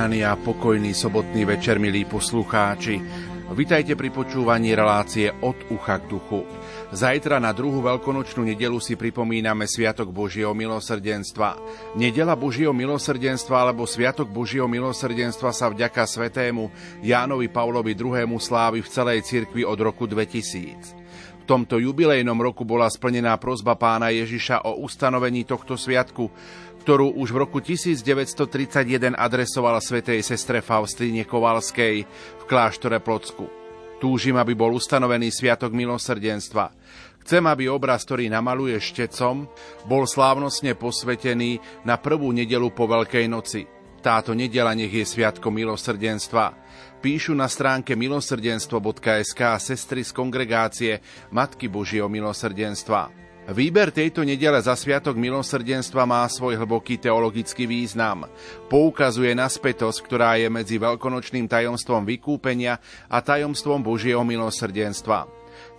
Požehnaný 0.00 0.24
a 0.24 0.32
pokojný 0.32 0.96
sobotný 0.96 1.44
večer, 1.44 1.76
milí 1.76 2.08
poslucháči. 2.08 3.04
Vitajte 3.52 4.00
pri 4.00 4.08
počúvaní 4.08 4.72
relácie 4.72 5.28
od 5.28 5.52
ucha 5.68 6.00
k 6.00 6.08
duchu. 6.08 6.40
Zajtra 6.88 7.36
na 7.36 7.52
druhú 7.52 7.84
veľkonočnú 7.84 8.48
nedelu 8.48 8.80
si 8.80 8.96
pripomíname 8.96 9.68
Sviatok 9.68 10.08
Božieho 10.08 10.56
milosrdenstva. 10.56 11.60
Nedela 12.00 12.32
Božieho 12.32 12.72
milosrdenstva 12.72 13.60
alebo 13.60 13.84
Sviatok 13.84 14.32
Božieho 14.32 14.64
milosrdenstva 14.64 15.52
sa 15.52 15.68
vďaka 15.68 16.08
svetému 16.08 16.72
Jánovi 17.04 17.52
Paulovi 17.52 17.92
II. 17.92 18.40
slávy 18.40 18.80
v 18.80 18.88
celej 18.88 19.20
cirkvi 19.28 19.68
od 19.68 19.76
roku 19.84 20.08
2000. 20.08 20.96
V 21.40 21.44
tomto 21.44 21.76
jubilejnom 21.76 22.40
roku 22.40 22.64
bola 22.64 22.88
splnená 22.88 23.36
prozba 23.36 23.76
pána 23.76 24.08
Ježiša 24.16 24.64
o 24.64 24.80
ustanovení 24.80 25.44
tohto 25.44 25.76
sviatku, 25.76 26.30
ktorú 26.80 27.12
už 27.20 27.36
v 27.36 27.38
roku 27.44 27.58
1931 27.60 29.12
adresoval 29.12 29.76
svetej 29.78 30.24
sestre 30.24 30.64
Faustíne 30.64 31.28
Kovalskej 31.28 31.94
v 32.08 32.42
kláštore 32.48 32.98
Plocku. 33.04 33.46
Túžim, 34.00 34.40
aby 34.40 34.56
bol 34.56 34.72
ustanovený 34.72 35.28
Sviatok 35.28 35.76
milosrdenstva. 35.76 36.72
Chcem, 37.20 37.44
aby 37.44 37.68
obraz, 37.68 38.08
ktorý 38.08 38.32
namaluje 38.32 38.80
štecom, 38.80 39.44
bol 39.84 40.08
slávnostne 40.08 40.72
posvetený 40.72 41.84
na 41.84 42.00
prvú 42.00 42.32
nedelu 42.32 42.72
po 42.72 42.88
Veľkej 42.88 43.28
noci. 43.28 43.68
Táto 44.00 44.32
nedela 44.32 44.72
nech 44.72 44.88
je 44.88 45.04
Sviatkom 45.04 45.52
milosrdenstva. 45.52 46.56
Píšu 47.04 47.36
na 47.36 47.44
stránke 47.52 47.92
milosrdenstvo.sk 47.92 49.40
sestry 49.60 50.00
z 50.00 50.10
kongregácie 50.16 50.92
Matky 51.28 51.68
Božieho 51.68 52.08
milosrdenstva. 52.08 53.19
Výber 53.50 53.90
tejto 53.90 54.22
nedele 54.22 54.62
za 54.62 54.78
Sviatok 54.78 55.18
milosrdenstva 55.18 56.06
má 56.06 56.22
svoj 56.30 56.54
hlboký 56.54 57.02
teologický 57.02 57.66
význam. 57.66 58.30
Poukazuje 58.70 59.34
na 59.34 59.50
spätosť, 59.50 60.06
ktorá 60.06 60.38
je 60.38 60.46
medzi 60.46 60.78
veľkonočným 60.78 61.50
tajomstvom 61.50 62.06
vykúpenia 62.06 62.78
a 63.10 63.18
tajomstvom 63.18 63.82
Božieho 63.82 64.22
milosrdenstva. 64.22 65.26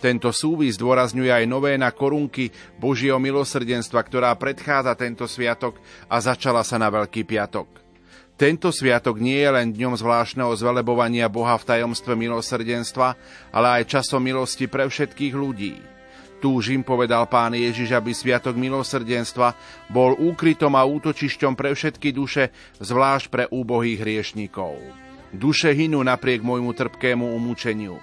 Tento 0.04 0.28
súvis 0.36 0.76
dôrazňuje 0.76 1.32
aj 1.32 1.44
nové 1.48 1.72
na 1.80 1.88
korunky 1.96 2.52
Božieho 2.76 3.16
milosrdenstva, 3.16 4.04
ktorá 4.04 4.36
predchádza 4.36 4.92
tento 4.92 5.24
sviatok 5.24 5.80
a 6.12 6.20
začala 6.20 6.60
sa 6.68 6.76
na 6.76 6.92
Veľký 6.92 7.24
piatok. 7.24 7.80
Tento 8.36 8.68
sviatok 8.68 9.16
nie 9.16 9.40
je 9.40 9.48
len 9.48 9.72
dňom 9.72 9.96
zvláštneho 9.96 10.52
zvelebovania 10.60 11.32
Boha 11.32 11.56
v 11.56 11.64
tajomstve 11.72 12.20
milosrdenstva, 12.20 13.16
ale 13.48 13.80
aj 13.80 13.96
časom 13.96 14.20
milosti 14.20 14.68
pre 14.68 14.84
všetkých 14.84 15.32
ľudí. 15.32 15.91
Túžim, 16.42 16.82
povedal 16.82 17.30
pán 17.30 17.54
Ježiš, 17.54 17.94
aby 17.94 18.10
Sviatok 18.10 18.58
milosrdenstva 18.58 19.54
bol 19.86 20.18
úkrytom 20.18 20.74
a 20.74 20.82
útočišťom 20.82 21.54
pre 21.54 21.70
všetky 21.70 22.10
duše, 22.10 22.50
zvlášť 22.82 23.26
pre 23.30 23.44
úbohých 23.46 24.02
hriešnikov. 24.02 24.74
Duše 25.30 25.70
hynú 25.70 26.02
napriek 26.02 26.42
môjmu 26.42 26.74
trpkému 26.74 27.30
umúčeniu. 27.38 28.02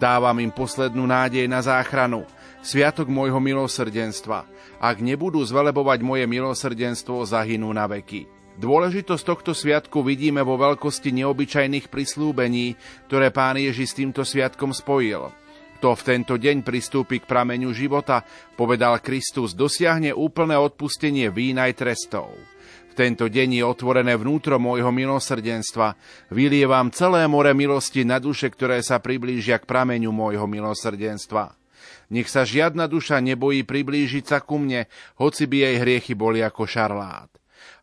Dávam 0.00 0.40
im 0.40 0.48
poslednú 0.48 1.04
nádej 1.04 1.44
na 1.44 1.60
záchranu, 1.60 2.24
sviatok 2.64 3.12
môjho 3.12 3.36
milosrdenstva. 3.36 4.48
Ak 4.80 5.04
nebudú 5.04 5.44
zvelebovať 5.44 6.00
moje 6.00 6.24
milosrdenstvo, 6.24 7.20
zahynú 7.28 7.68
na 7.68 7.84
veky. 7.84 8.24
Dôležitosť 8.64 9.24
tohto 9.28 9.52
sviatku 9.52 10.00
vidíme 10.00 10.40
vo 10.40 10.56
veľkosti 10.56 11.12
neobyčajných 11.20 11.92
prislúbení, 11.92 12.80
ktoré 13.12 13.28
pán 13.28 13.60
Ježiš 13.60 13.92
s 13.92 13.98
týmto 14.00 14.24
sviatkom 14.24 14.72
spojil– 14.72 15.28
kto 15.84 16.00
v 16.00 16.08
tento 16.16 16.34
deň 16.40 16.64
pristúpi 16.64 17.20
k 17.20 17.28
prameňu 17.28 17.68
života, 17.76 18.24
povedal 18.56 19.04
Kristus, 19.04 19.52
dosiahne 19.52 20.16
úplné 20.16 20.56
odpustenie 20.56 21.28
vína 21.28 21.68
aj 21.68 21.76
trestov. 21.76 22.32
V 22.88 22.92
tento 22.96 23.28
deň 23.28 23.60
je 23.60 23.64
otvorené 23.68 24.16
vnútro 24.16 24.56
môjho 24.56 24.88
milosrdenstva. 24.88 25.92
Vylievam 26.32 26.88
celé 26.88 27.28
more 27.28 27.52
milosti 27.52 28.00
na 28.00 28.16
duše, 28.16 28.48
ktoré 28.48 28.80
sa 28.80 28.96
priblížia 28.96 29.60
k 29.60 29.68
prameňu 29.68 30.08
môjho 30.08 30.48
milosrdenstva. 30.48 31.52
Nech 32.08 32.32
sa 32.32 32.48
žiadna 32.48 32.88
duša 32.88 33.20
nebojí 33.20 33.60
priblížiť 33.68 34.24
sa 34.24 34.40
ku 34.40 34.56
mne, 34.56 34.88
hoci 35.20 35.44
by 35.44 35.68
jej 35.68 35.76
hriechy 35.84 36.16
boli 36.16 36.40
ako 36.40 36.64
šarlát. 36.64 37.28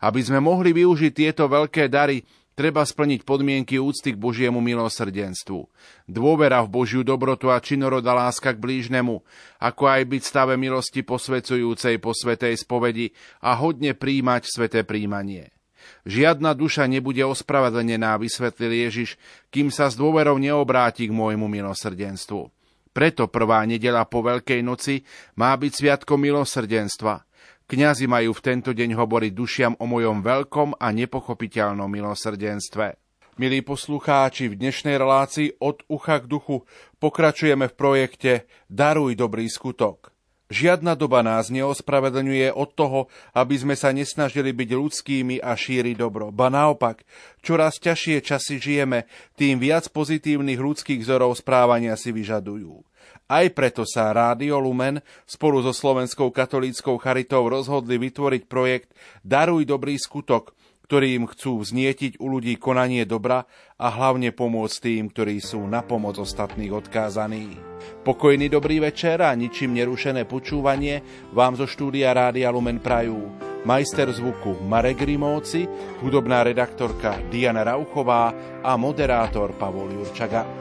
Aby 0.02 0.26
sme 0.26 0.42
mohli 0.42 0.74
využiť 0.74 1.14
tieto 1.14 1.46
veľké 1.46 1.86
dary, 1.86 2.26
Treba 2.52 2.84
splniť 2.84 3.24
podmienky 3.24 3.80
úcty 3.80 4.12
k 4.12 4.20
Božiemu 4.20 4.60
milosrdenstvu. 4.60 5.72
Dôvera 6.04 6.60
v 6.68 6.84
Božiu 6.84 7.00
dobrotu 7.00 7.48
a 7.48 7.64
činoroda 7.64 8.12
láska 8.12 8.52
k 8.52 8.60
blížnemu, 8.60 9.24
ako 9.64 9.84
aj 9.88 10.02
byť 10.04 10.22
stave 10.22 10.60
milosti 10.60 11.00
posvecujúcej 11.08 11.96
po 12.04 12.12
svetej 12.12 12.60
spovedi 12.60 13.16
a 13.40 13.56
hodne 13.56 13.96
príjmať 13.96 14.52
sveté 14.52 14.84
príjmanie. 14.84 15.56
Žiadna 16.04 16.52
duša 16.52 16.92
nebude 16.92 17.24
ospravedlenená, 17.24 18.20
vysvetlil 18.20 18.84
Ježiš, 18.86 19.16
kým 19.48 19.72
sa 19.72 19.88
s 19.88 19.96
dôverou 19.96 20.36
neobráti 20.36 21.08
k 21.08 21.16
môjmu 21.16 21.48
milosrdenstvu. 21.48 22.52
Preto 22.92 23.32
prvá 23.32 23.64
nedela 23.64 24.04
po 24.04 24.20
Veľkej 24.20 24.60
noci 24.60 25.08
má 25.40 25.56
byť 25.56 25.72
sviatkom 25.72 26.20
milosrdenstva– 26.20 27.24
Kňazi 27.72 28.04
majú 28.04 28.36
v 28.36 28.44
tento 28.44 28.76
deň 28.76 29.00
hovoriť 29.00 29.32
dušiam 29.32 29.74
o 29.80 29.88
mojom 29.88 30.20
veľkom 30.20 30.76
a 30.76 30.92
nepochopiteľnom 30.92 31.88
milosrdenstve. 31.88 33.00
Milí 33.40 33.64
poslucháči, 33.64 34.52
v 34.52 34.60
dnešnej 34.60 35.00
relácii 35.00 35.56
od 35.64 35.80
ucha 35.88 36.20
k 36.20 36.28
duchu 36.28 36.68
pokračujeme 37.00 37.72
v 37.72 37.78
projekte 37.80 38.32
Daruj 38.68 39.16
dobrý 39.16 39.48
skutok. 39.48 40.12
Žiadna 40.52 41.00
doba 41.00 41.24
nás 41.24 41.48
neospravedlňuje 41.48 42.52
od 42.52 42.76
toho, 42.76 43.00
aby 43.32 43.56
sme 43.56 43.80
sa 43.80 43.96
nesnažili 43.96 44.52
byť 44.52 44.70
ľudskými 44.76 45.40
a 45.40 45.56
šíriť 45.56 45.96
dobro. 45.96 46.28
Ba 46.36 46.52
naopak, 46.52 47.08
čoraz 47.40 47.80
ťažšie 47.80 48.20
časy 48.20 48.60
žijeme, 48.60 49.08
tým 49.40 49.64
viac 49.64 49.88
pozitívnych 49.96 50.60
ľudských 50.60 51.00
vzorov 51.08 51.40
správania 51.40 51.96
si 51.96 52.12
vyžadujú. 52.12 52.91
Aj 53.32 53.48
preto 53.48 53.88
sa 53.88 54.12
Rádio 54.12 54.60
Lumen 54.60 55.00
spolu 55.24 55.64
so 55.64 55.72
Slovenskou 55.72 56.36
katolíckou 56.36 57.00
charitou 57.00 57.48
rozhodli 57.48 57.96
vytvoriť 57.96 58.44
projekt 58.44 58.92
Daruj 59.24 59.64
dobrý 59.64 59.96
skutok, 59.96 60.52
ktorým 60.92 61.32
chcú 61.32 61.64
vznietiť 61.64 62.20
u 62.20 62.28
ľudí 62.28 62.60
konanie 62.60 63.08
dobra 63.08 63.48
a 63.80 63.88
hlavne 63.88 64.36
pomôcť 64.36 64.78
tým, 64.84 65.08
ktorí 65.08 65.40
sú 65.40 65.64
na 65.64 65.80
pomoc 65.80 66.20
ostatných 66.20 66.76
odkázaní. 66.76 67.56
Pokojný 68.04 68.52
dobrý 68.52 68.84
večer 68.84 69.24
a 69.24 69.32
ničím 69.32 69.80
nerušené 69.80 70.28
počúvanie 70.28 71.00
vám 71.32 71.56
zo 71.56 71.64
štúdia 71.64 72.12
Rádia 72.12 72.52
Lumen 72.52 72.84
prajú 72.84 73.32
majster 73.64 74.12
zvuku 74.12 74.60
Marek 74.68 75.08
Rimóci, 75.08 75.72
hudobná 76.04 76.44
redaktorka 76.44 77.16
Diana 77.32 77.64
Rauchová 77.64 78.60
a 78.60 78.76
moderátor 78.76 79.56
Pavol 79.56 79.96
Jurčaga. 79.96 80.61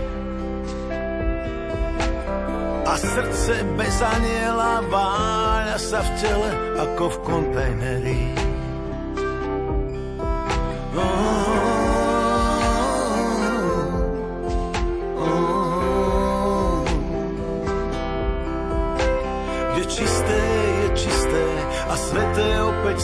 Srdce 3.01 3.55
bez 3.77 3.97
aniela 4.01 4.85
váľa 4.85 5.77
sa 5.81 5.99
v 6.05 6.09
tele 6.21 6.49
ako 6.85 7.03
v 7.09 7.17
kontajneri. 7.25 8.21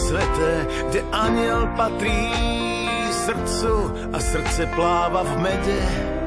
sveté, 0.08 0.52
kde 0.88 1.00
aniel 1.12 1.68
patrí 1.76 2.32
srdcu 3.12 3.74
a 4.14 4.18
srdce 4.22 4.64
pláva 4.72 5.20
v 5.26 5.32
mede. 5.44 6.17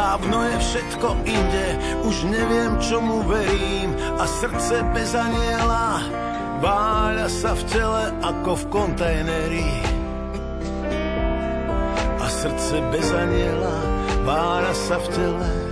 Dávno 0.00 0.48
je 0.48 0.56
všetko 0.64 1.08
inde, 1.28 1.66
už 2.08 2.24
neviem, 2.32 2.72
čomu 2.80 3.20
verím 3.28 3.92
a 4.16 4.24
srdce 4.24 4.80
bez 4.96 5.12
aniela 5.12 6.00
váľa 6.64 7.28
sa 7.28 7.52
v 7.52 7.62
tele 7.68 8.04
ako 8.24 8.64
v 8.64 8.64
kontajneri. 8.72 9.70
A 12.16 12.26
srdce 12.32 12.80
bez 12.88 13.12
aniela 13.12 13.76
váľa 14.24 14.72
sa 14.72 14.96
v 15.04 15.06
tele 15.12 15.69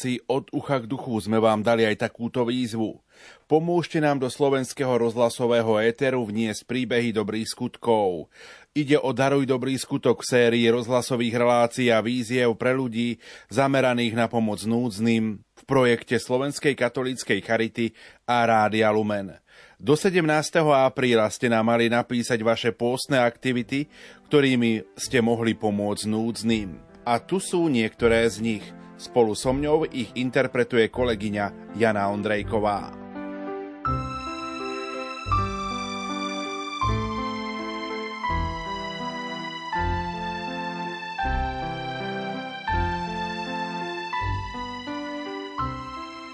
relácii 0.00 0.24
od 0.28 0.48
ucha 0.56 0.80
k 0.80 0.88
duchu 0.88 1.12
sme 1.20 1.36
vám 1.36 1.60
dali 1.60 1.84
aj 1.84 2.08
takúto 2.08 2.48
výzvu. 2.48 2.96
Pomôžte 3.44 4.00
nám 4.00 4.16
do 4.16 4.32
slovenského 4.32 4.96
rozhlasového 4.96 5.76
éteru 5.76 6.24
vniesť 6.24 6.64
príbehy 6.64 7.12
dobrých 7.12 7.52
skutkov. 7.52 8.32
Ide 8.72 8.96
o 8.96 9.12
Daruj 9.12 9.44
dobrý 9.44 9.76
skutok 9.76 10.24
sérii 10.24 10.64
rozhlasových 10.72 11.36
relácií 11.36 11.92
a 11.92 12.00
víziev 12.00 12.56
pre 12.56 12.72
ľudí 12.72 13.20
zameraných 13.52 14.16
na 14.16 14.24
pomoc 14.24 14.64
núdznym 14.64 15.36
v 15.36 15.62
projekte 15.68 16.16
Slovenskej 16.16 16.72
katolíckej 16.72 17.44
charity 17.44 17.92
a 18.24 18.48
Rádia 18.48 18.88
Lumen. 18.88 19.36
Do 19.76 20.00
17. 20.00 20.24
apríla 20.64 21.28
ste 21.28 21.52
nám 21.52 21.68
mali 21.68 21.92
napísať 21.92 22.40
vaše 22.40 22.72
pôstne 22.72 23.20
aktivity, 23.20 23.84
ktorými 24.32 24.96
ste 24.96 25.20
mohli 25.20 25.52
pomôcť 25.52 26.08
núdznym. 26.08 26.68
A 27.04 27.20
tu 27.20 27.36
sú 27.36 27.68
niektoré 27.68 28.24
z 28.32 28.40
nich– 28.40 28.64
Spolu 29.00 29.32
so 29.32 29.56
mňou 29.56 29.88
ich 29.88 30.12
interpretuje 30.12 30.92
kolegyňa 30.92 31.72
Jana 31.72 32.12
Ondrejková. 32.12 32.92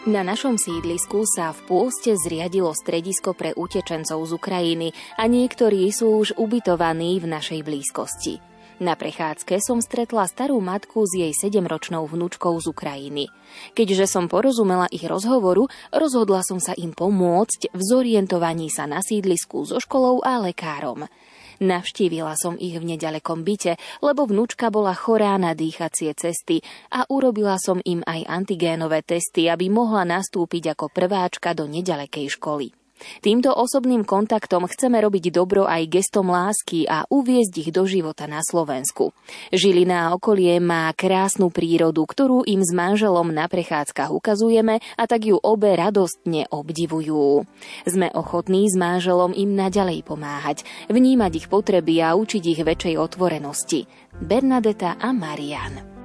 Na 0.06 0.22
našom 0.26 0.54
sídlisku 0.58 1.22
sa 1.26 1.50
v 1.50 1.62
pôste 1.70 2.14
zriadilo 2.18 2.74
stredisko 2.74 3.34
pre 3.34 3.54
utečencov 3.54 4.26
z 4.26 4.32
Ukrajiny 4.34 4.88
a 5.18 5.26
niektorí 5.30 5.86
sú 5.94 6.18
už 6.18 6.34
ubytovaní 6.38 7.18
v 7.22 7.30
našej 7.30 7.62
blízkosti. 7.62 8.55
Na 8.76 8.92
prechádzke 8.92 9.56
som 9.64 9.80
stretla 9.80 10.28
starú 10.28 10.60
matku 10.60 11.08
s 11.08 11.16
jej 11.16 11.32
sedemročnou 11.32 12.04
vnúčkou 12.04 12.52
z 12.60 12.68
Ukrajiny. 12.68 13.24
Keďže 13.72 14.04
som 14.04 14.28
porozumela 14.28 14.84
ich 14.92 15.00
rozhovoru, 15.08 15.64
rozhodla 15.96 16.44
som 16.44 16.60
sa 16.60 16.76
im 16.76 16.92
pomôcť 16.92 17.72
v 17.72 17.80
zorientovaní 17.80 18.68
sa 18.68 18.84
na 18.84 19.00
sídlisku 19.00 19.64
so 19.64 19.80
školou 19.80 20.20
a 20.20 20.36
lekárom. 20.44 21.08
Navštívila 21.56 22.36
som 22.36 22.60
ich 22.60 22.76
v 22.76 22.84
nedalekom 22.84 23.40
byte, 23.48 23.80
lebo 24.04 24.28
vnúčka 24.28 24.68
bola 24.68 24.92
chorá 24.92 25.40
na 25.40 25.56
dýchacie 25.56 26.12
cesty 26.12 26.60
a 26.92 27.08
urobila 27.08 27.56
som 27.56 27.80
im 27.80 28.04
aj 28.04 28.28
antigénové 28.28 29.00
testy, 29.00 29.48
aby 29.48 29.72
mohla 29.72 30.04
nastúpiť 30.04 30.76
ako 30.76 30.92
prváčka 30.92 31.56
do 31.56 31.64
nedalekej 31.64 32.28
školy. 32.28 32.76
Týmto 33.20 33.52
osobným 33.52 34.02
kontaktom 34.06 34.64
chceme 34.68 35.00
robiť 35.02 35.34
dobro 35.34 35.68
aj 35.68 35.88
gestom 35.90 36.32
lásky 36.32 36.88
a 36.88 37.04
uviezť 37.08 37.54
ich 37.66 37.70
do 37.72 37.84
života 37.84 38.24
na 38.24 38.40
Slovensku. 38.40 39.12
Žilina 39.50 40.08
a 40.08 40.12
okolie 40.16 40.58
má 40.62 40.90
krásnu 40.96 41.52
prírodu, 41.52 42.02
ktorú 42.04 42.44
im 42.48 42.64
s 42.64 42.72
manželom 42.72 43.32
na 43.32 43.46
prechádzkach 43.46 44.12
ukazujeme 44.12 44.80
a 44.96 45.02
tak 45.04 45.28
ju 45.28 45.36
obe 45.40 45.72
radostne 45.76 46.48
obdivujú. 46.48 47.44
Sme 47.84 48.08
ochotní 48.12 48.68
s 48.68 48.76
manželom 48.76 49.32
im 49.36 49.56
naďalej 49.56 50.04
pomáhať, 50.06 50.64
vnímať 50.92 51.32
ich 51.44 51.46
potreby 51.48 52.04
a 52.04 52.16
učiť 52.16 52.42
ich 52.44 52.60
väčšej 52.60 52.94
otvorenosti. 53.00 53.88
Bernadeta 54.16 54.96
a 54.96 55.12
Marian. 55.12 55.95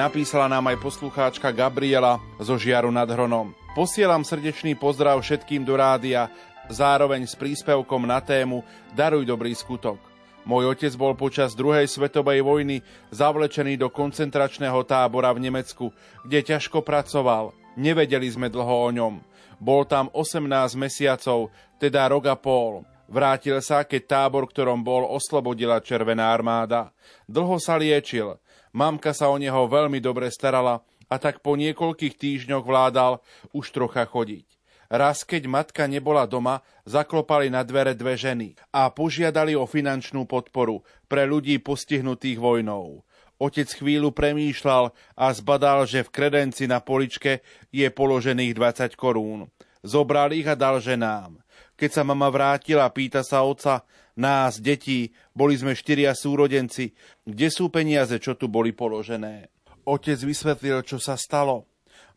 Napísala 0.00 0.48
nám 0.48 0.64
aj 0.72 0.80
poslucháčka 0.80 1.52
Gabriela 1.52 2.16
zo 2.40 2.56
Žiaru 2.56 2.88
nad 2.88 3.04
Hronom. 3.04 3.52
Posielam 3.76 4.24
srdečný 4.24 4.72
pozdrav 4.72 5.20
všetkým 5.20 5.60
do 5.60 5.76
rádia, 5.76 6.32
zároveň 6.72 7.28
s 7.28 7.36
príspevkom 7.36 8.08
na 8.08 8.16
tému 8.24 8.64
Daruj 8.96 9.28
dobrý 9.28 9.52
skutok. 9.52 10.00
Môj 10.48 10.72
otec 10.72 10.96
bol 10.96 11.12
počas 11.12 11.52
druhej 11.52 11.84
svetovej 11.84 12.40
vojny 12.40 12.80
zavlečený 13.12 13.76
do 13.76 13.92
koncentračného 13.92 14.80
tábora 14.88 15.36
v 15.36 15.52
Nemecku, 15.52 15.92
kde 16.24 16.48
ťažko 16.48 16.80
pracoval. 16.80 17.52
Nevedeli 17.76 18.24
sme 18.24 18.48
dlho 18.48 18.72
o 18.72 18.88
ňom. 18.88 19.20
Bol 19.60 19.84
tam 19.84 20.08
18 20.16 20.80
mesiacov, 20.80 21.52
teda 21.76 22.08
rok 22.08 22.24
a 22.24 22.40
pol. 22.40 22.88
Vrátil 23.04 23.60
sa, 23.60 23.84
keď 23.84 24.08
tábor, 24.08 24.48
ktorom 24.48 24.80
bol, 24.80 25.04
oslobodila 25.12 25.76
Červená 25.84 26.32
armáda. 26.32 26.88
Dlho 27.28 27.60
sa 27.60 27.76
liečil. 27.76 28.40
Mamka 28.70 29.10
sa 29.10 29.28
o 29.30 29.36
neho 29.36 29.66
veľmi 29.66 29.98
dobre 29.98 30.30
starala 30.30 30.82
a 31.10 31.18
tak 31.18 31.42
po 31.42 31.58
niekoľkých 31.58 32.14
týždňoch 32.14 32.62
vládal 32.62 33.18
už 33.50 33.74
trocha 33.74 34.06
chodiť. 34.06 34.46
Raz, 34.90 35.22
keď 35.22 35.46
matka 35.46 35.86
nebola 35.86 36.26
doma, 36.26 36.66
zaklopali 36.82 37.46
na 37.46 37.62
dvere 37.62 37.94
dve 37.94 38.18
ženy 38.18 38.58
a 38.74 38.90
požiadali 38.90 39.54
o 39.54 39.62
finančnú 39.62 40.26
podporu 40.26 40.82
pre 41.06 41.30
ľudí 41.30 41.62
postihnutých 41.62 42.42
vojnou. 42.42 43.06
Otec 43.38 43.70
chvíľu 43.70 44.10
premýšľal 44.10 44.90
a 45.14 45.26
zbadal, 45.30 45.86
že 45.86 46.02
v 46.02 46.12
kredenci 46.12 46.66
na 46.66 46.82
poličke 46.82 47.40
je 47.70 47.86
položených 47.86 48.52
20 48.52 48.98
korún. 48.98 49.46
Zobral 49.80 50.34
ich 50.34 50.44
a 50.44 50.58
dal 50.58 50.82
ženám. 50.82 51.40
Keď 51.78 51.90
sa 51.94 52.02
mama 52.04 52.28
vrátila, 52.28 52.90
pýta 52.92 53.24
sa 53.24 53.40
oca, 53.46 53.86
nás, 54.20 54.60
detí, 54.60 55.16
boli 55.32 55.56
sme 55.56 55.72
štyria 55.72 56.12
súrodenci, 56.12 56.92
kde 57.24 57.48
sú 57.48 57.72
peniaze, 57.72 58.20
čo 58.20 58.36
tu 58.36 58.52
boli 58.52 58.76
položené? 58.76 59.48
Otec 59.88 60.20
vysvetlil, 60.20 60.84
čo 60.84 61.00
sa 61.00 61.16
stalo. 61.16 61.64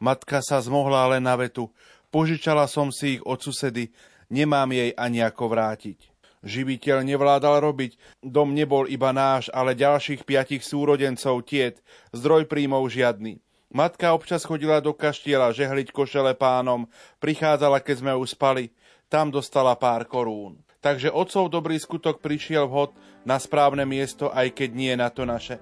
Matka 0.03 0.43
sa 0.43 0.59
zmohla 0.59 1.15
len 1.15 1.23
na 1.23 1.39
vetu. 1.39 1.71
Požičala 2.11 2.67
som 2.67 2.91
si 2.91 3.17
ich 3.17 3.23
od 3.23 3.39
susedy, 3.39 3.89
nemám 4.27 4.69
jej 4.75 4.91
ani 4.99 5.23
ako 5.23 5.47
vrátiť. 5.47 6.11
Živiteľ 6.43 7.07
nevládal 7.07 7.63
robiť, 7.63 7.95
dom 8.19 8.51
nebol 8.51 8.83
iba 8.91 9.15
náš, 9.15 9.47
ale 9.55 9.79
ďalších 9.79 10.27
piatich 10.27 10.59
súrodencov 10.59 11.47
tiet, 11.47 11.79
zdroj 12.11 12.51
príjmov 12.51 12.91
žiadny. 12.91 13.39
Matka 13.71 14.11
občas 14.11 14.43
chodila 14.43 14.83
do 14.83 14.91
kaštiela 14.91 15.55
žehliť 15.55 15.95
košele 15.95 16.35
pánom, 16.35 16.85
prichádzala, 17.23 17.79
keď 17.79 17.95
sme 18.03 18.13
už 18.13 18.35
spali, 18.35 18.69
tam 19.07 19.31
dostala 19.31 19.73
pár 19.79 20.03
korún. 20.03 20.59
Takže 20.83 21.15
otcov 21.15 21.47
dobrý 21.47 21.79
skutok 21.79 22.19
prišiel 22.19 22.67
vhod 22.67 22.91
na 23.23 23.39
správne 23.39 23.87
miesto, 23.87 24.27
aj 24.27 24.51
keď 24.51 24.69
nie 24.75 24.93
na 24.99 25.07
to 25.07 25.23
naše. 25.23 25.55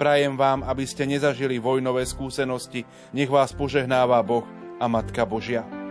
Prajem 0.00 0.32
vám, 0.40 0.64
aby 0.64 0.88
ste 0.88 1.04
nezažili 1.04 1.60
vojnové 1.60 2.08
skúsenosti, 2.08 2.88
nech 3.12 3.28
vás 3.28 3.52
požehnáva 3.52 4.24
Boh 4.24 4.48
a 4.80 4.88
Matka 4.88 5.28
Božia. 5.28 5.81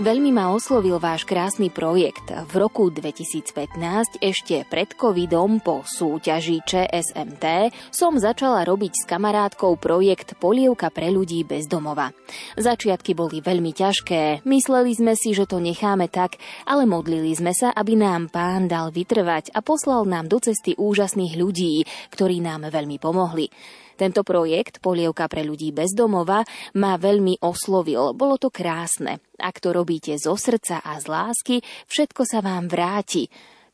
Veľmi 0.00 0.32
ma 0.32 0.48
oslovil 0.48 0.96
váš 0.96 1.28
krásny 1.28 1.68
projekt. 1.68 2.32
V 2.32 2.54
roku 2.56 2.88
2015, 2.88 4.16
ešte 4.24 4.64
pred 4.64 4.96
covidom 4.96 5.60
po 5.60 5.84
súťaži 5.84 6.64
ČSMT, 6.64 7.68
som 7.92 8.16
začala 8.16 8.64
robiť 8.64 8.96
s 8.96 9.04
kamarátkou 9.04 9.76
projekt 9.76 10.40
Polievka 10.40 10.88
pre 10.88 11.12
ľudí 11.12 11.44
bez 11.44 11.68
domova. 11.68 12.16
Začiatky 12.56 13.12
boli 13.12 13.44
veľmi 13.44 13.76
ťažké, 13.76 14.40
mysleli 14.48 14.96
sme 14.96 15.12
si, 15.20 15.36
že 15.36 15.44
to 15.44 15.60
necháme 15.60 16.08
tak, 16.08 16.40
ale 16.64 16.88
modlili 16.88 17.36
sme 17.36 17.52
sa, 17.52 17.68
aby 17.68 18.00
nám 18.00 18.32
pán 18.32 18.72
dal 18.72 18.88
vytrvať 18.88 19.52
a 19.52 19.60
poslal 19.60 20.08
nám 20.08 20.32
do 20.32 20.40
cesty 20.40 20.72
úžasných 20.80 21.36
ľudí, 21.36 21.84
ktorí 22.08 22.40
nám 22.40 22.72
veľmi 22.72 22.96
pomohli. 22.96 23.52
Tento 24.00 24.24
projekt 24.24 24.80
Polievka 24.80 25.28
pre 25.28 25.44
ľudí 25.44 25.76
bez 25.76 25.92
domova 25.92 26.40
ma 26.80 26.96
veľmi 26.96 27.44
oslovil. 27.44 28.16
Bolo 28.16 28.40
to 28.40 28.48
krásne. 28.48 29.20
Ak 29.36 29.60
to 29.60 29.76
robíte 29.76 30.16
zo 30.16 30.40
srdca 30.40 30.80
a 30.80 30.96
z 30.96 31.04
lásky, 31.04 31.56
všetko 31.84 32.24
sa 32.24 32.40
vám 32.40 32.72
vráti. 32.72 33.28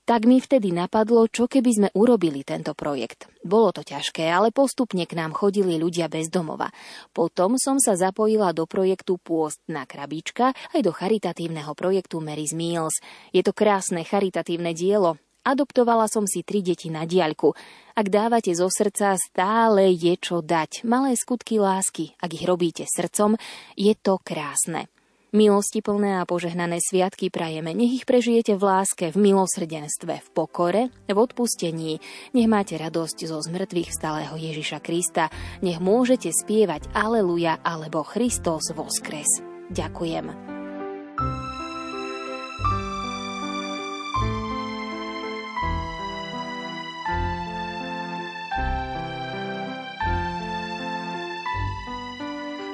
Tak 0.06 0.26
mi 0.26 0.42
vtedy 0.42 0.70
napadlo, 0.70 1.26
čo 1.30 1.46
keby 1.46 1.70
sme 1.70 1.88
urobili 1.94 2.42
tento 2.42 2.74
projekt. 2.74 3.30
Bolo 3.42 3.74
to 3.74 3.86
ťažké, 3.86 4.26
ale 4.26 4.50
postupne 4.50 5.02
k 5.02 5.14
nám 5.14 5.34
chodili 5.34 5.78
ľudia 5.78 6.10
bez 6.10 6.26
domova. 6.26 6.74
Potom 7.14 7.58
som 7.58 7.78
sa 7.78 7.94
zapojila 7.94 8.54
do 8.54 8.66
projektu 8.66 9.22
Pôstna 9.22 9.86
krabička 9.86 10.54
aj 10.74 10.80
do 10.82 10.90
charitatívneho 10.90 11.70
projektu 11.78 12.18
Mary's 12.18 12.54
Meals. 12.54 12.98
Je 13.30 13.42
to 13.46 13.50
krásne 13.50 14.02
charitatívne 14.02 14.74
dielo, 14.74 15.18
Adoptovala 15.46 16.10
som 16.10 16.26
si 16.26 16.42
tri 16.42 16.58
deti 16.58 16.90
na 16.90 17.06
diaľku. 17.06 17.54
Ak 17.94 18.10
dávate 18.10 18.50
zo 18.58 18.66
srdca, 18.66 19.14
stále 19.14 19.94
je 19.94 20.18
čo 20.18 20.42
dať. 20.42 20.82
Malé 20.82 21.14
skutky 21.14 21.62
lásky, 21.62 22.18
ak 22.18 22.34
ich 22.34 22.42
robíte 22.42 22.82
srdcom, 22.82 23.38
je 23.78 23.94
to 23.94 24.18
krásne. 24.18 24.90
Milosti 25.36 25.84
plné 25.84 26.18
a 26.18 26.24
požehnané 26.24 26.80
sviatky 26.80 27.28
prajeme. 27.30 27.76
Nech 27.76 28.02
ich 28.02 28.08
prežijete 28.08 28.56
v 28.56 28.62
láske, 28.62 29.12
v 29.12 29.20
milosrdenstve, 29.20 30.22
v 30.22 30.28
pokore, 30.32 30.82
v 31.06 31.18
odpustení. 31.18 32.00
Nech 32.32 32.48
máte 32.48 32.74
radosť 32.74 33.26
zo 33.28 33.38
zmrtvých 33.44 33.90
stáleho 33.92 34.34
Ježiša 34.34 34.80
Krista. 34.80 35.28
Nech 35.60 35.78
môžete 35.78 36.32
spievať 36.32 36.90
Aleluja 36.96 37.60
alebo 37.62 38.00
Christos 38.02 38.72
voskres. 38.72 39.28
Ďakujem. 39.70 40.65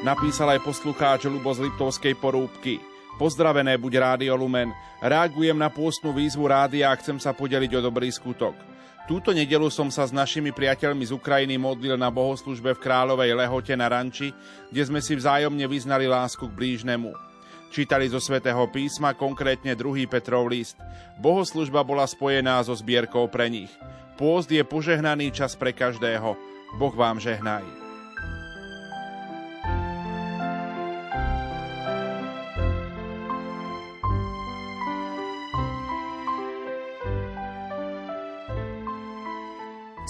Napísal 0.03 0.59
aj 0.59 0.67
poslucháč 0.67 1.31
Lubo 1.31 1.55
z 1.55 1.63
Liptovskej 1.63 2.19
porúbky. 2.19 2.83
Pozdravené 3.23 3.79
buď 3.79 3.93
Rádio 4.03 4.35
Lumen. 4.35 4.75
Reagujem 4.99 5.55
na 5.55 5.71
pôstnu 5.71 6.11
výzvu 6.11 6.51
rádia 6.51 6.91
a 6.91 6.99
chcem 6.99 7.23
sa 7.23 7.31
podeliť 7.31 7.79
o 7.79 7.85
dobrý 7.87 8.11
skutok. 8.11 8.51
Túto 9.07 9.31
nedelu 9.31 9.71
som 9.71 9.95
sa 9.95 10.03
s 10.03 10.11
našimi 10.11 10.51
priateľmi 10.51 11.07
z 11.07 11.15
Ukrajiny 11.15 11.55
modlil 11.55 11.95
na 11.95 12.11
bohoslužbe 12.11 12.75
v 12.75 12.83
Kráľovej 12.83 13.31
Lehote 13.31 13.79
na 13.79 13.87
Ranči, 13.87 14.35
kde 14.75 14.83
sme 14.83 14.99
si 14.99 15.15
vzájomne 15.15 15.71
vyznali 15.71 16.11
lásku 16.11 16.51
k 16.51 16.57
blížnemu. 16.59 17.15
Čítali 17.71 18.11
zo 18.11 18.19
svätého 18.19 18.67
písma, 18.75 19.15
konkrétne 19.15 19.79
2. 19.79 20.11
Petrov 20.11 20.51
list. 20.51 20.75
Bohoslužba 21.23 21.87
bola 21.87 22.11
spojená 22.11 22.59
so 22.67 22.75
zbierkou 22.75 23.31
pre 23.31 23.47
nich. 23.47 23.71
Pôst 24.19 24.51
je 24.51 24.67
požehnaný 24.67 25.31
čas 25.31 25.55
pre 25.55 25.71
každého. 25.71 26.35
Boh 26.75 26.95
vám 26.99 27.23
žehnaj. 27.23 27.92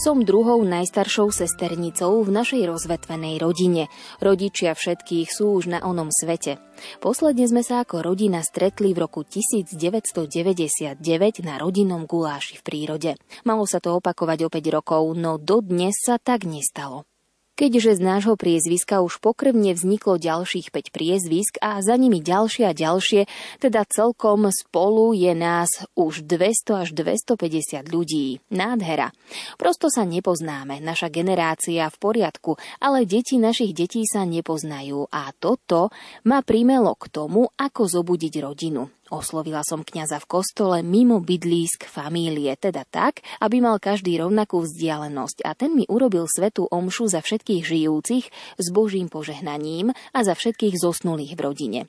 Som 0.03 0.27
druhou 0.27 0.67
najstaršou 0.67 1.31
sesternicou 1.31 2.27
v 2.27 2.35
našej 2.35 2.67
rozvetvenej 2.67 3.39
rodine. 3.39 3.87
Rodičia 4.19 4.75
všetkých 4.75 5.31
sú 5.31 5.55
už 5.55 5.71
na 5.71 5.79
onom 5.79 6.11
svete. 6.11 6.59
Posledne 6.99 7.47
sme 7.47 7.63
sa 7.63 7.87
ako 7.87 8.11
rodina 8.11 8.43
stretli 8.43 8.99
v 8.99 9.07
roku 9.07 9.23
1999 9.23 10.99
na 11.47 11.55
rodinnom 11.63 12.11
guláši 12.11 12.59
v 12.59 12.63
prírode. 12.67 13.15
Malo 13.47 13.63
sa 13.63 13.79
to 13.79 14.03
opakovať 14.03 14.43
o 14.43 14.51
5 14.51 14.75
rokov, 14.75 15.07
no 15.15 15.39
dodnes 15.39 15.95
sa 16.03 16.19
tak 16.19 16.51
nestalo. 16.51 17.07
Keďže 17.53 17.99
z 17.99 18.01
nášho 18.01 18.35
priezviska 18.41 19.05
už 19.05 19.21
pokrvne 19.21 19.77
vzniklo 19.77 20.17
ďalších 20.17 20.73
5 20.73 20.89
priezvisk 20.89 21.61
a 21.61 21.85
za 21.85 22.01
nimi 22.01 22.25
ďalšie 22.25 22.65
a 22.65 22.73
ďalšie, 22.73 23.29
teda 23.61 23.85
celkom 23.85 24.49
spolu 24.49 25.13
je 25.13 25.37
nás 25.37 25.69
už 25.93 26.25
200 26.25 26.81
až 26.81 26.89
250 26.97 27.93
ľudí. 27.93 28.41
Nádhera. 28.49 29.13
Prosto 29.61 29.93
sa 29.93 30.09
nepoznáme, 30.09 30.81
naša 30.81 31.13
generácia 31.13 31.93
v 31.93 31.97
poriadku, 32.01 32.57
ale 32.81 33.05
deti 33.05 33.37
našich 33.37 33.77
detí 33.77 34.09
sa 34.09 34.25
nepoznajú 34.25 35.13
a 35.13 35.29
toto 35.37 35.93
ma 36.25 36.41
primelo 36.41 36.97
k 36.97 37.13
tomu, 37.13 37.53
ako 37.61 37.85
zobudiť 37.85 38.33
rodinu. 38.41 38.89
Oslovila 39.13 39.61
som 39.61 39.85
kňaza 39.85 40.25
v 40.25 40.41
kostole 40.41 40.81
mimo 40.81 41.21
bydlísk 41.21 41.85
famílie, 41.85 42.57
teda 42.57 42.89
tak, 42.89 43.21
aby 43.45 43.61
mal 43.61 43.77
každý 43.77 44.17
rovnakú 44.17 44.65
vzdialenosť 44.65 45.45
a 45.45 45.53
ten 45.53 45.77
mi 45.77 45.85
urobil 45.85 46.25
svetú 46.25 46.65
omšu 46.65 47.13
za 47.13 47.21
všetkých 47.21 47.61
žijúcich 47.61 48.25
s 48.57 48.67
Božím 48.73 49.13
požehnaním 49.13 49.93
a 50.17 50.19
za 50.25 50.33
všetkých 50.33 50.81
zosnulých 50.81 51.37
v 51.37 51.41
rodine. 51.45 51.81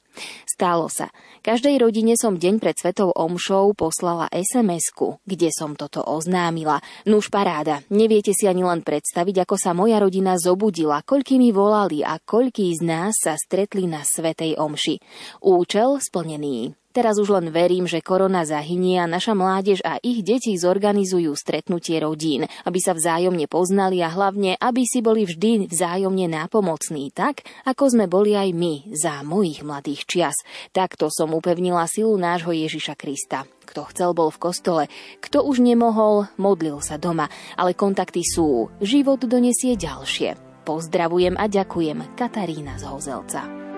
Stálo 0.44 0.92
sa. 0.92 1.15
Každej 1.48 1.80
rodine 1.80 2.20
som 2.20 2.36
deň 2.36 2.60
pred 2.60 2.75
svetou 2.75 3.15
omšou 3.15 3.72
poslala 3.72 4.27
sms 4.27 4.92
kde 5.24 5.48
som 5.56 5.80
toto 5.80 6.03
oznámila. 6.03 6.84
Nuž 7.08 7.32
paráda, 7.32 7.88
neviete 7.88 8.36
si 8.36 8.51
ani 8.51 8.68
len 8.68 8.84
predstaviť, 8.84 9.48
ako 9.48 9.56
sa 9.56 9.72
moja 9.72 9.96
rodina 10.03 10.36
zobudila, 10.36 11.00
koľky 11.08 11.39
mi 11.39 11.56
volali 11.56 12.03
a 12.03 12.20
koľký 12.20 12.68
z 12.75 12.84
nás 12.84 13.15
sa 13.15 13.39
stretli 13.39 13.88
na 13.88 14.03
svetej 14.03 14.60
omši. 14.60 15.00
Účel 15.39 16.03
splnený. 16.03 16.83
Teraz 16.93 17.17
už 17.17 17.33
len 17.33 17.50
verím, 17.50 17.89
že 17.89 18.05
korona 18.05 18.45
zahynie 18.45 19.01
a 19.01 19.09
naša 19.09 19.33
mládež 19.33 19.81
a 19.81 19.97
ich 19.97 20.21
deti 20.21 20.53
zorganizujú 20.53 21.33
stretnutie 21.33 21.97
rodín, 21.97 22.45
aby 22.69 22.77
sa 22.77 22.93
vzájomne 22.93 23.50
poznali 23.50 24.05
a 24.05 24.13
hlavne, 24.13 24.53
aby 24.62 24.85
si 24.85 25.01
boli 25.01 25.25
vždy 25.25 25.73
vzájomne 25.73 26.29
nápomocní, 26.29 27.09
tak 27.09 27.50
ako 27.65 27.97
sme 27.97 28.05
boli 28.05 28.38
aj 28.38 28.53
my 28.53 28.93
za 28.93 29.25
mojich 29.25 29.65
mladých 29.65 30.05
čias. 30.05 30.38
Takto 30.69 31.09
som 31.09 31.33
upevnila 31.33 31.89
silu 31.89 32.13
nášho 32.13 32.53
Ježiša 32.53 32.93
Krista. 32.93 33.50
Kto 33.65 33.89
chcel, 33.89 34.13
bol 34.13 34.29
v 34.29 34.38
kostole. 34.38 34.83
Kto 35.17 35.41
už 35.41 35.65
nemohol, 35.65 36.29
modlil 36.38 36.77
sa 36.77 37.01
doma. 37.01 37.25
Ale 37.57 37.73
kontakty 37.73 38.21
sú. 38.21 38.69
Život 38.77 39.25
donesie 39.25 39.73
ďalšie. 39.73 40.38
Pozdravujem 40.62 41.41
a 41.41 41.50
ďakujem 41.50 42.13
Katarína 42.13 42.77
z 42.77 42.85
Hozelca. 42.85 43.73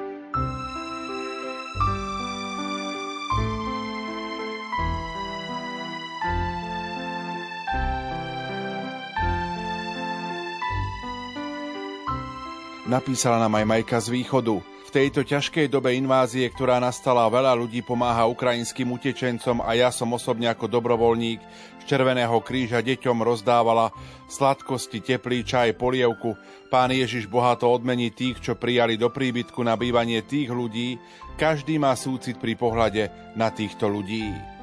Napísala 12.85 13.41
nám 13.41 13.57
aj 13.57 13.65
Majka 13.65 13.97
z 13.97 14.13
východu. 14.13 14.61
V 14.61 14.89
tejto 14.93 15.25
ťažkej 15.25 15.73
dobe 15.73 15.97
invázie, 15.97 16.45
ktorá 16.45 16.77
nastala, 16.77 17.25
veľa 17.33 17.57
ľudí 17.57 17.81
pomáha 17.81 18.29
ukrajinským 18.29 18.85
utečencom 18.93 19.65
a 19.65 19.73
ja 19.73 19.89
som 19.89 20.13
osobne 20.13 20.45
ako 20.45 20.69
dobrovoľník 20.69 21.41
z 21.81 21.83
Červeného 21.89 22.37
kríža 22.45 22.85
deťom 22.85 23.25
rozdávala 23.25 23.89
sladkosti, 24.29 25.01
teplý 25.01 25.41
čaj, 25.41 25.73
polievku. 25.81 26.37
Pán 26.69 26.93
Ježiš 26.93 27.25
bohato 27.25 27.65
odmení 27.73 28.13
tých, 28.13 28.37
čo 28.45 28.53
prijali 28.53 29.01
do 29.01 29.09
príbytku 29.09 29.65
na 29.65 29.73
bývanie 29.73 30.21
tých 30.21 30.53
ľudí. 30.53 31.01
Každý 31.41 31.81
má 31.81 31.97
súcit 31.97 32.37
pri 32.37 32.53
pohľade 32.53 33.33
na 33.33 33.49
týchto 33.49 33.89
ľudí. 33.89 34.54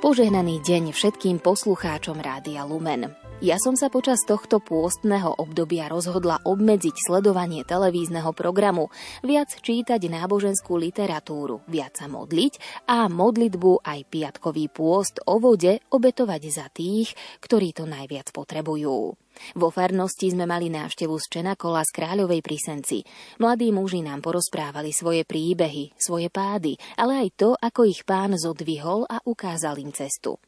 Požehnaný 0.00 0.64
deň 0.64 0.96
všetkým 0.96 1.44
poslucháčom 1.44 2.24
Rádia 2.24 2.64
Lumen. 2.64 3.12
Ja 3.44 3.60
som 3.60 3.76
sa 3.76 3.92
počas 3.92 4.24
tohto 4.24 4.56
pôstneho 4.56 5.36
obdobia 5.36 5.92
rozhodla 5.92 6.40
obmedziť 6.40 6.96
sledovanie 7.04 7.68
televízneho 7.68 8.32
programu, 8.32 8.88
viac 9.20 9.52
čítať 9.60 10.00
náboženskú 10.00 10.80
literatúru, 10.80 11.60
viac 11.68 12.00
sa 12.00 12.08
modliť 12.08 12.84
a 12.88 13.12
modlitbu 13.12 13.84
aj 13.84 14.00
piatkový 14.08 14.72
pôst 14.72 15.20
o 15.28 15.36
vode 15.36 15.84
obetovať 15.92 16.42
za 16.48 16.72
tých, 16.72 17.12
ktorí 17.44 17.76
to 17.76 17.84
najviac 17.84 18.32
potrebujú. 18.32 19.20
Vo 19.56 19.68
farnosti 19.72 20.30
sme 20.30 20.46
mali 20.46 20.72
návštevu 20.72 21.14
z 21.16 21.26
Čenakola 21.40 21.82
z 21.86 21.90
Kráľovej 21.94 22.40
Prisenci. 22.42 23.02
Mladí 23.38 23.70
muži 23.70 24.04
nám 24.04 24.20
porozprávali 24.24 24.90
svoje 24.90 25.22
príbehy, 25.28 25.94
svoje 25.96 26.28
pády, 26.28 26.74
ale 26.98 27.26
aj 27.26 27.28
to, 27.36 27.50
ako 27.56 27.86
ich 27.86 28.02
pán 28.02 28.34
zodvihol 28.34 29.06
a 29.06 29.22
ukázal 29.22 29.78
im 29.78 29.94
cestu. 29.94 30.40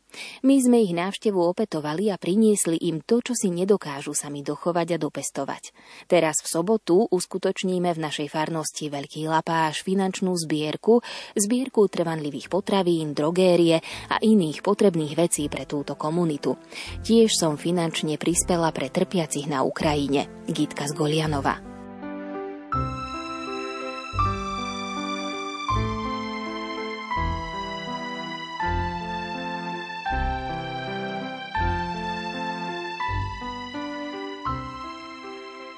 My 0.45 0.61
sme 0.61 0.85
ich 0.85 0.93
návštevu 0.93 1.41
opetovali 1.41 2.13
a 2.13 2.21
priniesli 2.21 2.77
im 2.85 3.01
to, 3.01 3.25
čo 3.25 3.33
si 3.33 3.49
nedokážu 3.49 4.13
sami 4.13 4.45
dochovať 4.45 4.97
a 4.97 4.99
dopestovať. 5.01 5.73
Teraz 6.05 6.45
v 6.45 6.49
sobotu 6.53 7.09
uskutočníme 7.09 7.89
v 7.93 8.03
našej 8.03 8.29
farnosti 8.29 8.93
Veľký 8.93 9.29
lapáš 9.29 9.81
finančnú 9.87 10.37
zbierku, 10.37 11.01
zbierku 11.33 11.89
trvanlivých 11.89 12.53
potravín, 12.53 13.17
drogérie 13.17 13.81
a 14.13 14.17
iných 14.21 14.61
potrebných 14.61 15.17
vecí 15.17 15.49
pre 15.49 15.65
túto 15.65 15.97
komunitu. 15.97 16.61
Tiež 17.03 17.33
som 17.33 17.57
finančne 17.57 18.21
prispela 18.21 18.69
pre 18.75 18.82
trpiacich 18.91 19.47
na 19.47 19.63
Ukrajine. 19.63 20.27
Gitka 20.49 20.89
z 20.89 20.97
Golianova. 20.97 21.73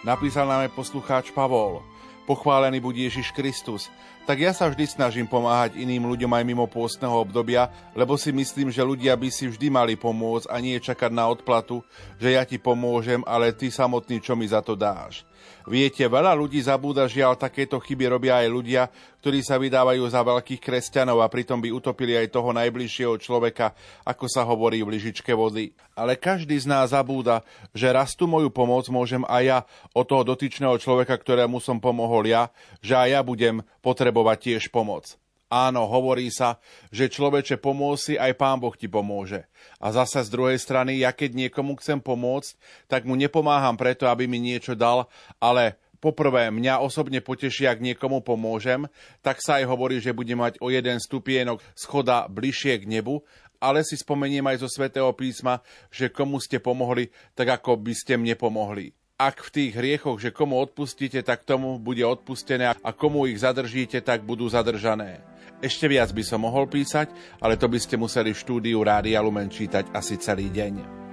Napísal 0.05 0.45
nám 0.45 0.69
aj 0.69 0.77
poslucháč 0.77 1.33
Pavol. 1.33 1.81
Pochválený 2.29 2.77
buď 2.77 3.09
Ježiš 3.09 3.33
Kristus. 3.33 3.89
Tak 4.25 4.41
ja 4.41 4.57
sa 4.57 4.73
vždy 4.73 4.89
snažím 4.89 5.29
pomáhať 5.29 5.77
iným 5.77 6.09
ľuďom 6.09 6.33
aj 6.33 6.45
mimo 6.49 6.65
pôstneho 6.65 7.13
obdobia, 7.13 7.69
lebo 7.93 8.17
si 8.17 8.33
myslím, 8.33 8.73
že 8.73 8.81
ľudia 8.81 9.13
by 9.21 9.29
si 9.29 9.53
vždy 9.53 9.69
mali 9.69 10.01
pomôcť 10.01 10.49
a 10.49 10.57
nie 10.65 10.81
čakať 10.81 11.13
na 11.13 11.29
odplatu, 11.29 11.85
že 12.17 12.33
ja 12.33 12.49
ti 12.49 12.57
pomôžem, 12.57 13.21
ale 13.29 13.53
ty 13.53 13.69
samotný, 13.69 14.25
čo 14.25 14.33
mi 14.33 14.49
za 14.49 14.65
to 14.65 14.73
dáš. 14.73 15.29
Viete, 15.69 16.05
veľa 16.05 16.37
ľudí 16.37 16.61
zabúda, 16.61 17.09
žiaľ, 17.09 17.37
takéto 17.37 17.81
chyby 17.81 18.17
robia 18.17 18.41
aj 18.41 18.49
ľudia, 18.49 18.83
ktorí 19.25 19.41
sa 19.41 19.57
vydávajú 19.57 20.05
za 20.13 20.21
veľkých 20.21 20.61
kresťanov 20.61 21.25
a 21.25 21.33
pritom 21.33 21.57
by 21.57 21.73
utopili 21.73 22.13
aj 22.13 22.37
toho 22.37 22.53
najbližšieho 22.53 23.17
človeka, 23.17 23.73
ako 24.05 24.29
sa 24.29 24.45
hovorí 24.45 24.85
v 24.85 24.97
lyžičke 24.97 25.33
vody. 25.33 25.73
Ale 25.97 26.21
každý 26.21 26.61
z 26.61 26.69
nás 26.69 26.93
zabúda, 26.93 27.41
že 27.73 27.89
raz 27.89 28.13
tú 28.13 28.29
moju 28.29 28.53
pomoc 28.53 28.85
môžem 28.93 29.25
aj 29.25 29.43
ja 29.45 29.59
od 29.97 30.05
toho 30.05 30.21
dotyčného 30.29 30.77
človeka, 30.77 31.17
ktorému 31.17 31.57
som 31.65 31.81
pomohol 31.81 32.29
ja, 32.29 32.53
že 32.85 32.93
aj 32.93 33.09
ja 33.09 33.21
budem 33.25 33.65
potrebovať 33.81 34.14
tiež 34.15 34.71
pomoc. 34.71 35.19
Áno, 35.55 35.87
hovorí 35.87 36.35
sa, 36.35 36.59
že 36.91 37.07
človeče 37.07 37.63
pomôsi, 37.63 38.19
aj 38.19 38.35
Pán 38.35 38.59
Boh 38.59 38.75
ti 38.75 38.91
pomôže. 38.91 39.47
A 39.79 39.95
zase 39.95 40.27
z 40.27 40.33
druhej 40.35 40.59
strany, 40.59 40.99
ja 40.99 41.15
keď 41.15 41.47
niekomu 41.47 41.79
chcem 41.79 42.03
pomôcť, 42.03 42.59
tak 42.91 43.07
mu 43.07 43.15
nepomáham 43.15 43.79
preto, 43.79 44.11
aby 44.11 44.27
mi 44.27 44.43
niečo 44.43 44.75
dal, 44.75 45.07
ale 45.39 45.79
poprvé 46.03 46.51
mňa 46.51 46.83
osobne 46.83 47.23
poteší, 47.23 47.71
ak 47.71 47.79
niekomu 47.79 48.27
pomôžem, 48.27 48.91
tak 49.23 49.39
sa 49.39 49.63
aj 49.63 49.71
hovorí, 49.71 50.03
že 50.03 50.17
budem 50.17 50.43
mať 50.43 50.59
o 50.59 50.75
jeden 50.75 50.99
stupienok 50.99 51.63
schoda 51.79 52.27
bližšie 52.27 52.83
k 52.83 52.91
nebu, 52.91 53.23
ale 53.63 53.87
si 53.87 53.95
spomeniem 53.95 54.45
aj 54.51 54.67
zo 54.67 54.69
svätého 54.69 55.09
písma, 55.15 55.63
že 55.89 56.11
komu 56.11 56.43
ste 56.43 56.59
pomohli, 56.59 57.15
tak 57.39 57.63
ako 57.63 57.79
by 57.79 57.95
ste 57.95 58.19
mne 58.19 58.35
pomohli 58.35 58.91
ak 59.15 59.47
v 59.47 59.53
tých 59.55 59.73
hriechoch, 59.79 60.19
že 60.19 60.35
komu 60.35 60.59
odpustíte, 60.59 61.23
tak 61.23 61.47
tomu 61.47 61.79
bude 61.79 62.03
odpustené 62.03 62.75
a 62.75 62.91
komu 62.91 63.31
ich 63.31 63.39
zadržíte, 63.39 64.03
tak 64.03 64.27
budú 64.27 64.51
zadržané. 64.51 65.23
Ešte 65.63 65.87
viac 65.87 66.11
by 66.11 66.23
som 66.27 66.43
mohol 66.43 66.67
písať, 66.67 67.15
ale 67.39 67.55
to 67.55 67.71
by 67.71 67.79
ste 67.79 67.95
museli 67.95 68.35
v 68.35 68.43
štúdiu 68.43 68.83
Rádia 68.83 69.23
Lumen 69.23 69.47
čítať 69.47 69.95
asi 69.95 70.19
celý 70.19 70.51
deň. 70.51 71.04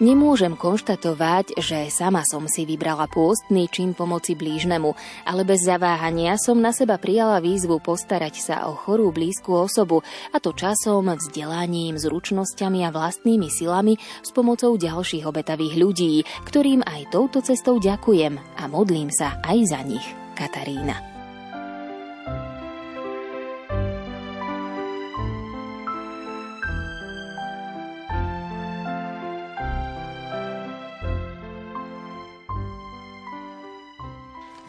Nemôžem 0.00 0.56
konštatovať, 0.56 1.60
že 1.60 1.92
sama 1.92 2.24
som 2.24 2.48
si 2.48 2.64
vybrala 2.64 3.04
pôstny 3.04 3.68
čin 3.68 3.92
pomoci 3.92 4.32
blížnemu, 4.32 4.96
ale 5.28 5.44
bez 5.44 5.60
zaváhania 5.68 6.40
som 6.40 6.56
na 6.56 6.72
seba 6.72 6.96
prijala 6.96 7.36
výzvu 7.36 7.84
postarať 7.84 8.40
sa 8.40 8.56
o 8.64 8.72
chorú 8.72 9.12
blízku 9.12 9.52
osobu, 9.52 10.00
a 10.32 10.40
to 10.40 10.56
časom, 10.56 11.12
vzdelaním, 11.12 12.00
zručnosťami 12.00 12.88
a 12.88 12.90
vlastnými 12.96 13.52
silami 13.52 14.00
s 14.24 14.32
pomocou 14.32 14.72
ďalších 14.80 15.28
obetavých 15.28 15.76
ľudí, 15.76 16.24
ktorým 16.48 16.80
aj 16.80 17.12
touto 17.12 17.44
cestou 17.44 17.76
ďakujem 17.76 18.40
a 18.56 18.64
modlím 18.72 19.12
sa 19.12 19.36
aj 19.44 19.58
za 19.68 19.84
nich. 19.84 20.06
Katarína. 20.32 21.09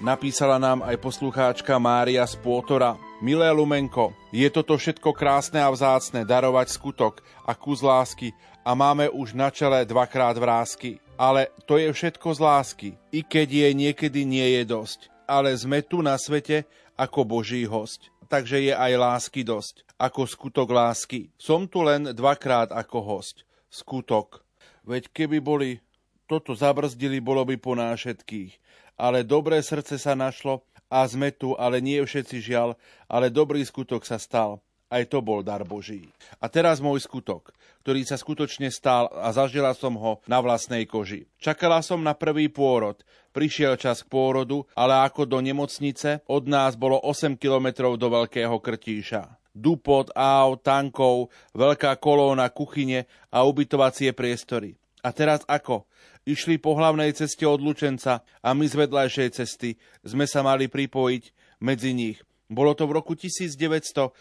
Napísala 0.02 0.58
nám 0.58 0.82
aj 0.82 0.98
poslucháčka 0.98 1.78
Mária 1.78 2.26
z 2.26 2.34
Pôtora. 2.42 2.98
Milé 3.22 3.46
Lumenko, 3.54 4.18
je 4.34 4.50
toto 4.50 4.74
všetko 4.74 5.14
krásne 5.14 5.62
a 5.62 5.70
vzácne, 5.70 6.26
darovať 6.26 6.74
skutok 6.74 7.22
a 7.46 7.54
kus 7.54 7.86
lásky 7.86 8.34
a 8.66 8.74
máme 8.74 9.14
už 9.14 9.38
na 9.38 9.54
čele 9.54 9.86
dvakrát 9.86 10.34
vrázky. 10.42 10.98
Ale 11.22 11.54
to 11.70 11.78
je 11.78 11.94
všetko 11.94 12.34
z 12.34 12.40
lásky, 12.42 12.90
i 13.14 13.22
keď 13.22 13.48
je 13.54 13.70
niekedy 13.78 14.26
nie 14.26 14.58
je 14.58 14.74
dosť. 14.74 15.14
Ale 15.30 15.54
sme 15.54 15.86
tu 15.86 16.02
na 16.02 16.18
svete 16.18 16.66
ako 16.98 17.22
Boží 17.22 17.62
host. 17.70 18.10
Takže 18.26 18.58
je 18.58 18.74
aj 18.74 18.98
lásky 18.98 19.46
dosť, 19.46 19.86
ako 20.02 20.26
skutok 20.26 20.74
lásky. 20.74 21.30
Som 21.38 21.70
tu 21.70 21.86
len 21.86 22.10
dvakrát 22.10 22.74
ako 22.74 23.06
host. 23.06 23.46
Skutok. 23.70 24.42
Veď 24.82 25.14
keby 25.14 25.38
boli 25.38 25.78
toto 26.26 26.58
zabrzdili, 26.58 27.22
bolo 27.22 27.46
by 27.46 27.54
po 27.62 27.78
nás 27.78 28.02
všetkých 28.02 28.61
ale 29.02 29.26
dobré 29.26 29.58
srdce 29.66 29.98
sa 29.98 30.14
našlo 30.14 30.62
a 30.86 31.02
sme 31.10 31.34
tu, 31.34 31.58
ale 31.58 31.82
nie 31.82 31.98
všetci 31.98 32.38
žiaľ, 32.38 32.78
ale 33.10 33.34
dobrý 33.34 33.66
skutok 33.66 34.06
sa 34.06 34.22
stal. 34.22 34.62
Aj 34.92 35.02
to 35.08 35.24
bol 35.24 35.40
dar 35.40 35.64
Boží. 35.64 36.12
A 36.44 36.52
teraz 36.52 36.84
môj 36.84 37.08
skutok, 37.08 37.56
ktorý 37.82 38.04
sa 38.04 38.20
skutočne 38.20 38.68
stal 38.68 39.08
a 39.08 39.32
zažila 39.32 39.72
som 39.72 39.96
ho 39.96 40.20
na 40.28 40.44
vlastnej 40.44 40.84
koži. 40.84 41.32
Čakala 41.40 41.80
som 41.80 42.04
na 42.04 42.12
prvý 42.12 42.52
pôrod. 42.52 43.00
Prišiel 43.32 43.80
čas 43.80 44.04
k 44.04 44.12
pôrodu, 44.12 44.68
ale 44.76 45.00
ako 45.08 45.24
do 45.24 45.40
nemocnice, 45.40 46.20
od 46.28 46.44
nás 46.52 46.76
bolo 46.76 47.00
8 47.00 47.40
kilometrov 47.40 47.96
do 47.96 48.12
Veľkého 48.12 48.60
Krtíša. 48.60 49.40
Dupot, 49.56 50.12
áv, 50.12 50.60
tankov, 50.60 51.32
veľká 51.56 51.96
kolóna, 52.04 52.52
kuchyne 52.52 53.08
a 53.32 53.48
ubytovacie 53.48 54.12
priestory. 54.12 54.76
A 55.02 55.16
teraz 55.16 55.42
ako? 55.48 55.88
Išli 56.26 56.62
po 56.62 56.78
hlavnej 56.78 57.14
ceste 57.14 57.46
od 57.48 57.62
Lučenca 57.62 58.22
a 58.42 58.50
my 58.54 58.66
z 58.68 58.76
vedľajšej 58.78 59.30
cesty 59.36 59.78
sme 60.06 60.26
sa 60.30 60.46
mali 60.46 60.70
pripojiť 60.70 61.24
medzi 61.62 61.92
nich. 61.94 62.20
Bolo 62.52 62.76
to 62.76 62.84
v 62.84 63.00
roku 63.00 63.16
1968, 63.16 64.12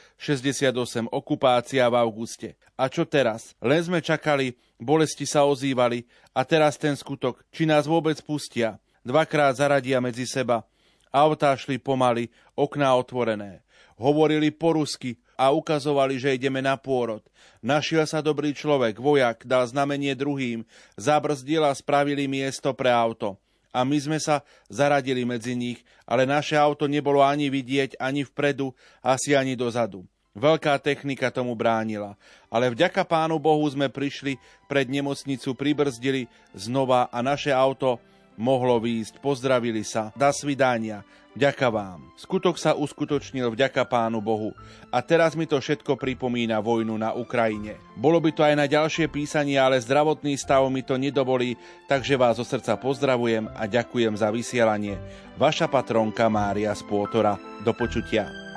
okupácia 1.10 1.82
v 1.90 1.94
auguste. 1.98 2.54
A 2.78 2.86
čo 2.86 3.02
teraz? 3.02 3.58
Len 3.58 3.82
sme 3.82 3.98
čakali, 3.98 4.54
bolesti 4.78 5.26
sa 5.26 5.42
ozývali 5.42 6.06
a 6.30 6.46
teraz 6.46 6.78
ten 6.78 6.94
skutok, 6.94 7.42
či 7.50 7.66
nás 7.66 7.90
vôbec 7.90 8.22
pustia. 8.22 8.78
Dvakrát 9.02 9.58
zaradia 9.58 9.98
medzi 9.98 10.30
seba. 10.30 10.62
Autá 11.10 11.50
šli 11.58 11.82
pomaly, 11.82 12.30
okná 12.54 12.94
otvorené. 12.94 13.66
Hovorili 13.98 14.54
po 14.54 14.78
rusky, 14.78 15.18
a 15.40 15.48
ukazovali, 15.56 16.20
že 16.20 16.36
ideme 16.36 16.60
na 16.60 16.76
pôrod. 16.76 17.24
Našiel 17.64 18.04
sa 18.04 18.20
dobrý 18.20 18.52
človek, 18.52 19.00
vojak, 19.00 19.48
dal 19.48 19.64
znamenie 19.64 20.12
druhým, 20.12 20.68
zabrzdil 21.00 21.64
a 21.64 21.72
spravili 21.72 22.28
miesto 22.28 22.76
pre 22.76 22.92
auto. 22.92 23.40
A 23.72 23.80
my 23.80 23.96
sme 23.96 24.18
sa 24.20 24.44
zaradili 24.68 25.24
medzi 25.24 25.56
nich, 25.56 25.80
ale 26.04 26.28
naše 26.28 26.60
auto 26.60 26.84
nebolo 26.84 27.24
ani 27.24 27.48
vidieť, 27.48 27.96
ani 27.96 28.28
vpredu, 28.28 28.76
asi 29.00 29.32
ani 29.32 29.56
dozadu. 29.56 30.04
Veľká 30.36 30.76
technika 30.78 31.32
tomu 31.32 31.56
bránila, 31.56 32.14
ale 32.52 32.70
vďaka 32.70 33.02
Pánu 33.02 33.40
Bohu 33.40 33.66
sme 33.66 33.90
prišli 33.90 34.38
pred 34.70 34.86
nemocnicu, 34.86 35.56
pribrzdili 35.56 36.30
znova 36.54 37.10
a 37.10 37.18
naše 37.18 37.50
auto 37.50 37.98
mohlo 38.38 38.78
výjsť. 38.78 39.18
Pozdravili 39.18 39.82
sa. 39.82 40.14
Da 40.14 40.30
svidania. 40.30 41.02
Vďaka 41.30 41.70
vám. 41.70 42.10
Skutok 42.18 42.58
sa 42.58 42.74
uskutočnil 42.74 43.54
vďaka 43.54 43.86
Pánu 43.86 44.18
Bohu. 44.18 44.50
A 44.90 44.98
teraz 44.98 45.38
mi 45.38 45.46
to 45.46 45.62
všetko 45.62 45.94
pripomína 45.94 46.58
vojnu 46.58 46.98
na 46.98 47.14
Ukrajine. 47.14 47.78
Bolo 47.94 48.18
by 48.18 48.30
to 48.34 48.42
aj 48.42 48.54
na 48.58 48.66
ďalšie 48.66 49.06
písanie, 49.06 49.54
ale 49.54 49.78
zdravotný 49.78 50.34
stav 50.34 50.66
mi 50.66 50.82
to 50.82 50.98
nedovolí, 50.98 51.54
takže 51.86 52.18
vás 52.18 52.34
zo 52.34 52.42
srdca 52.42 52.74
pozdravujem 52.74 53.46
a 53.46 53.62
ďakujem 53.70 54.18
za 54.18 54.26
vysielanie. 54.34 54.98
Vaša 55.38 55.70
patronka 55.70 56.26
Mária 56.26 56.74
Spôtora. 56.74 57.38
Do 57.62 57.78
počutia. 57.78 58.49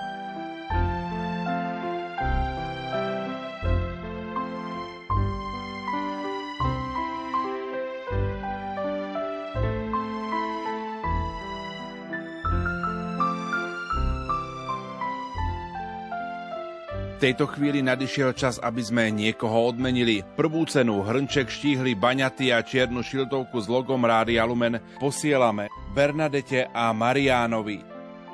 Tejto 17.23 17.47
chvíli 17.47 17.79
nadišiel 17.79 18.35
čas, 18.35 18.59
aby 18.59 18.83
sme 18.83 19.07
niekoho 19.07 19.71
odmenili. 19.71 20.27
Prvú 20.35 20.67
cenu 20.67 20.99
hrnček 21.07 21.47
štíhli 21.47 21.95
baňaty 21.95 22.51
a 22.51 22.59
čiernu 22.59 22.99
šiltovku 22.99 23.63
s 23.63 23.71
logom 23.71 24.03
Rádia 24.03 24.43
Lumen 24.43 24.75
posielame 24.99 25.71
Bernadete 25.95 26.67
a 26.75 26.91
Mariánovi. 26.91 27.79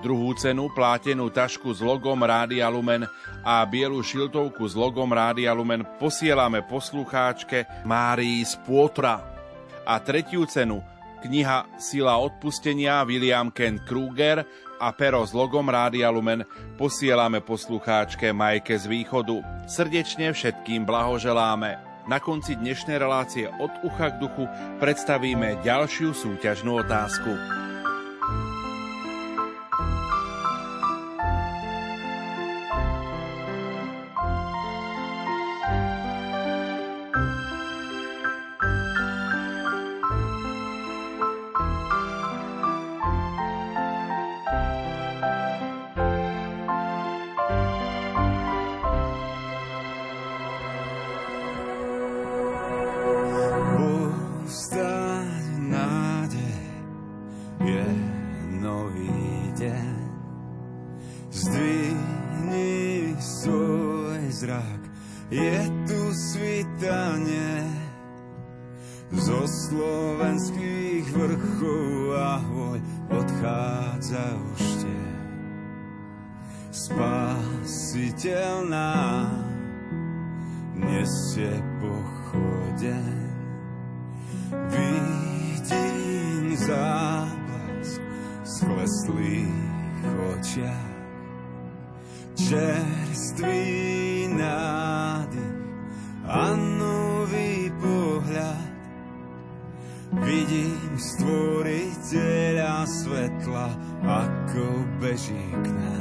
Druhú 0.02 0.34
cenu 0.34 0.74
plátenú 0.74 1.30
tašku 1.30 1.70
s 1.70 1.86
logom 1.86 2.18
Rádia 2.26 2.66
Lumen 2.66 3.06
a 3.46 3.62
bielu 3.62 4.02
šiltovku 4.02 4.66
s 4.66 4.74
logom 4.74 5.14
Rádia 5.14 5.54
Lumen 5.54 5.86
posielame 6.02 6.66
poslucháčke 6.66 7.86
Márii 7.86 8.42
z 8.42 8.58
Pôtra. 8.66 9.22
A 9.86 10.02
tretiu 10.02 10.50
cenu 10.50 10.82
kniha 11.22 11.78
Sila 11.78 12.18
odpustenia 12.18 13.06
William 13.06 13.54
Kent 13.54 13.86
Kruger 13.86 14.42
a 14.80 14.96
pero 14.96 15.22
s 15.28 15.36
logom 15.36 15.68
Rádia 15.68 16.08
Lumen 16.08 16.48
posielame 16.80 17.44
poslucháčke 17.44 18.32
Majke 18.32 18.80
z 18.80 18.88
Východu. 18.88 19.44
Srdečne 19.68 20.32
všetkým 20.32 20.88
blahoželáme. 20.88 21.84
Na 22.08 22.18
konci 22.18 22.58
dnešnej 22.58 22.98
relácie 22.98 23.46
od 23.60 23.70
ucha 23.86 24.16
k 24.16 24.24
duchu 24.24 24.48
predstavíme 24.82 25.62
ďalšiu 25.62 26.16
súťažnú 26.16 26.82
otázku. 26.82 27.30
neviditeľná 78.00 79.28
nesie 80.80 81.52
pochodeň. 81.84 83.16
Vidím 84.72 86.56
záblesk 86.56 88.00
skleslých 88.48 90.00
očiach, 90.32 90.96
čerstvý 92.40 93.68
nádych 94.32 95.60
a 96.24 96.56
nový 96.56 97.68
pohľad. 97.84 98.72
Vidím 100.24 100.96
stvoriteľa 100.96 102.88
svetla, 102.88 103.68
ako 104.08 104.88
beží 105.04 105.44
k 105.52 105.68
nám 105.68 105.99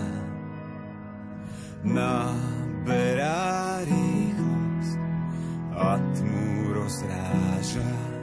naberá 1.87 3.83
rýchlosť 3.87 4.99
a 5.79 5.99
tmu 6.15 6.75
rozráža. 6.75 8.18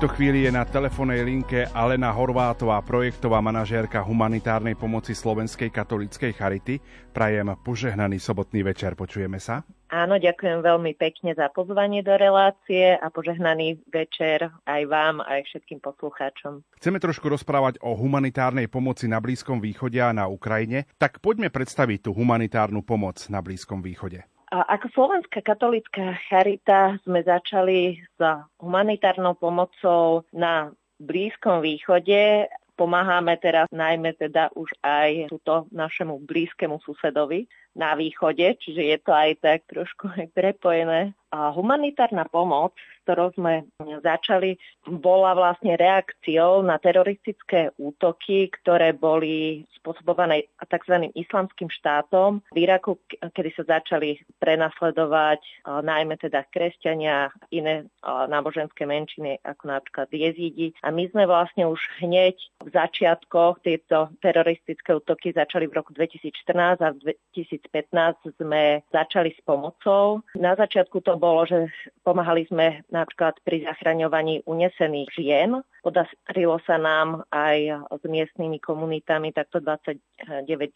Tejto 0.00 0.16
chvíli 0.16 0.48
je 0.48 0.52
na 0.56 0.64
telefónnej 0.64 1.20
linke 1.20 1.68
Alena 1.76 2.08
Horvátová, 2.08 2.80
projektová 2.80 3.44
manažérka 3.44 4.00
humanitárnej 4.00 4.72
pomoci 4.72 5.12
Slovenskej 5.12 5.68
katolíckej 5.68 6.32
Charity. 6.40 6.80
Prajem 7.12 7.52
požehnaný 7.60 8.16
sobotný 8.16 8.64
večer, 8.64 8.96
počujeme 8.96 9.36
sa? 9.36 9.60
Áno, 9.92 10.16
ďakujem 10.16 10.64
veľmi 10.64 10.96
pekne 10.96 11.36
za 11.36 11.52
pozvanie 11.52 12.00
do 12.00 12.16
relácie 12.16 12.96
a 12.96 13.12
požehnaný 13.12 13.84
večer 13.92 14.48
aj 14.64 14.88
vám, 14.88 15.20
aj 15.20 15.44
všetkým 15.52 15.84
poslucháčom. 15.84 16.64
Chceme 16.80 16.96
trošku 16.96 17.28
rozprávať 17.28 17.76
o 17.84 17.92
humanitárnej 17.92 18.72
pomoci 18.72 19.04
na 19.04 19.20
Blízkom 19.20 19.60
východe 19.60 20.00
a 20.00 20.16
na 20.16 20.24
Ukrajine, 20.32 20.88
tak 20.96 21.20
poďme 21.20 21.52
predstaviť 21.52 22.08
tú 22.08 22.16
humanitárnu 22.16 22.80
pomoc 22.80 23.20
na 23.28 23.44
Blízkom 23.44 23.84
východe. 23.84 24.24
Ako 24.50 24.90
Slovenská 24.90 25.46
katolická 25.46 26.18
charita 26.26 26.98
sme 27.06 27.22
začali 27.22 28.02
s 28.02 28.18
humanitárnou 28.58 29.38
pomocou 29.38 30.26
na 30.34 30.74
Blízkom 30.98 31.62
východe. 31.62 32.50
Pomáhame 32.74 33.38
teraz 33.38 33.70
najmä 33.70 34.10
teda 34.18 34.50
už 34.58 34.74
aj 34.82 35.30
túto 35.30 35.70
našemu 35.70 36.18
blízkemu 36.26 36.82
susedovi 36.82 37.46
na 37.78 37.94
východe, 37.94 38.58
čiže 38.58 38.82
je 38.82 38.98
to 38.98 39.14
aj 39.14 39.38
tak 39.38 39.58
trošku 39.70 40.10
prepojené. 40.34 41.14
A 41.30 41.54
humanitárna 41.54 42.26
pomoc 42.26 42.74
ktorou 43.10 43.34
sme 43.34 43.66
začali, 44.06 44.54
bola 44.86 45.34
vlastne 45.34 45.74
reakciou 45.74 46.62
na 46.62 46.78
teroristické 46.78 47.74
útoky, 47.74 48.46
ktoré 48.62 48.94
boli 48.94 49.66
spôsobované 49.82 50.46
tzv. 50.62 51.10
islamským 51.18 51.66
štátom 51.66 52.38
v 52.54 52.70
Iraku, 52.70 53.02
kedy 53.34 53.50
sa 53.58 53.82
začali 53.82 54.22
prenasledovať 54.38 55.42
najmä 55.66 56.22
teda 56.22 56.46
kresťania, 56.54 57.34
iné 57.50 57.90
náboženské 58.06 58.86
menšiny, 58.86 59.42
ako 59.42 59.74
napríklad 59.74 60.06
jezídi. 60.14 60.70
A 60.86 60.94
my 60.94 61.10
sme 61.10 61.26
vlastne 61.26 61.66
už 61.66 61.82
hneď 61.98 62.38
v 62.62 62.70
začiatkoch 62.70 63.66
tieto 63.66 64.14
teroristické 64.22 64.94
útoky 64.94 65.34
začali 65.34 65.66
v 65.66 65.82
roku 65.82 65.90
2014 65.98 66.78
a 66.78 66.94
v 66.94 67.18
2015 67.34 68.38
sme 68.38 68.86
začali 68.94 69.34
s 69.34 69.40
pomocou. 69.42 70.22
Na 70.38 70.54
začiatku 70.54 71.02
to 71.02 71.16
bolo, 71.16 71.48
že 71.48 71.72
pomáhali 72.04 72.44
sme 72.46 72.84
na 72.92 72.99
napríklad 73.00 73.40
pri 73.40 73.64
zachraňovaní 73.64 74.44
unesených 74.44 75.10
žien. 75.16 75.50
Podarilo 75.80 76.60
sa 76.68 76.76
nám 76.76 77.24
aj 77.32 77.88
s 77.88 78.02
miestnymi 78.04 78.60
komunitami 78.60 79.32
takto 79.32 79.64
29 79.64 79.96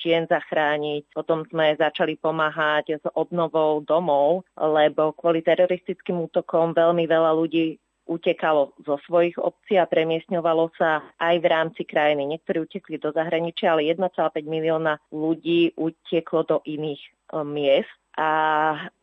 žien 0.00 0.24
zachrániť. 0.24 1.12
Potom 1.12 1.44
sme 1.52 1.76
začali 1.76 2.16
pomáhať 2.16 2.98
s 2.98 3.04
obnovou 3.12 3.84
domov, 3.84 4.48
lebo 4.56 5.12
kvôli 5.12 5.44
teroristickým 5.44 6.24
útokom 6.24 6.72
veľmi 6.72 7.04
veľa 7.04 7.36
ľudí 7.36 7.76
utekalo 8.04 8.76
zo 8.84 9.00
svojich 9.08 9.40
obcí 9.40 9.80
a 9.80 9.88
premiesňovalo 9.88 10.68
sa 10.76 11.00
aj 11.16 11.40
v 11.40 11.46
rámci 11.48 11.82
krajiny. 11.88 12.36
Niektorí 12.36 12.68
utekli 12.68 13.00
do 13.00 13.12
zahraničia, 13.16 13.72
ale 13.72 13.88
1,5 13.88 14.44
milióna 14.44 15.00
ľudí 15.08 15.72
uteklo 15.76 16.44
do 16.44 16.56
iných 16.68 17.00
eh, 17.00 17.44
miest 17.44 18.03
a 18.14 18.30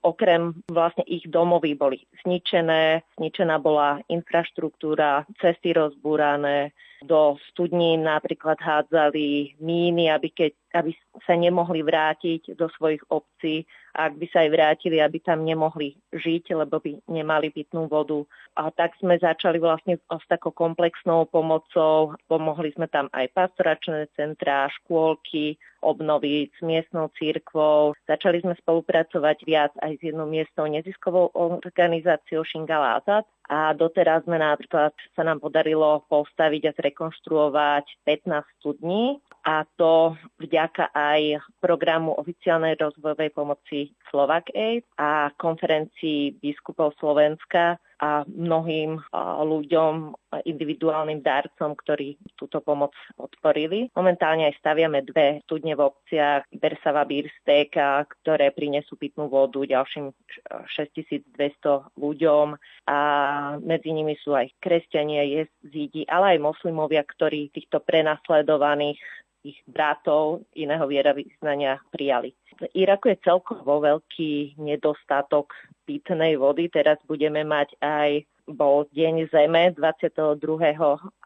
okrem 0.08 0.56
vlastne 0.72 1.04
ich 1.04 1.28
domovy 1.28 1.76
boli 1.76 2.00
zničené, 2.24 3.04
zničená 3.20 3.60
bola 3.60 4.00
infraštruktúra, 4.08 5.28
cesty 5.44 5.76
rozbúrané, 5.76 6.72
do 7.02 7.36
studní 7.50 7.98
napríklad 7.98 8.62
hádzali 8.62 9.58
míny, 9.60 10.12
aby, 10.12 10.30
keď, 10.30 10.54
aby 10.74 10.94
sa 11.26 11.34
nemohli 11.34 11.82
vrátiť 11.82 12.54
do 12.54 12.70
svojich 12.70 13.02
obcí 13.10 13.66
ak 13.92 14.16
by 14.16 14.26
sa 14.32 14.48
aj 14.48 14.50
vrátili, 14.56 14.98
aby 15.04 15.20
tam 15.20 15.44
nemohli 15.44 16.00
žiť, 16.16 16.56
lebo 16.56 16.80
by 16.80 17.04
nemali 17.12 17.52
pitnú 17.52 17.92
vodu. 17.92 18.24
A 18.56 18.72
tak 18.72 18.96
sme 19.00 19.20
začali 19.20 19.60
vlastne 19.60 20.00
s 20.00 20.26
takou 20.32 20.56
komplexnou 20.56 21.28
pomocou. 21.28 22.16
Pomohli 22.32 22.72
sme 22.72 22.88
tam 22.88 23.12
aj 23.12 23.32
pastoračné 23.36 24.08
centrá, 24.16 24.72
škôlky, 24.82 25.60
obnoviť 25.84 26.48
s 26.56 26.62
miestnou 26.64 27.12
církvou. 27.20 27.98
Začali 28.08 28.40
sme 28.40 28.56
spolupracovať 28.56 29.38
viac 29.44 29.74
aj 29.84 30.00
s 30.00 30.02
jednou 30.14 30.30
miestnou 30.30 30.72
neziskovou 30.72 31.34
organizáciou 31.36 32.48
Shingala 32.48 33.02
Azad 33.04 33.28
a 33.52 33.76
doteraz 33.76 34.24
sme 34.24 34.40
napríklad 34.40 34.96
sa 35.12 35.28
nám 35.28 35.44
podarilo 35.44 36.08
postaviť 36.08 36.72
a 36.72 36.76
zrekonštruovať 36.80 37.86
15 38.08 38.48
studní 38.64 39.20
a 39.42 39.66
to 39.78 40.14
vďaka 40.38 40.94
aj 40.94 41.42
programu 41.58 42.14
oficiálnej 42.18 42.78
rozvojovej 42.78 43.34
pomoci 43.34 43.94
Slovak 44.14 44.54
Aid 44.54 44.86
a 44.98 45.34
konferencii 45.34 46.38
biskupov 46.38 46.94
Slovenska 47.02 47.82
a 48.02 48.26
mnohým 48.26 48.98
ľuďom, 49.46 50.18
individuálnym 50.42 51.22
darcom, 51.22 51.78
ktorí 51.78 52.18
túto 52.34 52.58
pomoc 52.66 52.98
podporili. 53.14 53.94
Momentálne 53.94 54.50
aj 54.50 54.58
staviame 54.58 55.06
dve 55.06 55.46
studne 55.46 55.78
v 55.78 55.86
obciach 55.86 56.50
Bersava 56.50 57.06
Birstek, 57.06 57.78
ktoré 57.78 58.50
prinesú 58.58 58.98
pitnú 58.98 59.30
vodu 59.30 59.62
ďalším 59.62 60.18
6200 60.50 61.94
ľuďom 61.94 62.58
a 62.90 62.98
medzi 63.62 63.94
nimi 63.94 64.18
sú 64.18 64.34
aj 64.34 64.50
kresťania, 64.58 65.46
jezídi, 65.46 66.10
ale 66.10 66.38
aj 66.38 66.40
moslimovia, 66.42 67.06
ktorí 67.06 67.54
týchto 67.54 67.86
prenasledovaných 67.86 68.98
ich 69.42 69.58
bratov 69.66 70.46
iného 70.54 70.86
vierovýznania 70.86 71.82
prijali. 71.90 72.34
V 72.62 72.70
Iraku 72.78 73.10
je 73.14 73.18
celkovo 73.26 73.82
veľký 73.82 74.62
nedostatok 74.62 75.50
pitnej 75.90 76.38
vody. 76.38 76.70
Teraz 76.70 77.02
budeme 77.10 77.42
mať 77.42 77.74
aj 77.82 78.10
bol 78.50 78.90
Deň 78.92 79.30
Zeme 79.30 79.74
22. 79.76 80.42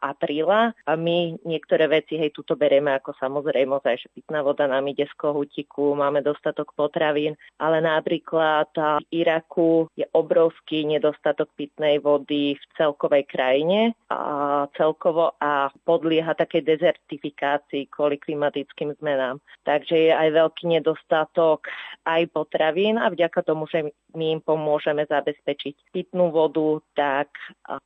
apríla 0.02 0.76
a 0.84 0.92
my 0.94 1.40
niektoré 1.46 1.88
veci, 1.88 2.20
hej, 2.20 2.34
tuto 2.34 2.54
bereme 2.54 2.92
ako 2.96 3.16
samozrejmosť, 3.16 3.96
že 3.96 4.12
pitná 4.12 4.44
voda 4.44 4.68
nám 4.68 4.84
ide 4.90 5.08
z 5.08 5.14
kohutiku, 5.16 5.96
máme 5.96 6.20
dostatok 6.20 6.76
potravín, 6.76 7.34
ale 7.56 7.80
napríklad 7.80 8.70
v 8.76 9.24
Iraku 9.24 9.88
je 9.96 10.04
obrovský 10.12 10.84
nedostatok 10.84 11.48
pitnej 11.56 11.98
vody 11.98 12.54
v 12.54 12.64
celkovej 12.76 13.24
krajine 13.26 13.96
a 14.12 14.66
celkovo 14.76 15.34
a 15.40 15.72
podlieha 15.88 16.36
takej 16.36 16.62
dezertifikácii 16.62 17.88
kvôli 17.88 18.20
klimatickým 18.20 18.92
zmenám. 19.00 19.40
Takže 19.64 19.96
je 19.96 20.12
aj 20.12 20.28
veľký 20.30 20.64
nedostatok 20.78 21.66
aj 22.06 22.28
potravín 22.30 23.00
a 23.00 23.10
vďaka 23.10 23.42
tomu, 23.42 23.66
že 23.66 23.90
my 24.16 24.38
im 24.38 24.40
pomôžeme 24.40 25.04
zabezpečiť 25.04 25.92
pitnú 25.92 26.32
vodu, 26.32 26.80
tak 26.96 27.15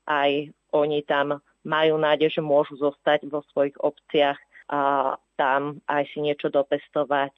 aj 0.09 0.31
oni 0.73 1.01
tam 1.07 1.39
majú 1.63 2.01
nádej, 2.01 2.41
že 2.41 2.43
môžu 2.43 2.81
zostať 2.81 3.29
vo 3.29 3.45
svojich 3.53 3.77
obciach 3.85 4.41
a 4.71 5.15
tam 5.37 5.83
aj 5.91 6.09
si 6.15 6.25
niečo 6.25 6.49
dopestovať, 6.49 7.35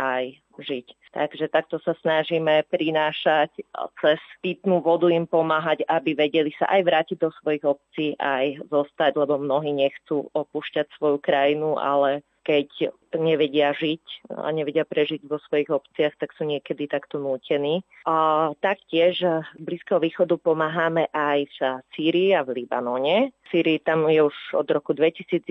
aj 0.00 0.40
žiť. 0.58 0.86
Takže 1.12 1.52
takto 1.52 1.76
sa 1.84 1.92
snažíme 2.00 2.64
prinášať 2.72 3.52
cez 4.00 4.20
pitnú 4.40 4.80
vodu 4.80 5.12
im 5.12 5.28
pomáhať, 5.28 5.84
aby 5.84 6.16
vedeli 6.16 6.50
sa 6.56 6.64
aj 6.72 6.80
vrátiť 6.88 7.16
do 7.20 7.30
svojich 7.40 7.64
obcí, 7.64 8.16
aj 8.16 8.64
zostať, 8.72 9.20
lebo 9.20 9.36
mnohí 9.36 9.76
nechcú 9.76 10.32
opúšťať 10.32 10.88
svoju 10.96 11.20
krajinu, 11.20 11.76
ale 11.76 12.24
keď 12.42 12.92
nevedia 13.18 13.74
žiť 13.76 14.32
a 14.38 14.48
nevedia 14.52 14.86
prežiť 14.86 15.26
vo 15.26 15.36
svojich 15.42 15.68
obciach, 15.68 16.16
tak 16.16 16.32
sú 16.36 16.48
niekedy 16.48 16.88
takto 16.88 17.18
nútení. 17.20 17.84
A 18.08 18.50
taktiež 18.60 19.20
Blízkeho 19.58 20.00
východu 20.00 20.38
pomáhame 20.38 21.10
aj 21.12 21.48
v 21.52 21.58
Sýrii 21.92 22.32
a 22.32 22.46
v 22.46 22.62
Libanone. 22.64 23.34
V 23.44 23.46
Sýrii 23.52 23.82
tam 23.84 24.08
je 24.08 24.24
už 24.24 24.36
od 24.56 24.68
roku 24.72 24.96
2011 24.96 25.44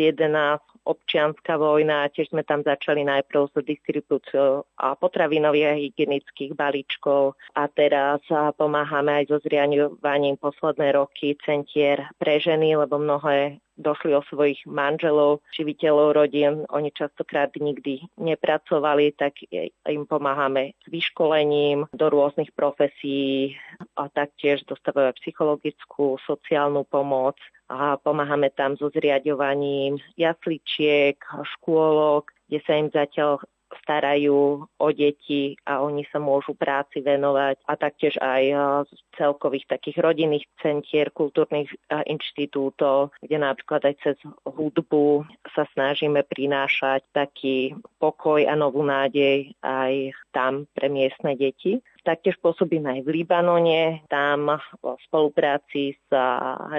občianská 0.81 1.61
vojna, 1.61 2.09
tiež 2.09 2.33
sme 2.33 2.41
tam 2.41 2.65
začali 2.65 3.05
najprv 3.05 3.53
s 3.53 3.55
distribúciou 3.61 4.65
potravinových 4.97 5.67
a 5.69 5.77
hygienických 5.77 6.57
balíčkov 6.57 7.37
a 7.53 7.69
teraz 7.69 8.25
pomáhame 8.57 9.21
aj 9.21 9.29
so 9.29 9.37
zriadovaním 9.45 10.41
posledné 10.41 10.97
roky 10.97 11.37
centier 11.45 12.09
pre 12.17 12.41
ženy, 12.41 12.73
lebo 12.73 12.97
mnohé 12.97 13.61
došli 13.77 14.13
o 14.17 14.25
svojich 14.25 14.65
manželov, 14.65 15.45
živiteľov 15.53 16.17
rodín. 16.17 16.65
Oni 16.73 16.89
častokrát 16.89 17.50
nikdy 17.59 18.05
nepracovali, 18.17 19.11
tak 19.17 19.41
im 19.87 20.05
pomáhame 20.05 20.77
s 20.79 20.85
vyškolením 20.87 21.89
do 21.91 22.05
rôznych 22.07 22.53
profesí 22.55 23.55
a 23.97 24.07
taktiež 24.07 24.63
dostávajú 24.69 25.17
psychologickú, 25.19 26.21
sociálnu 26.23 26.85
pomoc 26.87 27.35
a 27.71 27.95
pomáhame 27.97 28.51
tam 28.51 28.75
so 28.75 28.91
zriadovaním 28.91 29.95
jasličiek, 30.19 31.15
škôlok, 31.57 32.35
kde 32.51 32.59
sa 32.67 32.73
im 32.75 32.91
zatiaľ 32.91 33.39
starajú 33.79 34.67
o 34.67 34.87
deti 34.91 35.55
a 35.63 35.79
oni 35.79 36.03
sa 36.11 36.19
môžu 36.19 36.53
práci 36.57 36.99
venovať 36.99 37.63
a 37.65 37.73
taktiež 37.79 38.19
aj 38.19 38.43
z 38.87 38.99
celkových 39.15 39.67
takých 39.71 39.97
rodinných 40.03 40.45
centier, 40.59 41.11
kultúrnych 41.11 41.71
inštitútov, 42.07 43.15
kde 43.23 43.37
napríklad 43.39 43.87
aj 43.87 43.95
cez 44.03 44.17
hudbu 44.43 45.23
sa 45.55 45.67
snažíme 45.71 46.23
prinášať 46.27 47.03
taký 47.11 47.75
pokoj 47.99 48.43
a 48.43 48.53
novú 48.55 48.83
nádej 48.83 49.55
aj 49.63 50.15
tam 50.31 50.67
pre 50.75 50.87
miestne 50.87 51.35
deti. 51.35 51.83
Taktiež 52.01 52.33
pôsobím 52.41 52.89
aj 52.89 53.05
v 53.05 53.21
Libanone, 53.21 54.01
tam 54.09 54.57
v 54.81 55.01
spolupráci 55.05 55.93
s 55.93 56.09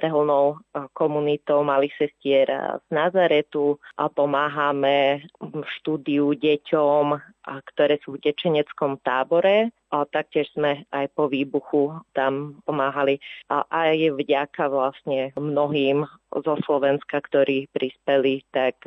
reholnou 0.03 0.59
komunitou 0.99 1.63
malých 1.63 1.95
sestier 1.95 2.51
z 2.83 2.89
Nazaretu 2.91 3.79
a 3.95 4.11
pomáhame 4.11 5.23
v 5.39 5.63
štúdiu 5.79 6.35
deťom 6.35 7.32
ktoré 7.45 7.99
sú 8.03 8.17
v 8.17 8.23
tečeneckom 8.31 8.99
tábore. 9.03 9.71
A 9.93 10.09
taktiež 10.09 10.49
sme 10.57 10.89
aj 10.89 11.13
po 11.13 11.29
výbuchu 11.29 11.93
tam 12.17 12.65
pomáhali. 12.65 13.21
A 13.53 13.69
aj 13.69 14.17
vďaka 14.17 14.73
vlastne 14.73 15.37
mnohým 15.37 16.09
zo 16.33 16.57
Slovenska, 16.65 17.21
ktorí 17.21 17.69
prispeli, 17.77 18.41
tak 18.57 18.81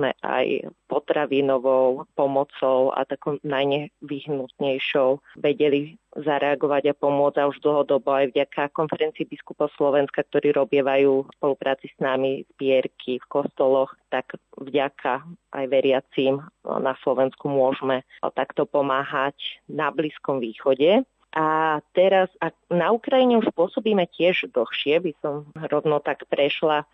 sme 0.00 0.16
aj 0.24 0.72
potravinovou 0.88 2.08
pomocou 2.16 2.88
a 2.96 3.04
takou 3.04 3.36
najnevyhnutnejšou 3.44 5.20
vedeli 5.36 6.00
zareagovať 6.16 6.88
a 6.88 6.94
pomôcť 6.96 7.36
a 7.36 7.48
už 7.52 7.60
dlhodobo 7.60 8.08
aj 8.16 8.32
vďaka 8.32 8.72
konferencii 8.72 9.28
biskupov 9.28 9.68
Slovenska, 9.76 10.24
ktorí 10.24 10.56
robievajú 10.56 11.28
v 11.28 11.32
spolupráci 11.36 11.92
s 11.92 11.98
nami 12.00 12.48
zbierky 12.56 13.20
v 13.20 13.26
kostoloch, 13.28 13.92
tak 14.16 14.40
vďaka 14.56 15.28
aj 15.52 15.64
veriacím 15.68 16.40
na 16.64 16.96
Slovensku 17.04 17.52
môžeme 17.52 18.00
takto 18.32 18.64
pomáhať 18.64 19.36
na 19.68 19.92
Blízkom 19.92 20.40
východe. 20.40 21.04
A 21.36 21.78
teraz 21.92 22.32
a 22.40 22.48
na 22.72 22.96
Ukrajine 22.96 23.36
už 23.36 23.52
pôsobíme 23.52 24.08
tiež 24.08 24.48
dlhšie, 24.56 25.04
by 25.04 25.12
som 25.20 25.44
rovno 25.68 26.00
tak 26.00 26.24
prešla 26.32 26.88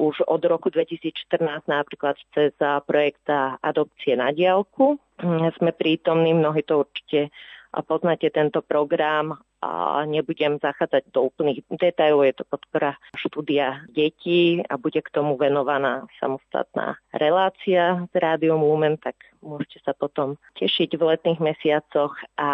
už 0.00 0.24
od 0.24 0.40
roku 0.48 0.72
2014 0.72 1.44
napríklad 1.68 2.16
cez 2.32 2.56
projekt 2.88 3.28
adopcie 3.60 4.16
na 4.16 4.32
diálku. 4.32 4.96
Sme 5.60 5.76
prítomní, 5.76 6.32
mnohí 6.32 6.64
to 6.64 6.88
určite 6.88 7.28
a 7.72 7.80
poznáte 7.80 8.28
tento 8.28 8.60
program 8.60 9.40
a 9.62 10.02
nebudem 10.04 10.58
zachádzať 10.58 11.14
do 11.14 11.30
úplných 11.30 11.62
detajlov, 11.70 12.26
je 12.26 12.34
to 12.34 12.44
podpora 12.50 12.98
štúdia 13.14 13.86
detí 13.94 14.58
a 14.66 14.74
bude 14.74 14.98
k 14.98 15.12
tomu 15.14 15.38
venovaná 15.38 16.04
samostatná 16.18 16.98
relácia 17.14 18.02
s 18.10 18.14
Rádiom 18.14 18.58
Lumen, 18.58 18.98
tak 18.98 19.14
môžete 19.38 19.78
sa 19.86 19.94
potom 19.94 20.34
tešiť 20.58 20.98
v 20.98 21.02
letných 21.14 21.40
mesiacoch. 21.40 22.18
A 22.34 22.50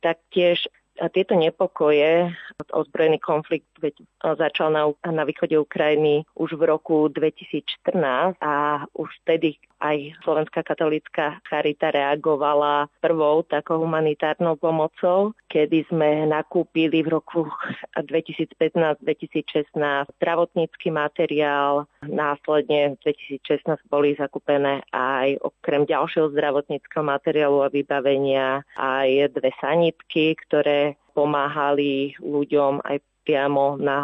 taktiež 0.00 0.64
a 1.00 1.08
tieto 1.08 1.32
nepokoje, 1.32 2.28
ozbrojený 2.70 3.18
konflikt 3.24 3.66
veď 3.80 4.04
začal 4.20 4.68
na, 4.68 4.92
na 5.08 5.24
východe 5.24 5.56
Ukrajiny 5.56 6.28
už 6.36 6.60
v 6.60 6.62
roku 6.68 7.08
2014 7.08 8.36
a 8.44 8.84
už 8.92 9.08
vtedy 9.24 9.56
aj 9.80 10.12
Slovenská 10.20 10.60
katolícka 10.60 11.40
charita 11.48 11.88
reagovala 11.88 12.92
prvou 13.00 13.40
takou 13.48 13.80
humanitárnou 13.80 14.60
pomocou, 14.60 15.32
kedy 15.48 15.88
sme 15.88 16.28
nakúpili 16.28 17.00
v 17.00 17.16
roku 17.16 17.48
2015-2016 17.96 19.72
zdravotnícky 20.20 20.92
materiál. 20.92 21.88
Následne 22.04 23.00
v 23.00 23.16
2016 23.40 23.80
boli 23.88 24.12
zakúpené 24.20 24.84
aj 24.92 25.40
okrem 25.40 25.88
ďalšieho 25.88 26.28
zdravotníckého 26.36 27.00
materiálu 27.00 27.64
a 27.64 27.72
vybavenia 27.72 28.60
aj 28.76 29.32
dve 29.32 29.50
sanitky, 29.64 30.36
ktoré 30.44 30.89
pomáhali 31.12 32.14
ľuďom 32.22 32.80
aj 32.86 32.96
priamo 33.24 33.76
na 33.76 33.98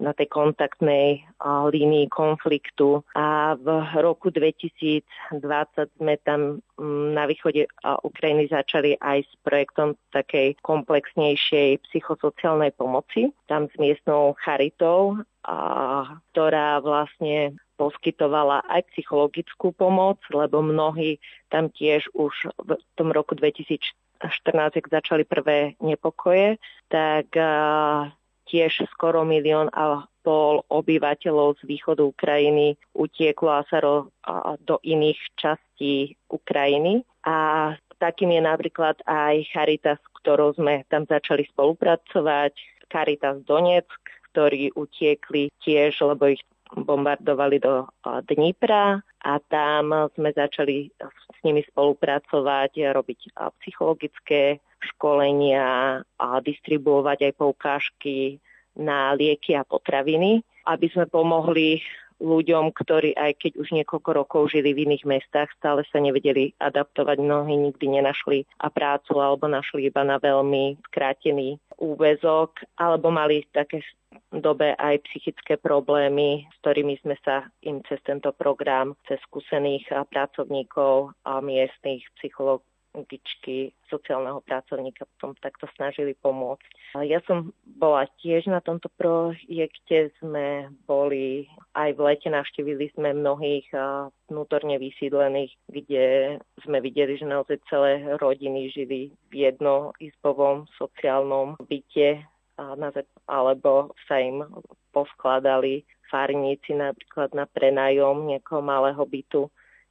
na 0.00 0.16
tej 0.16 0.32
kontaktnej 0.32 1.20
línii 1.44 2.08
konfliktu. 2.08 3.04
A 3.12 3.54
v 3.60 3.68
roku 4.00 4.32
2020 4.32 5.04
sme 6.00 6.16
tam 6.24 6.64
mm, 6.80 7.12
na 7.12 7.28
východe 7.28 7.68
Ukrajiny 7.84 8.48
začali 8.48 8.96
aj 8.96 9.28
s 9.28 9.32
projektom 9.44 9.94
takej 10.16 10.56
komplexnejšej 10.64 11.84
psychosociálnej 11.92 12.72
pomoci, 12.74 13.28
tam 13.46 13.68
s 13.68 13.76
miestnou 13.76 14.34
charitou, 14.40 15.20
ktorá 16.32 16.80
vlastne 16.80 17.54
poskytovala 17.76 18.60
aj 18.68 18.92
psychologickú 18.92 19.72
pomoc, 19.72 20.20
lebo 20.28 20.60
mnohí 20.60 21.16
tam 21.48 21.72
tiež 21.72 22.12
už 22.12 22.52
v 22.60 22.76
tom 22.96 23.08
roku 23.08 23.32
2014, 23.32 23.80
ak 24.20 24.86
začali 24.92 25.24
prvé 25.24 25.74
nepokoje, 25.80 26.60
tak 26.92 27.32
tiež 28.50 28.72
skoro 28.92 29.24
milión 29.24 29.70
a 29.72 30.04
pol 30.20 30.60
obyvateľov 30.68 31.56
z 31.60 31.62
východu 31.64 32.04
Ukrajiny 32.04 32.76
utieklo 32.92 33.56
a 33.56 33.64
sa 33.72 33.80
ro, 33.80 34.12
a 34.28 34.60
do 34.60 34.76
iných 34.84 35.16
častí 35.40 36.18
Ukrajiny. 36.28 37.00
A 37.24 37.72
takým 37.96 38.36
je 38.36 38.42
napríklad 38.44 39.00
aj 39.08 39.48
Charitas, 39.48 40.00
ktorou 40.20 40.52
sme 40.52 40.84
tam 40.92 41.08
začali 41.08 41.48
spolupracovať. 41.48 42.52
Caritas 42.90 43.38
Donetsk, 43.46 44.02
ktorí 44.34 44.74
utiekli 44.74 45.48
tiež, 45.62 46.02
lebo 46.02 46.34
ich 46.34 46.42
bombardovali 46.76 47.58
do 47.58 47.86
Dnipra 48.26 48.98
a 49.26 49.32
tam 49.50 50.10
sme 50.14 50.30
začali 50.30 50.90
s 51.00 51.38
nimi 51.42 51.64
spolupracovať, 51.66 52.94
robiť 52.94 53.20
psychologické 53.60 54.62
školenia 54.80 56.00
a 56.00 56.28
distribuovať 56.40 57.30
aj 57.30 57.32
poukážky 57.36 58.40
na 58.78 59.12
lieky 59.12 59.52
a 59.52 59.66
potraviny, 59.66 60.40
aby 60.64 60.86
sme 60.88 61.10
pomohli 61.10 61.82
ľuďom, 62.20 62.70
ktorí 62.76 63.16
aj 63.16 63.40
keď 63.40 63.52
už 63.58 63.68
niekoľko 63.72 64.10
rokov 64.12 64.52
žili 64.52 64.76
v 64.76 64.86
iných 64.86 65.04
mestách, 65.08 65.48
stále 65.56 65.82
sa 65.88 65.98
nevedeli 65.98 66.52
adaptovať, 66.60 67.16
mnohí 67.18 67.56
nikdy 67.56 68.00
nenašli 68.00 68.44
a 68.60 68.68
prácu 68.68 69.18
alebo 69.18 69.48
našli 69.48 69.88
iba 69.88 70.04
na 70.04 70.20
veľmi 70.20 70.78
skrátený 70.92 71.56
úvezok, 71.80 72.60
alebo 72.76 73.08
mali 73.08 73.42
také 73.50 73.80
dobe 74.30 74.76
aj 74.76 75.02
psychické 75.10 75.56
problémy, 75.56 76.44
s 76.46 76.56
ktorými 76.62 77.00
sme 77.00 77.16
sa 77.24 77.48
im 77.64 77.80
cez 77.88 77.98
tento 78.04 78.30
program, 78.36 78.94
cez 79.08 79.18
skúsených 79.26 79.88
pracovníkov 80.12 81.14
a 81.24 81.40
miestných 81.40 82.04
psychológov 82.20 82.69
gičky 83.06 83.70
sociálneho 83.86 84.42
pracovníka 84.42 85.06
potom 85.16 85.38
takto 85.38 85.70
snažili 85.78 86.18
pomôcť. 86.18 86.98
Ja 87.06 87.22
som 87.26 87.54
bola 87.78 88.10
tiež 88.18 88.50
na 88.50 88.58
tomto 88.58 88.90
projekte, 88.98 90.10
sme 90.18 90.74
boli 90.90 91.46
aj 91.78 91.94
v 91.94 92.00
lete, 92.02 92.28
navštívili 92.30 92.90
sme 92.98 93.14
mnohých 93.14 93.70
vnútorne 94.26 94.78
vysídlených, 94.82 95.54
kde 95.70 96.06
sme 96.66 96.82
videli, 96.82 97.14
že 97.14 97.30
naozaj 97.30 97.62
celé 97.70 98.02
rodiny 98.18 98.74
žili 98.74 99.14
v 99.30 99.50
jednoizbovom 99.50 100.66
sociálnom 100.74 101.58
byte 101.70 102.26
alebo 103.30 103.94
sa 104.04 104.20
im 104.20 104.44
poskladali 104.92 105.86
farníci 106.10 106.74
napríklad 106.74 107.32
na 107.32 107.46
prenájom 107.46 108.26
nejakého 108.26 108.60
malého 108.60 109.00
bytu, 109.06 109.46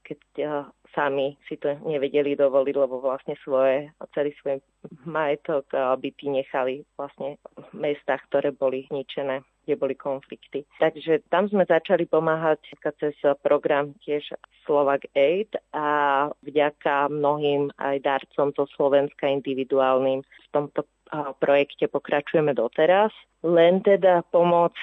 keď 0.09 0.21
sami 0.97 1.37
si 1.45 1.61
to 1.61 1.77
nevedeli 1.85 2.33
dovoliť, 2.33 2.73
lebo 2.73 2.97
vlastne 2.97 3.37
svoje, 3.45 3.93
celý 4.17 4.33
svoj 4.41 4.57
majetok 5.05 5.69
byty 6.01 6.41
nechali 6.41 6.81
vlastne 6.97 7.37
v 7.53 7.73
mestách, 7.77 8.25
ktoré 8.33 8.49
boli 8.49 8.89
zničené 8.89 9.45
kde 9.69 9.85
boli 9.85 9.93
konflikty. 9.93 10.65
Takže 10.81 11.29
tam 11.29 11.45
sme 11.45 11.61
začali 11.61 12.09
pomáhať 12.09 12.73
cez 12.97 13.13
program 13.45 13.93
tiež 14.01 14.33
Slovak 14.65 15.05
Aid 15.13 15.53
a 15.77 16.25
vďaka 16.41 17.13
mnohým 17.13 17.69
aj 17.77 18.01
darcom 18.01 18.49
zo 18.57 18.65
Slovenska 18.73 19.29
individuálnym 19.29 20.25
v 20.25 20.47
tomto 20.49 20.89
projekte 21.37 21.85
pokračujeme 21.85 22.57
doteraz. 22.57 23.13
Len 23.45 23.85
teda 23.85 24.25
pomoc 24.33 24.73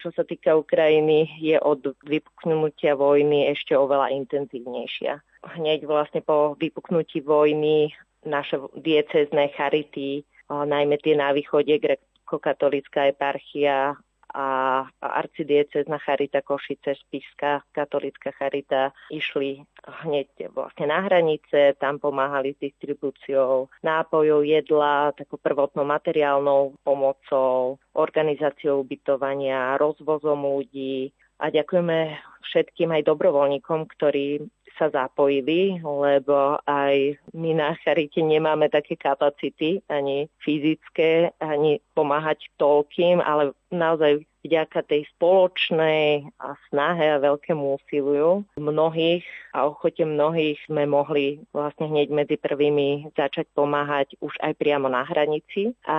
čo 0.00 0.08
sa 0.16 0.24
týka 0.24 0.56
Ukrajiny, 0.56 1.36
je 1.36 1.60
od 1.60 1.94
vypuknutia 2.02 2.96
vojny 2.96 3.52
ešte 3.52 3.76
oveľa 3.76 4.16
intenzívnejšia. 4.16 5.20
Hneď 5.60 5.84
vlastne 5.84 6.24
po 6.24 6.56
vypuknutí 6.56 7.20
vojny 7.20 7.92
naše 8.24 8.60
diecezné 8.76 9.52
charity, 9.54 10.24
najmä 10.48 10.96
tie 11.00 11.14
na 11.16 11.36
východe, 11.36 11.76
grekokatolická 11.76 13.12
eparchia 13.12 13.96
a 14.34 14.86
arcidiecezna 15.00 15.98
Charita 15.98 16.42
Košice, 16.42 16.94
Spišská 16.94 17.66
katolická 17.74 18.30
Charita 18.34 18.94
išli 19.10 19.62
hneď 20.06 20.54
vlastne 20.54 20.86
na 20.86 21.02
hranice, 21.04 21.74
tam 21.82 21.98
pomáhali 21.98 22.54
s 22.54 22.62
distribúciou 22.62 23.68
nápojov, 23.82 24.46
jedla, 24.46 25.12
takou 25.18 25.38
prvotnou 25.42 25.84
materiálnou 25.84 26.78
pomocou, 26.86 27.78
organizáciou 27.94 28.86
ubytovania, 28.86 29.78
rozvozom 29.80 30.46
ľudí. 30.46 31.10
A 31.40 31.48
ďakujeme 31.48 32.20
všetkým 32.44 32.92
aj 32.92 33.02
dobrovoľníkom, 33.08 33.88
ktorí 33.96 34.44
sa 34.80 34.88
zapojili, 34.88 35.76
lebo 35.84 36.56
aj 36.64 37.20
my 37.36 37.52
na 37.52 37.76
Charite 37.84 38.24
nemáme 38.24 38.72
také 38.72 38.96
kapacity, 38.96 39.84
ani 39.92 40.32
fyzické, 40.40 41.36
ani 41.36 41.84
pomáhať 41.92 42.48
toľkým, 42.56 43.20
ale 43.20 43.52
naozaj 43.68 44.24
vďaka 44.44 44.86
tej 44.88 45.04
spoločnej 45.16 46.32
a 46.40 46.56
snahe 46.68 47.06
a 47.12 47.22
veľkému 47.22 47.76
úsiliu 47.76 48.44
mnohých 48.56 49.24
a 49.52 49.66
ochote 49.66 50.06
mnohých 50.06 50.62
sme 50.70 50.86
mohli 50.86 51.42
vlastne 51.50 51.90
hneď 51.90 52.08
medzi 52.14 52.36
prvými 52.38 53.10
začať 53.18 53.50
pomáhať 53.52 54.14
už 54.22 54.32
aj 54.40 54.54
priamo 54.56 54.86
na 54.86 55.02
hranici. 55.02 55.74
A 55.84 55.98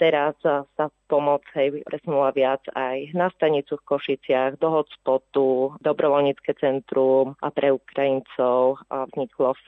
teraz 0.00 0.34
sa 0.42 0.86
pomoc 1.06 1.44
hej, 1.56 1.84
presunula 1.84 2.32
viac 2.32 2.64
aj 2.72 3.12
na 3.12 3.28
stanicu 3.36 3.76
v 3.80 3.86
Košiciach, 3.86 4.60
do 4.60 4.68
hotspotu, 4.72 5.76
dobrovoľnícke 5.80 6.56
centrum 6.56 7.36
a 7.44 7.48
pre 7.52 7.72
Ukrajincov 7.72 8.80
vzniklo 9.12 9.56
v 9.56 9.62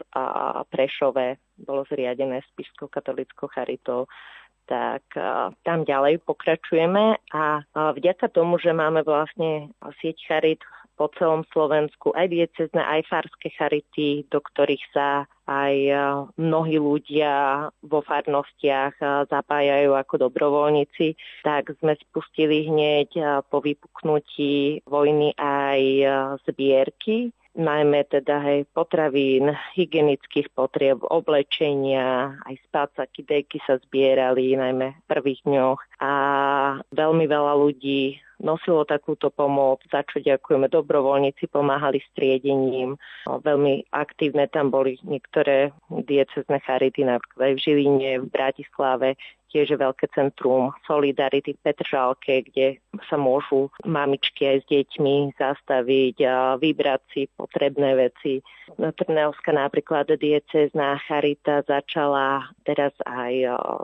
Prešove, 0.68 1.26
bolo 1.64 1.84
zriadené 1.88 2.40
Spišskou 2.52 2.88
katolickou 2.88 3.48
charitou 3.52 4.08
tak 4.70 5.02
tam 5.66 5.82
ďalej 5.82 6.22
pokračujeme 6.22 7.18
a 7.34 7.44
vďaka 7.74 8.30
tomu, 8.30 8.62
že 8.62 8.70
máme 8.70 9.02
vlastne 9.02 9.74
sieť 9.98 10.22
charit 10.30 10.62
po 10.94 11.08
celom 11.16 11.48
Slovensku, 11.48 12.12
aj 12.12 12.28
diecezne, 12.28 12.84
aj 12.84 13.08
farské 13.08 13.48
charity, 13.56 14.28
do 14.28 14.36
ktorých 14.36 14.84
sa 14.92 15.24
aj 15.48 15.74
mnohí 16.36 16.76
ľudia 16.76 17.66
vo 17.80 18.04
farnostiach 18.04 19.00
zapájajú 19.32 19.96
ako 19.96 20.28
dobrovoľníci, 20.28 21.16
tak 21.40 21.72
sme 21.80 21.96
spustili 22.04 22.68
hneď 22.68 23.42
po 23.48 23.64
vypuknutí 23.64 24.84
vojny 24.84 25.32
aj 25.40 25.80
zbierky 26.44 27.32
najmä 27.54 28.06
teda 28.06 28.38
hej, 28.40 28.66
potravín, 28.70 29.54
hygienických 29.74 30.50
potrieb, 30.54 31.02
oblečenia, 31.02 32.38
aj 32.46 32.54
spácaky, 32.70 33.26
deky 33.26 33.58
sa 33.66 33.82
zbierali 33.82 34.54
najmä 34.54 34.94
v 34.94 35.06
prvých 35.10 35.42
dňoch 35.42 35.80
a 35.98 36.12
veľmi 36.94 37.26
veľa 37.26 37.54
ľudí 37.58 38.22
nosilo 38.40 38.88
takúto 38.88 39.28
pomoc, 39.28 39.84
za 39.92 40.00
čo 40.08 40.18
ďakujeme. 40.24 40.72
Dobrovoľníci 40.72 41.52
pomáhali 41.52 42.00
striedením. 42.12 42.96
Veľmi 43.28 43.84
aktívne 43.92 44.48
tam 44.48 44.72
boli 44.72 44.96
niektoré 45.04 45.76
diecezne 45.92 46.58
charity, 46.64 47.04
napríklad 47.04 47.52
aj 47.52 47.54
v 47.60 47.62
Žiline, 47.62 48.10
v 48.24 48.26
Bratislave, 48.32 49.08
tiež 49.50 49.76
veľké 49.76 50.14
centrum 50.14 50.70
Solidarity 50.86 51.58
v 51.58 51.62
Petržalke, 51.66 52.46
kde 52.46 52.78
sa 53.10 53.18
môžu 53.18 53.68
mamičky 53.82 54.46
aj 54.46 54.56
s 54.62 54.66
deťmi 54.70 55.34
zastaviť 55.36 56.16
a 56.24 56.56
vybrať 56.56 57.00
si 57.10 57.22
potrebné 57.34 57.98
veci. 57.98 58.40
Trnavská 58.78 59.50
napríklad 59.50 60.08
diecezná 60.14 61.02
charita 61.04 61.66
začala 61.66 62.46
teraz 62.62 62.94
aj 63.04 63.34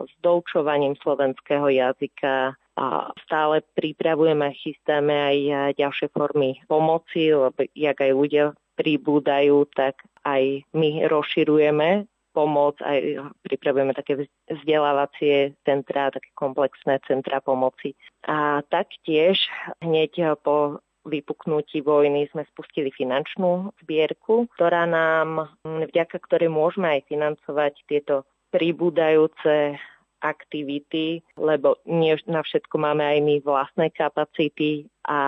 s 0.07 0.13
doučovaním 0.23 0.95
slovenského 1.03 1.67
jazyka 1.67 2.55
a 2.77 3.09
stále 3.25 3.65
pripravujeme 3.75 4.47
a 4.47 4.57
chystáme 4.57 5.11
aj 5.11 5.37
ďalšie 5.75 6.07
formy 6.13 6.61
pomoci, 6.69 7.33
lebo 7.33 7.65
jak 7.73 7.97
aj 7.99 8.11
ľudia 8.13 8.45
pribúdajú, 8.77 9.65
tak 9.73 10.05
aj 10.21 10.61
my 10.77 11.09
rozširujeme 11.09 12.05
pomoc, 12.37 12.77
aj 12.85 13.33
pripravujeme 13.41 13.97
také 13.97 14.29
vzdelávacie 14.45 15.57
centrá, 15.65 16.13
také 16.13 16.29
komplexné 16.37 17.01
centra 17.09 17.41
pomoci. 17.41 17.97
A 18.29 18.61
taktiež 18.69 19.49
hneď 19.81 20.37
po 20.45 20.85
vypuknutí 21.07 21.81
vojny 21.81 22.29
sme 22.29 22.45
spustili 22.53 22.93
finančnú 22.93 23.73
zbierku, 23.81 24.45
ktorá 24.53 24.85
nám, 24.85 25.57
vďaka 25.65 26.21
ktorej 26.29 26.53
môžeme 26.53 26.99
aj 26.99 27.01
financovať 27.09 27.73
tieto 27.89 28.27
pribúdajúce 28.51 29.79
aktivity, 30.17 31.21
lebo 31.37 31.77
nie 31.85 32.17
na 32.25 32.41
všetko 32.41 32.75
máme 32.81 33.05
aj 33.05 33.19
my 33.21 33.35
vlastné 33.45 33.93
kapacity 33.93 34.89
a 35.07 35.21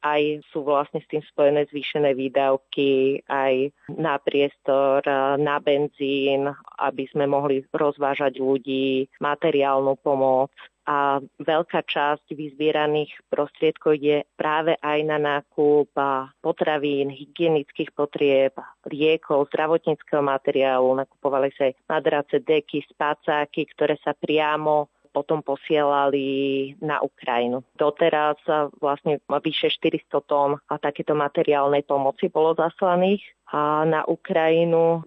aj 0.00 0.40
sú 0.48 0.64
vlastne 0.64 1.04
s 1.04 1.08
tým 1.12 1.20
spojené 1.28 1.68
zvýšené 1.68 2.16
výdavky, 2.16 3.20
aj 3.28 3.68
na 3.92 4.16
priestor, 4.16 5.04
na 5.36 5.60
benzín, 5.60 6.48
aby 6.80 7.04
sme 7.12 7.28
mohli 7.28 7.60
rozvážať 7.68 8.40
ľudí, 8.40 9.12
materiálnu 9.20 10.00
pomoc 10.00 10.48
a 10.88 11.20
veľká 11.38 11.86
časť 11.86 12.34
vyzbieraných 12.34 13.14
prostriedkov 13.30 14.00
ide 14.00 14.26
práve 14.34 14.74
aj 14.80 14.98
na 15.06 15.18
nákup 15.22 15.94
potravín, 16.42 17.14
hygienických 17.14 17.94
potrieb, 17.94 18.56
liekov, 18.88 19.52
zdravotníckého 19.52 20.24
materiálu. 20.24 20.98
Nakupovali 20.98 21.54
sa 21.54 21.70
aj 21.70 21.78
madrace, 21.86 22.42
deky, 22.42 22.82
spacáky, 22.90 23.70
ktoré 23.70 24.00
sa 24.02 24.16
priamo 24.16 24.90
potom 25.10 25.42
posielali 25.42 26.74
na 26.78 27.02
Ukrajinu. 27.02 27.66
Doteraz 27.74 28.38
vlastne 28.78 29.18
vyše 29.26 29.68
400 29.70 30.30
tón 30.30 30.50
a 30.70 30.74
takéto 30.78 31.18
materiálnej 31.18 31.82
pomoci 31.82 32.30
bolo 32.30 32.54
zaslaných 32.54 33.22
a 33.50 33.82
na 33.82 34.06
Ukrajinu 34.06 35.02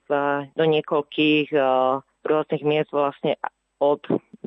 do 0.53 0.65
niekoľkých 0.67 1.55
rôznych 2.23 2.63
miest 2.63 2.91
vlastne 2.91 3.39
od 3.79 3.99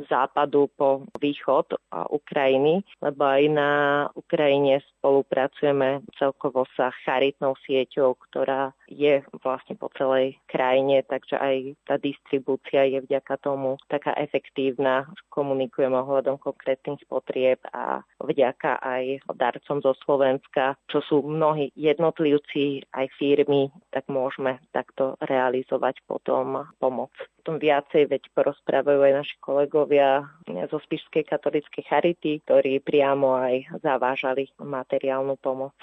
západu 0.09 0.69
po 0.77 1.09
východ 1.17 1.73
Ukrajiny, 2.13 2.85
lebo 3.01 3.23
aj 3.25 3.43
na 3.49 3.71
Ukrajine 4.13 4.85
spolupracujeme 4.99 6.05
celkovo 6.21 6.69
sa 6.77 6.93
charitnou 7.05 7.57
sieťou, 7.65 8.17
ktorá 8.29 8.77
je 8.87 9.25
vlastne 9.41 9.75
po 9.75 9.89
celej 9.97 10.37
krajine, 10.47 11.03
takže 11.09 11.41
aj 11.41 11.57
tá 11.89 11.97
distribúcia 11.97 12.85
je 12.87 13.01
vďaka 13.03 13.41
tomu 13.41 13.81
taká 13.89 14.13
efektívna. 14.21 15.09
Komunikujeme 15.33 15.97
ohľadom 15.97 16.37
konkrétnych 16.39 17.01
potrieb 17.09 17.61
a 17.73 18.05
vďaka 18.21 18.79
aj 18.81 19.25
darcom 19.37 19.81
zo 19.81 19.93
Slovenska, 20.05 20.77
čo 20.89 21.01
sú 21.05 21.25
mnohí 21.25 21.73
jednotlivci, 21.77 22.85
aj 22.93 23.07
firmy, 23.17 23.69
tak 23.93 24.09
môžeme 24.09 24.61
takto 24.73 25.17
realizovať 25.25 26.01
potom 26.07 26.67
pomoc 26.81 27.13
tom 27.47 27.63
viacej, 27.63 28.11
veď 28.11 28.27
porozprávajú 28.35 29.07
aj 29.07 29.13
naši 29.23 29.37
kolegovia 29.39 30.27
zo 30.67 30.83
Spišskej 30.83 31.23
katolíckej 31.31 31.87
charity, 31.87 32.43
ktorí 32.43 32.83
priamo 32.83 33.39
aj 33.39 33.79
zavážali 33.87 34.51
materiálnu 34.59 35.39
pomoc. 35.39 35.79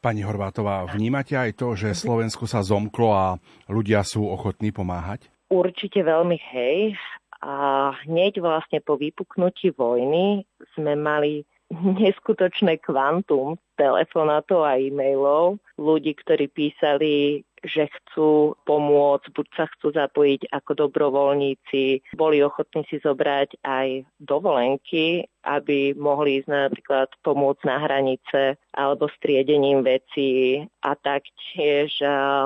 Pani 0.00 0.24
Horvátová, 0.24 0.88
vnímate 0.88 1.36
aj 1.36 1.54
to, 1.54 1.76
že 1.76 1.94
Slovensku 1.94 2.48
sa 2.48 2.64
zomklo 2.64 3.12
a 3.12 3.26
ľudia 3.70 4.02
sú 4.02 4.26
ochotní 4.26 4.72
pomáhať? 4.72 5.28
Určite 5.52 6.00
veľmi 6.02 6.40
hej. 6.50 6.96
A 7.38 7.90
hneď 8.08 8.40
vlastne 8.40 8.82
po 8.82 8.98
vypuknutí 8.98 9.76
vojny 9.76 10.42
sme 10.74 10.98
mali 10.98 11.46
neskutočné 12.02 12.82
kvantum 12.82 13.58
telefonátov 13.78 14.66
a 14.66 14.78
e-mailov 14.78 15.62
ľudí, 15.78 16.18
ktorí 16.18 16.50
písali 16.50 17.42
že 17.62 17.86
chcú 17.88 18.58
pomôcť, 18.66 19.30
buď 19.30 19.46
sa 19.54 19.64
chcú 19.74 19.94
zapojiť 19.94 20.50
ako 20.50 20.86
dobrovoľníci, 20.86 22.14
boli 22.18 22.42
ochotní 22.42 22.82
si 22.90 22.98
zobrať 22.98 23.62
aj 23.62 24.06
dovolenky, 24.18 25.26
aby 25.42 25.94
mohli 25.98 26.42
ísť 26.42 26.50
napríklad 26.50 27.08
pomôcť 27.26 27.62
na 27.66 27.76
hranice 27.82 28.58
alebo 28.74 29.10
striedením 29.18 29.82
vecí. 29.82 30.62
A 30.82 30.94
taktiež 30.98 31.98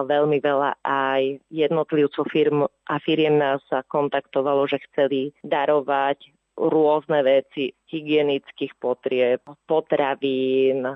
veľmi 0.08 0.40
veľa 0.40 0.80
aj 0.84 1.40
jednotlivcov 1.52 2.24
firm 2.28 2.64
a 2.68 2.94
firiem 3.00 3.36
nás 3.36 3.60
sa 3.68 3.84
kontaktovalo, 3.84 4.68
že 4.68 4.80
chceli 4.92 5.32
darovať 5.44 6.32
rôzne 6.56 7.20
veci 7.20 7.68
hygienických 7.92 8.80
potrieb, 8.80 9.44
potravín, 9.68 10.88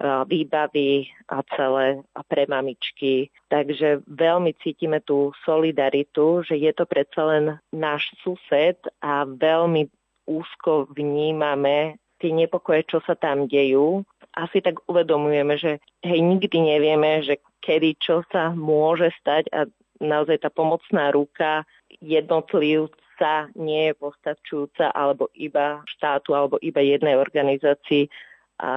výbavy 0.00 1.10
a 1.26 1.42
celé 1.58 1.98
a 2.14 2.22
pre 2.22 2.46
mamičky. 2.46 3.34
Takže 3.50 4.06
veľmi 4.06 4.54
cítime 4.62 5.02
tú 5.02 5.34
solidaritu, 5.42 6.46
že 6.46 6.54
je 6.54 6.70
to 6.70 6.86
predsa 6.86 7.22
len 7.26 7.44
náš 7.74 8.06
sused 8.22 8.78
a 9.02 9.26
veľmi 9.26 9.90
úzko 10.28 10.86
vnímame 10.94 11.98
tie 12.22 12.30
nepokoje, 12.30 12.86
čo 12.86 12.98
sa 13.02 13.18
tam 13.18 13.50
dejú. 13.50 14.06
Asi 14.34 14.62
tak 14.62 14.78
uvedomujeme, 14.86 15.58
že 15.58 15.82
hej, 16.06 16.20
nikdy 16.22 16.58
nevieme, 16.62 17.26
že 17.26 17.42
kedy 17.62 17.98
čo 17.98 18.22
sa 18.30 18.54
môže 18.54 19.10
stať 19.18 19.50
a 19.50 19.66
naozaj 19.98 20.46
tá 20.46 20.50
pomocná 20.50 21.10
ruka 21.10 21.66
jednotlivca 21.98 23.50
nie 23.58 23.90
je 23.90 23.94
postačujúca 23.98 24.94
alebo 24.94 25.26
iba 25.34 25.82
štátu 25.90 26.38
alebo 26.38 26.54
iba 26.62 26.78
jednej 26.78 27.18
organizácii 27.18 28.06
a 28.62 28.72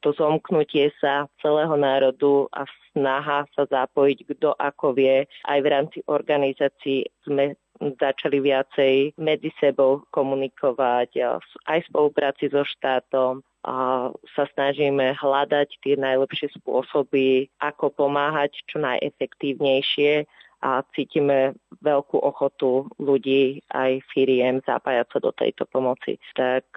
to 0.00 0.14
zomknutie 0.14 0.90
sa 1.02 1.26
celého 1.42 1.74
národu 1.74 2.46
a 2.54 2.64
snaha 2.94 3.46
sa 3.54 3.64
zapojiť 3.66 4.18
kto 4.34 4.54
ako 4.58 4.94
vie. 4.94 5.26
Aj 5.46 5.58
v 5.58 5.70
rámci 5.70 5.98
organizácií 6.06 7.06
sme 7.26 7.58
začali 7.78 8.42
viacej 8.42 9.14
medzi 9.18 9.54
sebou 9.62 10.02
komunikovať, 10.10 11.22
aj 11.70 11.78
v 11.82 11.88
spolupráci 11.90 12.50
so 12.50 12.66
štátom, 12.66 13.42
a 13.66 14.08
sa 14.38 14.44
snažíme 14.54 15.18
hľadať 15.18 15.82
tie 15.82 15.98
najlepšie 15.98 16.54
spôsoby, 16.62 17.50
ako 17.58 17.90
pomáhať 17.90 18.54
čo 18.70 18.78
najefektívnejšie 18.78 20.24
a 20.62 20.82
cítime 20.94 21.58
veľkú 21.82 22.18
ochotu 22.18 22.86
ľudí 22.98 23.62
aj 23.74 24.02
firiem 24.14 24.62
zapájať 24.62 25.06
sa 25.10 25.18
do 25.22 25.30
tejto 25.34 25.66
pomoci. 25.70 26.18
Tak 26.34 26.70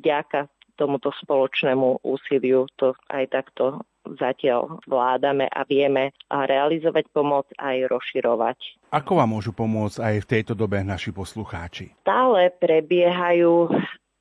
ďaká 0.00 0.48
tomuto 0.76 1.12
spoločnému 1.22 2.02
úsiliu 2.04 2.66
to 2.76 2.96
aj 3.12 3.28
takto 3.30 3.84
zatiaľ 4.18 4.82
vládame 4.90 5.46
a 5.46 5.62
vieme 5.62 6.10
realizovať 6.26 7.06
pomoc 7.14 7.46
aj 7.58 7.86
rozširovať. 7.86 8.58
Ako 8.90 9.22
vám 9.22 9.30
môžu 9.30 9.54
pomôcť 9.54 9.98
aj 10.02 10.14
v 10.26 10.28
tejto 10.28 10.52
dobe 10.58 10.82
naši 10.82 11.14
poslucháči? 11.14 11.94
Stále 12.02 12.50
prebiehajú 12.58 13.70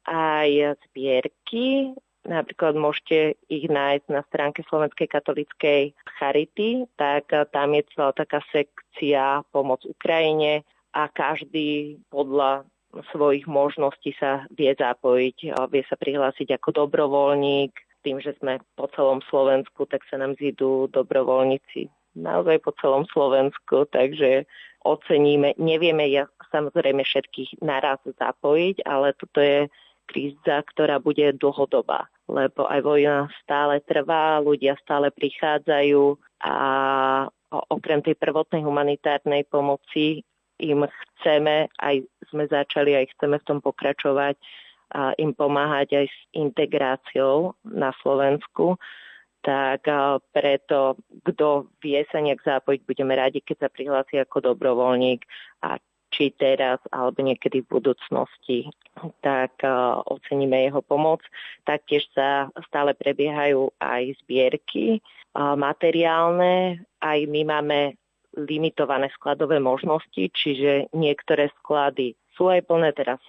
aj 0.05 0.77
zbierky 0.89 1.97
Napríklad 2.21 2.77
môžete 2.77 3.33
ich 3.49 3.65
nájsť 3.65 4.05
na 4.13 4.21
stránke 4.29 4.61
Slovenskej 4.69 5.09
katolíckej 5.09 5.97
Charity, 6.21 6.85
tak 6.93 7.33
tam 7.49 7.73
je 7.73 7.81
celá 7.97 8.13
taká 8.13 8.45
sekcia 8.53 9.41
Pomoc 9.49 9.81
Ukrajine 9.89 10.61
a 10.93 11.09
každý 11.09 11.97
podľa 12.13 12.69
svojich 13.11 13.47
možností 13.47 14.11
sa 14.19 14.45
vie 14.51 14.75
zapojiť, 14.75 15.55
vie 15.71 15.83
sa 15.87 15.95
prihlásiť 15.95 16.59
ako 16.59 16.85
dobrovoľník. 16.85 17.71
Tým, 18.01 18.17
že 18.17 18.33
sme 18.41 18.57
po 18.73 18.89
celom 18.97 19.21
Slovensku, 19.29 19.85
tak 19.85 20.01
sa 20.09 20.17
nám 20.17 20.33
zidú 20.41 20.89
dobrovoľníci 20.89 21.87
naozaj 22.17 22.59
po 22.65 22.73
celom 22.81 23.05
Slovensku, 23.13 23.87
takže 23.93 24.49
oceníme. 24.83 25.55
Nevieme 25.61 26.09
ja 26.09 26.27
samozrejme 26.51 27.05
všetkých 27.05 27.61
naraz 27.63 28.01
zapojiť, 28.03 28.83
ale 28.83 29.15
toto 29.15 29.39
je 29.39 29.69
kríza, 30.09 30.65
ktorá 30.65 30.99
bude 30.99 31.31
dlhodobá, 31.39 32.09
lebo 32.27 32.67
aj 32.67 32.79
vojna 32.83 33.31
stále 33.39 33.79
trvá, 33.85 34.43
ľudia 34.43 34.75
stále 34.83 35.07
prichádzajú 35.13 36.19
a 36.43 36.55
okrem 37.71 38.03
tej 38.03 38.19
prvotnej 38.19 38.65
humanitárnej 38.65 39.47
pomoci 39.47 40.25
im 40.61 40.85
chceme, 40.85 41.65
aj 41.81 42.05
sme 42.29 42.45
začali, 42.45 42.93
aj 42.93 43.17
chceme 43.17 43.41
v 43.41 43.47
tom 43.49 43.59
pokračovať, 43.59 44.37
a 44.91 45.15
im 45.17 45.31
pomáhať 45.33 46.03
aj 46.03 46.05
s 46.11 46.17
integráciou 46.37 47.57
na 47.65 47.89
Slovensku. 48.05 48.77
Tak 49.41 49.89
preto, 50.29 51.01
kto 51.25 51.71
vie 51.81 52.05
sa 52.13 52.21
nejak 52.21 52.45
zapojiť, 52.45 52.85
budeme 52.85 53.17
radi, 53.17 53.41
keď 53.41 53.65
sa 53.65 53.69
prihlási 53.73 54.21
ako 54.21 54.53
dobrovoľník 54.53 55.25
a 55.65 55.81
či 56.11 56.35
teraz 56.35 56.83
alebo 56.91 57.23
niekedy 57.23 57.63
v 57.63 57.71
budúcnosti, 57.71 58.67
tak 59.23 59.63
oceníme 60.11 60.67
jeho 60.67 60.83
pomoc. 60.83 61.23
Taktiež 61.63 62.03
sa 62.11 62.51
stále 62.67 62.91
prebiehajú 62.91 63.71
aj 63.79 64.19
zbierky 64.21 64.99
materiálne. 65.39 66.83
Aj 66.99 67.19
my 67.23 67.41
máme 67.47 67.95
limitované 68.37 69.11
skladové 69.15 69.59
možnosti, 69.59 70.31
čiže 70.31 70.91
niektoré 70.95 71.51
sklady 71.61 72.15
sú 72.31 72.47
aj 72.47 72.63
plné, 72.63 72.95
teraz 72.95 73.19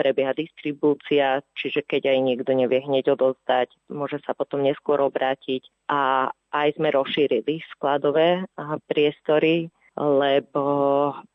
prebieha 0.00 0.32
distribúcia, 0.32 1.44
čiže 1.54 1.84
keď 1.84 2.16
aj 2.16 2.18
niekto 2.24 2.50
nevie 2.56 2.80
hneď 2.80 3.12
odozdať, 3.14 3.68
môže 3.92 4.16
sa 4.24 4.32
potom 4.32 4.64
neskôr 4.64 4.96
obrátiť. 5.04 5.68
A 5.92 6.32
aj 6.56 6.80
sme 6.80 6.88
rozšírili 6.88 7.60
skladové 7.76 8.48
priestory 8.88 9.68
lebo 9.96 10.62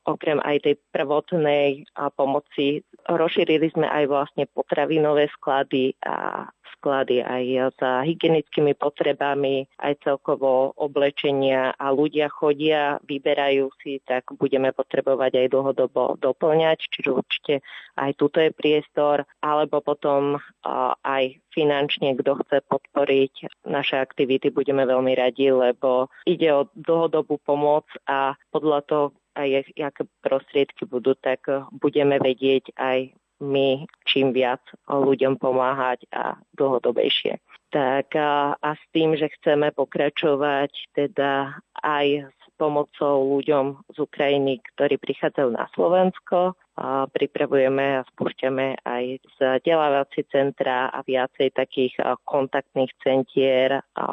okrem 0.06 0.38
aj 0.46 0.70
tej 0.70 0.76
prvotnej 0.94 1.90
pomoci 2.14 2.86
rozšírili 3.10 3.74
sme 3.74 3.90
aj 3.90 4.06
vlastne 4.06 4.46
potravinové 4.54 5.34
sklady 5.34 5.98
a 6.06 6.46
sklady 6.82 7.22
aj 7.22 7.78
s 7.78 7.80
hygienickými 7.86 8.74
potrebami, 8.74 9.70
aj 9.78 10.02
celkovo 10.02 10.74
oblečenia. 10.82 11.78
A 11.78 11.94
ľudia 11.94 12.26
chodia, 12.34 12.98
vyberajú 13.06 13.70
si, 13.86 14.02
tak 14.02 14.34
budeme 14.34 14.74
potrebovať 14.74 15.46
aj 15.46 15.48
dlhodobo 15.54 16.18
doplňať, 16.18 16.90
čiže 16.90 17.10
určite 17.14 17.54
aj 18.02 18.18
tuto 18.18 18.42
je 18.42 18.50
priestor, 18.50 19.30
alebo 19.46 19.86
potom 19.86 20.42
aj 21.06 21.38
finančne, 21.54 22.18
kto 22.18 22.42
chce 22.42 22.66
podporiť 22.66 23.68
naše 23.70 24.02
aktivity, 24.02 24.50
budeme 24.50 24.82
veľmi 24.90 25.14
radi, 25.14 25.54
lebo 25.54 26.10
ide 26.26 26.50
o 26.50 26.66
dlhodobú 26.74 27.38
pomoc 27.46 27.86
a 28.10 28.34
podľa 28.50 28.80
toho, 28.90 29.06
aj 29.32 29.64
aké 29.80 30.04
prostriedky 30.20 30.84
budú, 30.84 31.16
tak 31.16 31.48
budeme 31.72 32.20
vedieť 32.20 32.76
aj 32.76 33.16
my 33.42 33.90
čím 34.06 34.32
viac 34.32 34.62
ľuďom 34.86 35.42
pomáhať 35.42 36.06
a 36.14 36.38
dlhodobejšie. 36.54 37.42
Tak 37.72 38.14
a, 38.20 38.54
a 38.60 38.70
s 38.76 38.84
tým, 38.92 39.16
že 39.16 39.32
chceme 39.40 39.72
pokračovať 39.72 40.72
teda 40.94 41.56
aj 41.82 42.28
s 42.28 42.44
pomocou 42.60 43.42
ľuďom 43.42 43.90
z 43.90 43.98
Ukrajiny, 43.98 44.62
ktorí 44.76 45.02
prichádzajú 45.02 45.50
na 45.56 45.66
Slovensko. 45.74 46.54
A 46.82 47.06
pripravujeme 47.08 48.02
a 48.02 48.08
spúšťame 48.16 48.82
aj 48.88 49.22
vzdelávacie 49.38 50.26
centra 50.34 50.90
a 50.90 51.06
viacej 51.06 51.54
takých 51.54 51.94
kontaktných 52.26 52.90
centier 53.06 53.86
a 53.94 54.08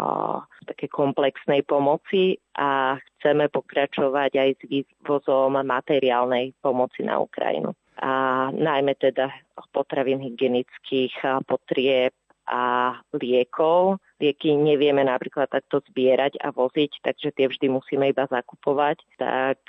také 0.67 0.91
komplexnej 0.91 1.65
pomoci 1.65 2.37
a 2.59 3.01
chceme 3.01 3.49
pokračovať 3.49 4.31
aj 4.37 4.51
s 4.59 4.63
vývozom 4.69 5.65
materiálnej 5.65 6.53
pomoci 6.61 7.09
na 7.09 7.23
Ukrajinu 7.25 7.73
a 7.99 8.49
najmä 8.55 8.95
teda 8.95 9.31
potravín 9.75 10.23
hygienických 10.23 11.19
potrieb 11.47 12.15
a 12.49 12.97
liekov. 13.13 14.01
Lieky 14.19 14.57
nevieme 14.57 15.05
napríklad 15.05 15.53
takto 15.53 15.85
zbierať 15.93 16.41
a 16.41 16.49
voziť, 16.51 17.05
takže 17.05 17.29
tie 17.37 17.47
vždy 17.47 17.69
musíme 17.69 18.09
iba 18.09 18.25
zakupovať. 18.25 19.05
Tak, 19.21 19.69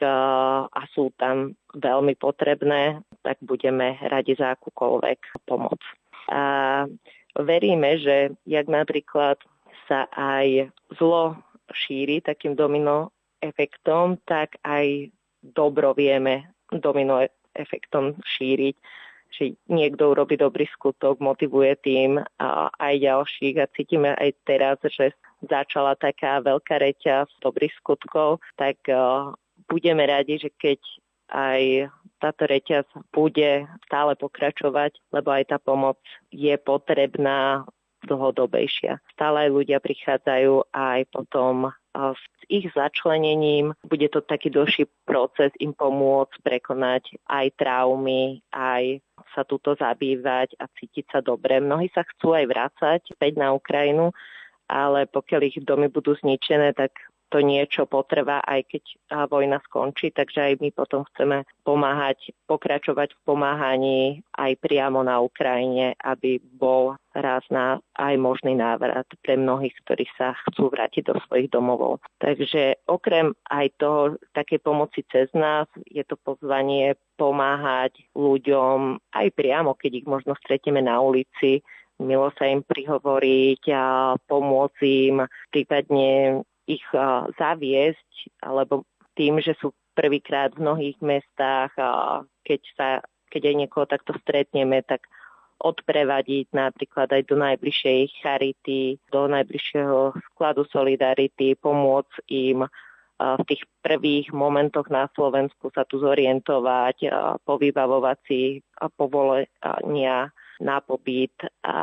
a 0.72 0.82
sú 0.96 1.12
tam 1.20 1.60
veľmi 1.76 2.16
potrebné, 2.16 3.04
tak 3.22 3.38
budeme 3.44 4.00
radi 4.00 4.34
za 4.40 4.56
akúkoľvek 4.56 5.44
pomoc. 5.44 5.84
A 6.32 6.86
veríme, 7.36 8.00
že 8.00 8.34
jak 8.48 8.66
napríklad 8.72 9.38
sa 9.92 10.08
aj 10.16 10.72
zlo 10.96 11.36
šíri 11.74 12.24
takým 12.24 12.56
domino 12.56 13.12
efektom, 13.44 14.18
tak 14.24 14.58
aj 14.64 15.14
dobro 15.44 15.94
vieme 15.94 16.54
domino 16.70 17.22
efektom 17.60 18.16
šíriť 18.40 18.76
že 19.30 19.54
niekto 19.70 20.12
urobí 20.12 20.36
dobrý 20.36 20.66
skutok, 20.74 21.22
motivuje 21.22 21.78
tým 21.86 22.18
a 22.42 22.74
aj 22.82 22.94
ďalších. 22.98 23.56
A 23.62 23.72
cítime 23.78 24.18
aj 24.18 24.34
teraz, 24.42 24.78
že 24.82 25.14
začala 25.46 25.94
taká 25.96 26.42
veľká 26.42 26.82
reťaz 26.82 27.30
dobrých 27.40 27.72
skutkov, 27.78 28.42
tak 28.58 28.82
budeme 29.70 30.04
radi, 30.10 30.42
že 30.42 30.50
keď 30.58 30.82
aj 31.30 31.94
táto 32.20 32.44
reťaz 32.50 32.90
bude 33.14 33.70
stále 33.86 34.18
pokračovať, 34.18 34.98
lebo 35.14 35.30
aj 35.30 35.54
tá 35.54 35.58
pomoc 35.62 36.02
je 36.34 36.58
potrebná 36.58 37.64
dlhodobejšia. 38.06 39.02
Stále 39.12 39.52
ľudia 39.52 39.84
prichádzajú 39.84 40.72
aj 40.72 41.00
potom 41.12 41.74
s 41.96 42.24
ich 42.48 42.70
začlenením 42.72 43.74
bude 43.84 44.08
to 44.14 44.22
taký 44.22 44.54
dlhší 44.54 44.86
proces 45.04 45.52
im 45.58 45.74
pomôcť 45.74 46.38
prekonať 46.46 47.18
aj 47.28 47.48
traumy, 47.58 48.46
aj 48.54 49.02
sa 49.34 49.44
tuto 49.44 49.74
zabývať 49.76 50.54
a 50.62 50.70
cítiť 50.70 51.06
sa 51.10 51.20
dobre. 51.20 51.60
Mnohí 51.60 51.90
sa 51.92 52.06
chcú 52.06 52.38
aj 52.38 52.46
vrácať 52.46 53.02
späť 53.10 53.42
na 53.42 53.54
Ukrajinu, 53.54 54.14
ale 54.70 55.10
pokiaľ 55.10 55.42
ich 55.50 55.58
domy 55.66 55.90
budú 55.90 56.14
zničené, 56.14 56.78
tak 56.78 56.94
to 57.30 57.46
niečo 57.46 57.86
potrvá, 57.86 58.42
aj 58.42 58.66
keď 58.70 58.84
vojna 59.30 59.62
skončí, 59.70 60.10
takže 60.10 60.40
aj 60.42 60.54
my 60.60 60.70
potom 60.74 61.06
chceme 61.14 61.46
pomáhať, 61.64 62.34
pokračovať 62.50 63.14
v 63.14 63.20
pomáhaní 63.26 64.00
aj 64.34 64.58
priamo 64.60 65.06
na 65.06 65.22
Ukrajine, 65.22 65.94
aby 66.02 66.42
bol 66.42 66.98
raz 67.14 67.46
na 67.54 67.82
aj 67.98 68.18
možný 68.18 68.58
návrat 68.58 69.06
pre 69.22 69.38
mnohých, 69.38 69.74
ktorí 69.86 70.06
sa 70.18 70.34
chcú 70.50 70.70
vrátiť 70.74 71.10
do 71.10 71.16
svojich 71.26 71.50
domovov. 71.54 72.02
Takže 72.22 72.82
okrem 72.90 73.34
aj 73.50 73.66
toho 73.78 74.18
také 74.34 74.58
pomoci 74.58 75.06
cez 75.10 75.30
nás 75.38 75.70
je 75.90 76.02
to 76.06 76.18
pozvanie 76.18 76.98
pomáhať 77.18 77.98
ľuďom 78.18 79.02
aj 79.14 79.28
priamo, 79.38 79.78
keď 79.78 79.92
ich 80.04 80.08
možno 80.08 80.34
stretieme 80.40 80.82
na 80.82 81.02
ulici, 81.04 81.62
milo 82.00 82.32
sa 82.40 82.48
im 82.48 82.64
prihovoriť 82.64 83.64
a 83.76 84.16
pomôcť 84.16 84.80
im, 85.12 85.28
prípadne 85.52 86.42
ich 86.70 86.86
zaviesť, 87.42 88.38
alebo 88.46 88.86
tým, 89.18 89.42
že 89.42 89.58
sú 89.58 89.74
prvýkrát 89.98 90.54
v 90.54 90.64
mnohých 90.64 91.02
mestách, 91.02 91.74
keď, 92.46 92.62
sa, 92.78 92.90
keď 93.34 93.42
aj 93.50 93.56
niekoho 93.58 93.86
takto 93.90 94.14
stretneme, 94.22 94.86
tak 94.86 95.10
odprevadiť 95.60 96.56
napríklad 96.56 97.12
aj 97.12 97.24
do 97.28 97.36
najbližšej 97.36 98.24
charity, 98.24 98.96
do 99.12 99.28
najbližšieho 99.28 100.16
skladu 100.32 100.64
Solidarity, 100.72 101.58
pomôcť 101.60 102.16
im 102.32 102.64
v 103.20 103.44
tých 103.44 103.68
prvých 103.84 104.32
momentoch 104.32 104.88
na 104.88 105.12
Slovensku 105.12 105.68
sa 105.76 105.84
tu 105.84 106.00
zorientovať, 106.00 107.12
povybavovať 107.44 108.18
si 108.24 108.64
povolenia 108.96 110.32
na 110.60 110.84
pobyt 110.84 111.34
a 111.64 111.80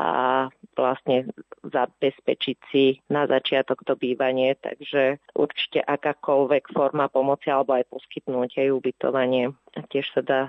vlastne 0.77 1.29
zabezpečiť 1.65 2.57
si 2.69 3.01
na 3.09 3.25
začiatok 3.25 3.81
to 3.81 3.97
bývanie, 3.97 4.53
takže 4.61 5.17
určite 5.33 5.81
akákoľvek 5.81 6.69
forma 6.71 7.09
pomoci 7.09 7.49
alebo 7.49 7.73
aj 7.75 7.89
poskytnutie 7.89 8.69
ubytovanie 8.69 9.53
tiež 9.89 10.09
sa 10.13 10.21
dá 10.21 10.41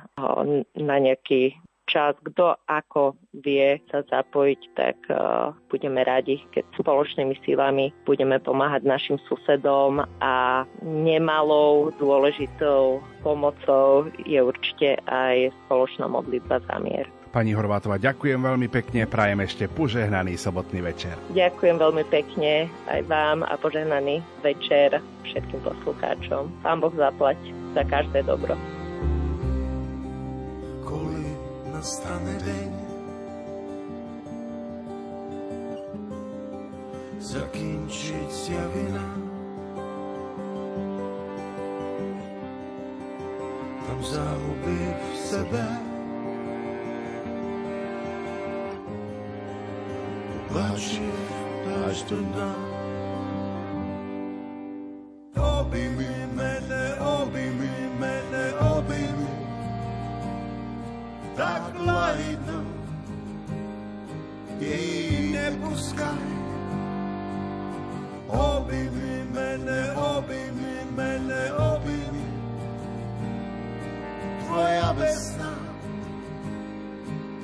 na 0.76 0.96
nejaký 0.96 1.56
čas, 1.88 2.12
kto 2.20 2.60
ako 2.68 3.16
vie 3.32 3.80
sa 3.88 4.04
zapojiť, 4.04 4.60
tak 4.76 4.96
uh, 5.08 5.56
budeme 5.72 6.04
radi, 6.04 6.44
keď 6.52 6.68
spoločnými 6.76 7.32
silami 7.48 7.88
budeme 8.04 8.36
pomáhať 8.36 8.84
našim 8.84 9.16
susedom. 9.24 10.04
A 10.20 10.68
nemalou 10.84 11.88
dôležitou 11.96 13.00
pomocou 13.24 14.12
je 14.28 14.36
určite 14.36 15.00
aj 15.08 15.48
spoločná 15.64 16.04
modlitba 16.12 16.60
za 16.68 16.76
mier. 16.76 17.08
Pani 17.33 17.49
Horvátová, 17.57 17.97
ďakujem 17.97 18.37
veľmi 18.37 18.69
pekne, 18.69 19.09
prajem 19.09 19.41
ešte 19.41 19.65
požehnaný 19.65 20.37
sobotný 20.37 20.85
večer. 20.85 21.17
Ďakujem 21.33 21.81
veľmi 21.81 22.05
pekne 22.13 22.69
aj 22.85 23.01
vám 23.09 23.41
a 23.41 23.57
požehnaný 23.57 24.21
večer 24.45 25.01
všetkým 25.25 25.65
poslucháčom. 25.65 26.53
Pán 26.61 26.77
Boh 26.77 26.93
zaplať 26.93 27.41
za 27.73 27.81
každé 27.89 28.21
dobro. 28.29 28.53
nastane 31.83 32.39
deň. 32.47 32.71
Zakінчить 37.19 38.51
війна, 38.75 39.07
там 43.87 43.99
загубив 44.03 44.99
себе, 45.15 45.65
Máš, 50.48 50.96
máš 51.68 52.02
do 52.08 52.16
dna. 52.16 52.52
Objmi 55.36 56.08
mene, 56.32 56.84
objmi 57.04 57.74
mene, 58.00 58.44
objmi. 58.56 59.28
Tak 61.36 61.76
lajno 61.84 62.64
jej 64.60 65.36
ne 65.36 65.52
puskaj. 65.60 66.28
Objmi 68.28 69.28
mene, 69.34 69.92
objmi 69.92 70.74
mene, 70.96 71.42
objmi. 71.52 72.24
Tvoja 74.48 74.92
vesna 74.96 75.52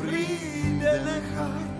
príde, 0.01 0.93
nechaj. 1.05 1.74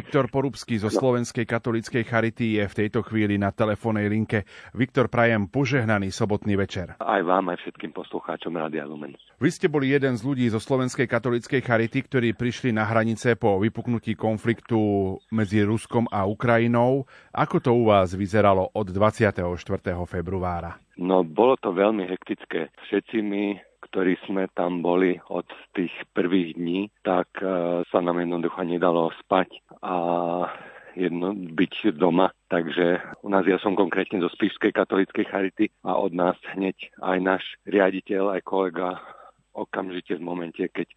Viktor 0.00 0.32
Porubský 0.32 0.80
zo. 0.80 0.88
Slovenskej 0.88 1.44
katolíckej 1.44 2.08
charity 2.08 2.56
je 2.56 2.64
v 2.64 2.72
tejto 2.72 3.04
chvíli 3.04 3.36
na 3.36 3.52
telefónnej 3.52 4.08
linke. 4.08 4.48
Viktor, 4.72 5.12
prajem 5.12 5.44
požehnaný 5.44 6.08
sobotný 6.08 6.56
večer. 6.56 6.96
Aj 6.96 7.20
vám, 7.20 7.52
aj 7.52 7.60
všetkým 7.60 7.92
poslucháčom 7.92 8.56
Radia 8.56 8.88
Lumen. 8.88 9.12
Vy 9.36 9.52
ste 9.52 9.68
boli 9.68 9.92
jeden 9.92 10.16
z 10.16 10.24
ľudí 10.24 10.48
zo 10.48 10.56
Slovenskej 10.56 11.04
katolíckej 11.04 11.60
charity, 11.60 12.00
ktorí 12.00 12.32
prišli 12.32 12.72
na 12.72 12.88
hranice 12.88 13.36
po 13.36 13.60
vypuknutí 13.60 14.16
konfliktu 14.16 15.20
medzi 15.28 15.60
Ruskom 15.68 16.08
a 16.08 16.24
Ukrajinou. 16.24 17.04
Ako 17.36 17.60
to 17.60 17.76
u 17.76 17.92
vás 17.92 18.16
vyzeralo 18.16 18.72
od 18.72 18.88
24. 18.88 19.36
februára? 20.08 20.80
No, 20.96 21.28
bolo 21.28 21.60
to 21.60 21.76
veľmi 21.76 22.08
hektické. 22.08 22.72
Všetci 22.88 23.20
my 23.20 23.69
ktorí 23.90 24.14
sme 24.24 24.46
tam 24.54 24.80
boli 24.80 25.18
od 25.28 25.46
tých 25.74 25.92
prvých 26.14 26.54
dní, 26.54 26.80
tak 27.02 27.26
uh, 27.42 27.82
sa 27.90 27.98
nám 27.98 28.22
jednoducho 28.22 28.62
nedalo 28.62 29.10
spať 29.18 29.60
a 29.82 29.96
jedno, 30.94 31.34
byť 31.34 31.94
doma. 31.98 32.30
Takže 32.50 33.02
u 33.22 33.28
nás 33.30 33.46
ja 33.46 33.58
som 33.62 33.78
konkrétne 33.78 34.22
zo 34.22 34.30
Spišskej 34.30 34.74
katolíckej 34.74 35.26
charity 35.26 35.66
a 35.86 35.98
od 35.98 36.14
nás 36.14 36.38
hneď 36.54 36.76
aj 37.02 37.18
náš 37.22 37.44
riaditeľ, 37.66 38.38
aj 38.38 38.42
kolega 38.46 38.98
okamžite 39.54 40.16
v 40.16 40.22
momente, 40.22 40.62
keď 40.70 40.88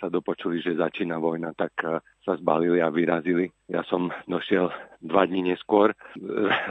sa 0.00 0.08
dopočuli, 0.08 0.64
že 0.64 0.80
začína 0.80 1.20
vojna, 1.20 1.52
tak 1.52 1.72
eh, 1.84 2.00
sa 2.24 2.36
zbalili 2.40 2.80
a 2.80 2.88
vyrazili. 2.88 3.52
Ja 3.68 3.84
som 3.86 4.08
došiel 4.26 4.72
dva 5.04 5.28
dní 5.28 5.52
neskôr. 5.52 5.92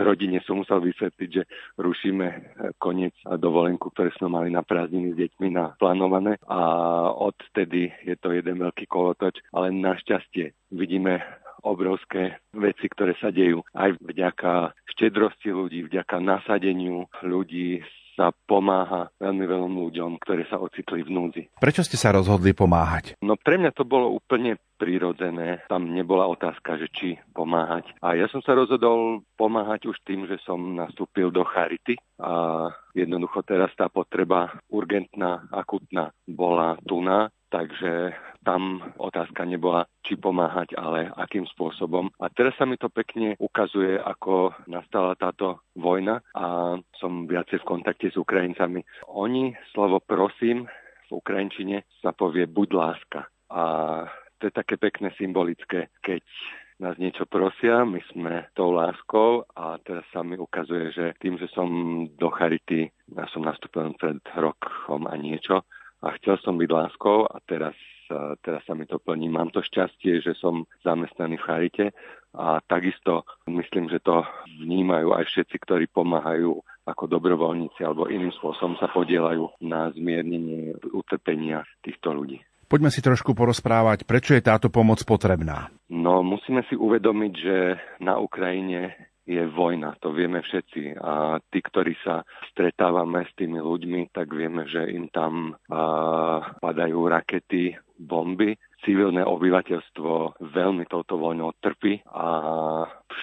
Rodine 0.01 0.41
som 0.43 0.61
musel 0.61 0.81
vysvetliť, 0.81 1.29
že 1.29 1.43
rušíme 1.77 2.27
eh, 2.27 2.39
koniec 2.81 3.13
a 3.29 3.37
dovolenku, 3.37 3.93
ktoré 3.93 4.09
sme 4.17 4.33
mali 4.33 4.49
na 4.49 4.65
prázdniny 4.65 5.13
s 5.13 5.19
deťmi 5.19 5.47
naplánované 5.53 6.41
a 6.49 6.59
odtedy 7.13 7.93
je 8.03 8.15
to 8.17 8.33
jeden 8.33 8.57
veľký 8.59 8.89
kolotoč, 8.89 9.39
ale 9.53 9.69
našťastie 9.69 10.73
vidíme 10.73 11.21
obrovské 11.63 12.39
veci, 12.55 12.87
ktoré 12.87 13.15
sa 13.19 13.35
dejú 13.35 13.63
aj 13.75 13.99
vďaka 13.99 14.71
štedrosti 14.95 15.51
ľudí, 15.51 15.85
vďaka 15.85 16.23
nasadeniu 16.23 17.07
ľudí 17.19 17.83
sa 18.19 18.35
pomáha 18.35 19.07
veľmi 19.15 19.47
veľmi 19.47 19.79
ľuďom, 19.87 20.19
ktorí 20.19 20.43
sa 20.51 20.59
ocitli 20.59 21.07
v 21.07 21.15
núdzi. 21.15 21.43
Prečo 21.55 21.87
ste 21.87 21.95
sa 21.95 22.11
rozhodli 22.11 22.51
pomáhať? 22.51 23.15
No 23.23 23.39
pre 23.39 23.55
mňa 23.55 23.71
to 23.71 23.87
bolo 23.87 24.11
úplne 24.11 24.59
prirodzené. 24.75 25.63
Tam 25.71 25.95
nebola 25.95 26.27
otázka, 26.27 26.75
že 26.75 26.91
či 26.91 27.07
pomáhať. 27.31 27.95
A 28.03 28.19
ja 28.19 28.27
som 28.27 28.43
sa 28.43 28.59
rozhodol 28.59 29.23
pomáhať 29.39 29.87
už 29.87 29.95
tým, 30.03 30.27
že 30.27 30.35
som 30.43 30.59
nastúpil 30.75 31.31
do 31.31 31.47
Charity 31.47 31.95
a 32.19 32.67
jednoducho 32.91 33.39
teraz 33.47 33.71
tá 33.79 33.87
potreba 33.87 34.51
urgentná, 34.67 35.47
akutná 35.55 36.11
bola 36.27 36.75
tu 36.83 36.99
na 36.99 37.31
takže 37.49 38.13
tam 38.49 38.81
otázka 38.97 39.45
nebola, 39.45 39.85
či 40.01 40.17
pomáhať, 40.17 40.73
ale 40.73 41.13
akým 41.13 41.45
spôsobom. 41.53 42.09
A 42.17 42.33
teraz 42.33 42.57
sa 42.57 42.65
mi 42.65 42.81
to 42.81 42.89
pekne 42.89 43.37
ukazuje, 43.37 44.01
ako 44.01 44.57
nastala 44.65 45.13
táto 45.13 45.61
vojna 45.77 46.25
a 46.33 46.73
som 46.97 47.29
viacej 47.29 47.61
v 47.61 47.69
kontakte 47.69 48.09
s 48.09 48.17
Ukrajincami. 48.17 48.81
Oni 49.13 49.53
slovo 49.69 50.01
prosím 50.01 50.65
v 51.13 51.21
Ukrajinčine 51.21 51.85
sa 52.01 52.09
povie 52.09 52.49
buď 52.49 52.69
láska. 52.73 53.29
A 53.53 53.61
to 54.41 54.49
je 54.49 54.53
také 54.57 54.81
pekné 54.81 55.13
symbolické, 55.13 55.93
keď 56.01 56.25
nás 56.79 56.95
niečo 56.95 57.27
prosia, 57.27 57.83
my 57.83 57.99
sme 58.09 58.47
tou 58.55 58.71
láskou 58.71 59.43
a 59.51 59.75
teraz 59.83 60.07
sa 60.15 60.23
mi 60.23 60.39
ukazuje, 60.39 60.95
že 60.95 61.05
tým, 61.19 61.35
že 61.35 61.51
som 61.51 61.67
do 62.15 62.29
Charity, 62.31 62.87
ja 63.13 63.27
som 63.35 63.43
nastúpil 63.43 63.91
pred 63.99 64.23
rokom 64.39 65.05
a 65.05 65.13
niečo, 65.19 65.67
a 65.99 66.15
chcel 66.15 66.39
som 66.39 66.55
byť 66.55 66.69
láskou 66.71 67.27
a 67.27 67.43
teraz, 67.43 67.75
teraz 68.41 68.65
sa 68.65 68.73
mi 68.73 68.89
to 68.89 68.97
plní. 68.97 69.29
Mám 69.29 69.53
to 69.53 69.61
šťastie, 69.61 70.19
že 70.19 70.33
som 70.37 70.65
zamestnaný 70.81 71.37
v 71.37 71.45
Charite 71.45 71.85
a 72.33 72.61
takisto 72.65 73.25
myslím, 73.49 73.89
že 73.89 74.01
to 74.01 74.25
vnímajú 74.61 75.13
aj 75.13 75.25
všetci, 75.29 75.55
ktorí 75.65 75.85
pomáhajú 75.89 76.61
ako 76.89 77.03
dobrovoľníci 77.05 77.85
alebo 77.85 78.09
iným 78.09 78.33
spôsobom 78.33 78.77
sa 78.81 78.89
podielajú 78.89 79.61
na 79.61 79.93
zmiernenie 79.93 80.73
utrpenia 80.93 81.65
týchto 81.85 82.13
ľudí. 82.13 82.41
Poďme 82.69 82.93
si 82.93 83.01
trošku 83.01 83.33
porozprávať, 83.33 84.05
prečo 84.05 84.37
je 84.37 84.45
táto 84.45 84.69
pomoc 84.69 85.01
potrebná. 85.01 85.73
No, 85.89 86.21
musíme 86.21 86.61
si 86.69 86.77
uvedomiť, 86.77 87.33
že 87.33 87.57
na 87.97 88.21
Ukrajine 88.21 89.08
je 89.29 89.45
vojna, 89.45 89.93
to 90.01 90.09
vieme 90.09 90.41
všetci. 90.41 90.97
A 90.97 91.37
tí, 91.53 91.61
ktorí 91.61 91.93
sa 92.01 92.25
stretávame 92.49 93.29
s 93.29 93.31
tými 93.37 93.61
ľuďmi, 93.61 94.09
tak 94.09 94.33
vieme, 94.33 94.65
že 94.65 94.89
im 94.89 95.05
tam 95.13 95.53
a, 95.69 95.81
padajú 96.57 97.05
rakety, 97.05 97.77
bomby. 98.01 98.57
Civilné 98.79 99.27
obyvateľstvo 99.27 100.39
veľmi 100.39 100.87
touto 100.87 101.19
vojnou 101.19 101.51
trpí 101.59 101.99
a 102.15 102.27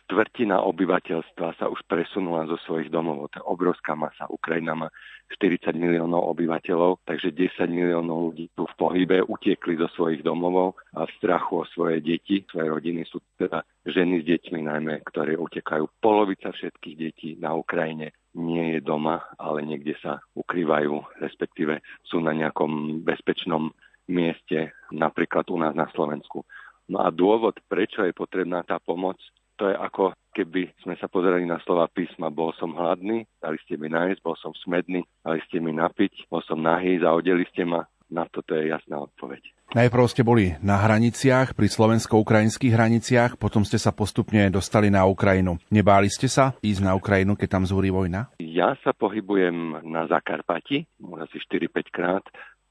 štvrtina 0.05 0.61
obyvateľstva 0.61 1.57
sa 1.57 1.67
už 1.73 1.81
presunula 1.89 2.45
zo 2.45 2.61
svojich 2.69 2.93
domov. 2.93 3.33
To 3.33 3.41
je 3.41 3.49
obrovská 3.49 3.97
masa. 3.97 4.29
Ukrajina 4.29 4.77
má 4.77 4.93
40 5.33 5.73
miliónov 5.75 6.29
obyvateľov, 6.37 7.03
takže 7.09 7.33
10 7.33 7.73
miliónov 7.73 8.31
ľudí 8.31 8.53
tu 8.53 8.69
v 8.69 8.75
pohybe 8.77 9.25
utiekli 9.25 9.81
zo 9.81 9.89
svojich 9.97 10.21
domovov 10.21 10.77
a 10.93 11.09
v 11.09 11.15
strachu 11.19 11.65
o 11.65 11.69
svoje 11.73 12.05
deti. 12.05 12.45
Svoje 12.53 12.69
rodiny 12.71 13.09
sú 13.09 13.25
teda 13.41 13.65
ženy 13.89 14.23
s 14.23 14.25
deťmi 14.29 14.61
najmä, 14.61 14.95
ktoré 15.09 15.41
utekajú. 15.41 15.89
Polovica 16.05 16.53
všetkých 16.53 16.97
detí 17.01 17.29
na 17.41 17.57
Ukrajine 17.57 18.13
nie 18.37 18.77
je 18.77 18.81
doma, 18.85 19.25
ale 19.41 19.65
niekde 19.65 19.97
sa 20.05 20.21
ukrývajú, 20.37 21.25
respektíve 21.25 21.81
sú 22.05 22.21
na 22.21 22.37
nejakom 22.37 23.01
bezpečnom 23.03 23.73
mieste, 24.09 24.73
napríklad 24.91 25.47
u 25.51 25.59
nás 25.59 25.75
na 25.75 25.91
Slovensku. 25.93 26.47
No 26.87 27.03
a 27.03 27.11
dôvod, 27.11 27.59
prečo 27.67 28.07
je 28.07 28.15
potrebná 28.15 28.63
tá 28.63 28.79
pomoc, 28.79 29.19
to 29.57 29.73
je 29.73 29.75
ako 29.75 30.13
keby 30.37 30.69
sme 30.85 30.95
sa 31.01 31.09
pozerali 31.09 31.49
na 31.49 31.57
slova 31.65 31.89
písma. 31.89 32.29
Bol 32.29 32.53
som 32.61 32.77
hladný, 32.77 33.25
dali 33.41 33.59
ste 33.65 33.81
mi 33.81 33.89
nájsť, 33.89 34.21
bol 34.21 34.37
som 34.37 34.53
smedný, 34.53 35.03
dali 35.25 35.41
ste 35.49 35.59
mi 35.59 35.73
napiť, 35.73 36.29
bol 36.29 36.45
som 36.45 36.61
nahý, 36.61 37.01
zaodeli 37.01 37.49
ste 37.51 37.65
ma. 37.65 37.89
Na 38.07 38.23
toto 38.31 38.55
je 38.55 38.71
jasná 38.71 39.03
odpoveď. 39.03 39.43
Najprv 39.75 40.07
ste 40.07 40.23
boli 40.23 40.55
na 40.63 40.79
hraniciach, 40.79 41.59
pri 41.59 41.67
slovensko-ukrajinských 41.67 42.71
hraniciach, 42.71 43.35
potom 43.35 43.67
ste 43.67 43.83
sa 43.83 43.91
postupne 43.91 44.47
dostali 44.47 44.95
na 44.95 45.03
Ukrajinu. 45.11 45.59
Nebáli 45.75 46.07
ste 46.07 46.31
sa 46.31 46.55
ísť 46.63 46.87
na 46.87 46.95
Ukrajinu, 46.95 47.35
keď 47.35 47.59
tam 47.59 47.65
zúri 47.67 47.91
vojna? 47.91 48.31
Ja 48.39 48.79
sa 48.87 48.95
pohybujem 48.95 49.83
na 49.83 50.07
Zakarpati, 50.07 50.87
asi 51.19 51.37
4-5 51.51 51.91
krát 51.91 52.23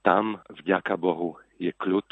tam, 0.05 0.37
vďaka 0.53 0.93
Bohu, 1.01 1.41
je 1.57 1.73
kľud, 1.73 2.05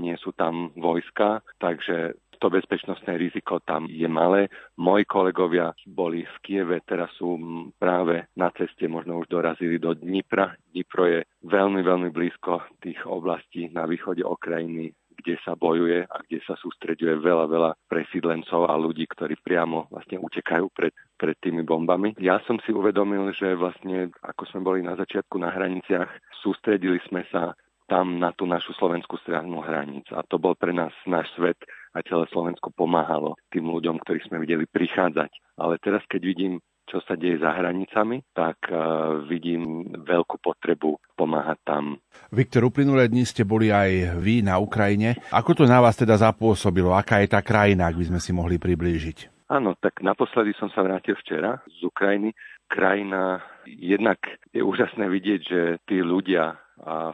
nie 0.00 0.16
sú 0.18 0.32
tam 0.34 0.72
vojska, 0.74 1.44
takže 1.60 2.16
to 2.42 2.50
bezpečnostné 2.50 3.16
riziko 3.16 3.62
tam 3.62 3.86
je 3.88 4.04
malé. 4.10 4.50
Moji 4.76 5.06
kolegovia 5.06 5.72
boli 5.86 6.26
v 6.26 6.36
Kieve, 6.42 6.76
teraz 6.84 7.08
sú 7.16 7.38
práve 7.78 8.26
na 8.34 8.50
ceste, 8.52 8.84
možno 8.90 9.22
už 9.22 9.30
dorazili 9.30 9.78
do 9.78 9.94
Dnipra. 9.94 10.52
Dnipro 10.74 11.06
je 11.06 11.24
veľmi, 11.46 11.80
veľmi 11.80 12.10
blízko 12.10 12.66
tých 12.82 13.00
oblastí 13.06 13.70
na 13.70 13.86
východe 13.86 14.26
Ukrajiny, 14.26 14.92
kde 15.24 15.40
sa 15.40 15.56
bojuje 15.56 16.04
a 16.04 16.16
kde 16.28 16.44
sa 16.44 16.52
sústreďuje 16.60 17.16
veľa, 17.24 17.48
veľa 17.48 17.70
presídlencov 17.88 18.68
a 18.68 18.76
ľudí, 18.76 19.08
ktorí 19.08 19.40
priamo 19.40 19.88
vlastne 19.88 20.20
utekajú 20.20 20.68
pred, 20.76 20.92
pred 21.16 21.32
tými 21.40 21.64
bombami. 21.64 22.12
Ja 22.20 22.44
som 22.44 22.60
si 22.60 22.76
uvedomil, 22.76 23.32
že 23.32 23.56
vlastne 23.56 24.12
ako 24.20 24.44
sme 24.52 24.60
boli 24.60 24.80
na 24.84 24.92
začiatku 25.00 25.40
na 25.40 25.48
hraniciach, 25.48 26.12
sústredili 26.44 27.00
sme 27.08 27.24
sa 27.32 27.56
tam 27.88 28.16
na 28.16 28.32
tú 28.32 28.48
našu 28.48 28.72
slovenskú 28.76 29.20
stranu 29.20 29.60
hraníc. 29.60 30.08
A 30.12 30.24
to 30.24 30.40
bol 30.40 30.56
pre 30.56 30.72
nás 30.72 30.92
náš 31.04 31.28
svet 31.36 31.56
a 31.92 32.00
celé 32.00 32.24
Slovensko 32.32 32.72
pomáhalo 32.72 33.36
tým 33.52 33.68
ľuďom, 33.68 34.00
ktorých 34.00 34.26
sme 34.28 34.40
videli 34.40 34.64
prichádzať. 34.64 35.30
Ale 35.60 35.76
teraz, 35.84 36.00
keď 36.08 36.20
vidím 36.24 36.54
čo 36.84 37.00
sa 37.04 37.16
deje 37.16 37.40
za 37.40 37.50
hranicami, 37.52 38.22
tak 38.36 38.68
uh, 38.68 39.24
vidím 39.24 39.90
veľkú 39.92 40.38
potrebu 40.38 41.00
pomáhať 41.16 41.58
tam. 41.64 41.84
Viktor, 42.30 42.68
uplynulé 42.68 43.08
dni 43.08 43.24
ste 43.24 43.42
boli 43.42 43.72
aj 43.72 44.20
vy 44.20 44.44
na 44.44 44.60
Ukrajine. 44.60 45.18
Ako 45.32 45.56
to 45.56 45.64
na 45.64 45.80
vás 45.80 45.96
teda 45.96 46.14
zapôsobilo? 46.20 46.92
Aká 46.92 47.24
je 47.24 47.32
tá 47.32 47.40
krajina, 47.40 47.88
ak 47.88 47.96
by 47.98 48.04
sme 48.14 48.20
si 48.20 48.30
mohli 48.30 48.60
priblížiť? 48.60 49.48
Áno, 49.52 49.76
tak 49.76 50.00
naposledy 50.00 50.56
som 50.56 50.72
sa 50.72 50.80
vrátil 50.80 51.14
včera 51.20 51.60
z 51.68 51.84
Ukrajiny. 51.84 52.32
Krajina, 52.64 53.44
jednak 53.68 54.18
je 54.50 54.64
úžasné 54.64 55.04
vidieť, 55.04 55.40
že 55.44 55.60
tí 55.84 56.00
ľudia 56.00 56.56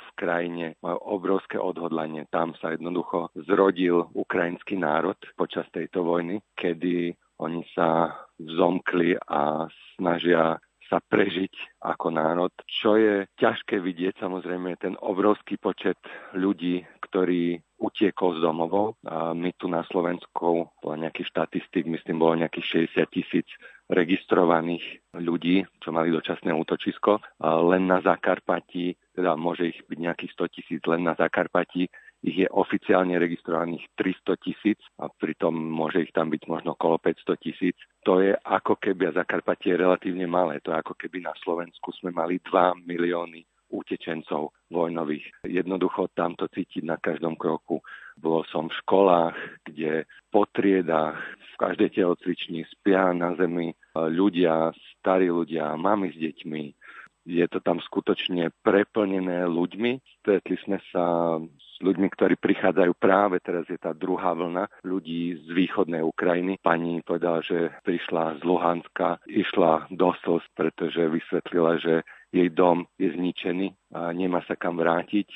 v 0.00 0.08
krajine 0.16 0.80
majú 0.80 1.20
obrovské 1.20 1.60
odhodlanie. 1.60 2.24
Tam 2.32 2.56
sa 2.56 2.72
jednoducho 2.72 3.28
zrodil 3.44 4.08
ukrajinský 4.16 4.80
národ 4.80 5.20
počas 5.36 5.68
tejto 5.68 6.00
vojny, 6.00 6.40
kedy 6.56 7.12
oni 7.36 7.60
sa 7.76 8.14
vzomkli 8.40 9.16
a 9.28 9.68
snažia 9.96 10.58
sa 10.90 10.98
prežiť 10.98 11.78
ako 11.86 12.10
národ. 12.10 12.50
Čo 12.66 12.98
je 12.98 13.30
ťažké 13.38 13.78
vidieť, 13.78 14.18
samozrejme, 14.18 14.74
ten 14.82 14.98
obrovský 14.98 15.54
počet 15.54 15.96
ľudí, 16.34 16.82
ktorí 17.06 17.62
utiekol 17.78 18.36
z 18.36 18.40
domovov. 18.42 18.98
A 19.06 19.30
my 19.30 19.54
tu 19.54 19.70
na 19.70 19.86
Slovensku, 19.86 20.66
bolo 20.66 20.94
nejaký 20.98 21.22
štatistik, 21.30 21.86
myslím, 21.86 22.18
bolo 22.18 22.42
nejakých 22.42 22.90
60 22.90 23.06
tisíc 23.14 23.46
registrovaných 23.90 25.10
ľudí, 25.18 25.66
čo 25.82 25.90
mali 25.90 26.14
dočasné 26.14 26.54
útočisko. 26.54 27.18
Len 27.42 27.90
na 27.90 27.98
Zakarpati, 27.98 28.94
teda 29.18 29.34
môže 29.34 29.74
ich 29.74 29.78
byť 29.90 29.98
nejakých 29.98 30.32
100 30.38 30.54
tisíc, 30.54 30.80
len 30.86 31.02
na 31.02 31.18
Zakarpati 31.18 31.90
ich 32.20 32.36
je 32.36 32.44
oficiálne 32.52 33.16
registrovaných 33.16 33.82
300 33.96 34.44
tisíc 34.44 34.76
a 35.00 35.08
pritom 35.08 35.56
môže 35.56 36.04
ich 36.04 36.12
tam 36.12 36.28
byť 36.28 36.42
možno 36.52 36.76
okolo 36.76 37.00
500 37.00 37.34
tisíc. 37.40 37.76
To 38.04 38.20
je 38.20 38.36
ako 38.36 38.76
keby, 38.76 39.08
a 39.08 39.16
Zakarpatie 39.24 39.72
je 39.74 39.80
relatívne 39.80 40.28
malé, 40.28 40.60
to 40.60 40.70
je 40.70 40.78
ako 40.78 40.94
keby 41.00 41.24
na 41.24 41.32
Slovensku 41.40 41.90
sme 41.96 42.12
mali 42.12 42.36
2 42.44 42.86
milióny 42.86 43.42
utečencov 43.70 44.52
vojnových. 44.68 45.46
Jednoducho 45.46 46.10
tam 46.12 46.34
to 46.34 46.50
cítiť 46.50 46.82
na 46.84 46.98
každom 46.98 47.38
kroku. 47.38 47.80
Bol 48.18 48.44
som 48.50 48.68
v 48.68 48.78
školách, 48.84 49.36
kde 49.64 50.04
po 50.28 50.44
triedách 50.50 51.16
v 51.16 51.54
každej 51.56 52.02
telocvični 52.02 52.66
spia 52.68 53.14
na 53.16 53.32
zemi 53.38 53.72
ľudia, 53.94 54.74
starí 54.98 55.32
ľudia, 55.32 55.78
mami 55.78 56.12
s 56.12 56.18
deťmi. 56.18 56.64
Je 57.28 57.44
to 57.52 57.60
tam 57.60 57.78
skutočne 57.84 58.48
preplnené 58.64 59.44
ľuďmi. 59.44 60.00
Stretli 60.20 60.56
sme 60.64 60.80
sa 60.88 61.36
s 61.38 61.70
ľuďmi, 61.84 62.08
ktorí 62.16 62.40
prichádzajú 62.40 62.92
práve 62.96 63.40
teraz, 63.44 63.68
je 63.68 63.76
tá 63.76 63.92
druhá 63.92 64.32
vlna 64.32 64.68
ľudí 64.88 65.36
z 65.36 65.48
východnej 65.52 66.00
Ukrajiny. 66.00 66.56
Pani 66.64 67.04
povedala, 67.04 67.44
že 67.44 67.72
prišla 67.84 68.40
z 68.40 68.42
Luhanska, 68.44 69.20
išla 69.28 69.92
do 69.92 70.16
slz, 70.24 70.44
pretože 70.56 71.12
vysvetlila, 71.12 71.76
že 71.80 71.94
jej 72.30 72.48
dom 72.50 72.86
je 72.98 73.10
zničený 73.10 73.94
a 73.94 74.14
nemá 74.14 74.42
sa 74.46 74.54
kam 74.54 74.78
vrátiť. 74.78 75.28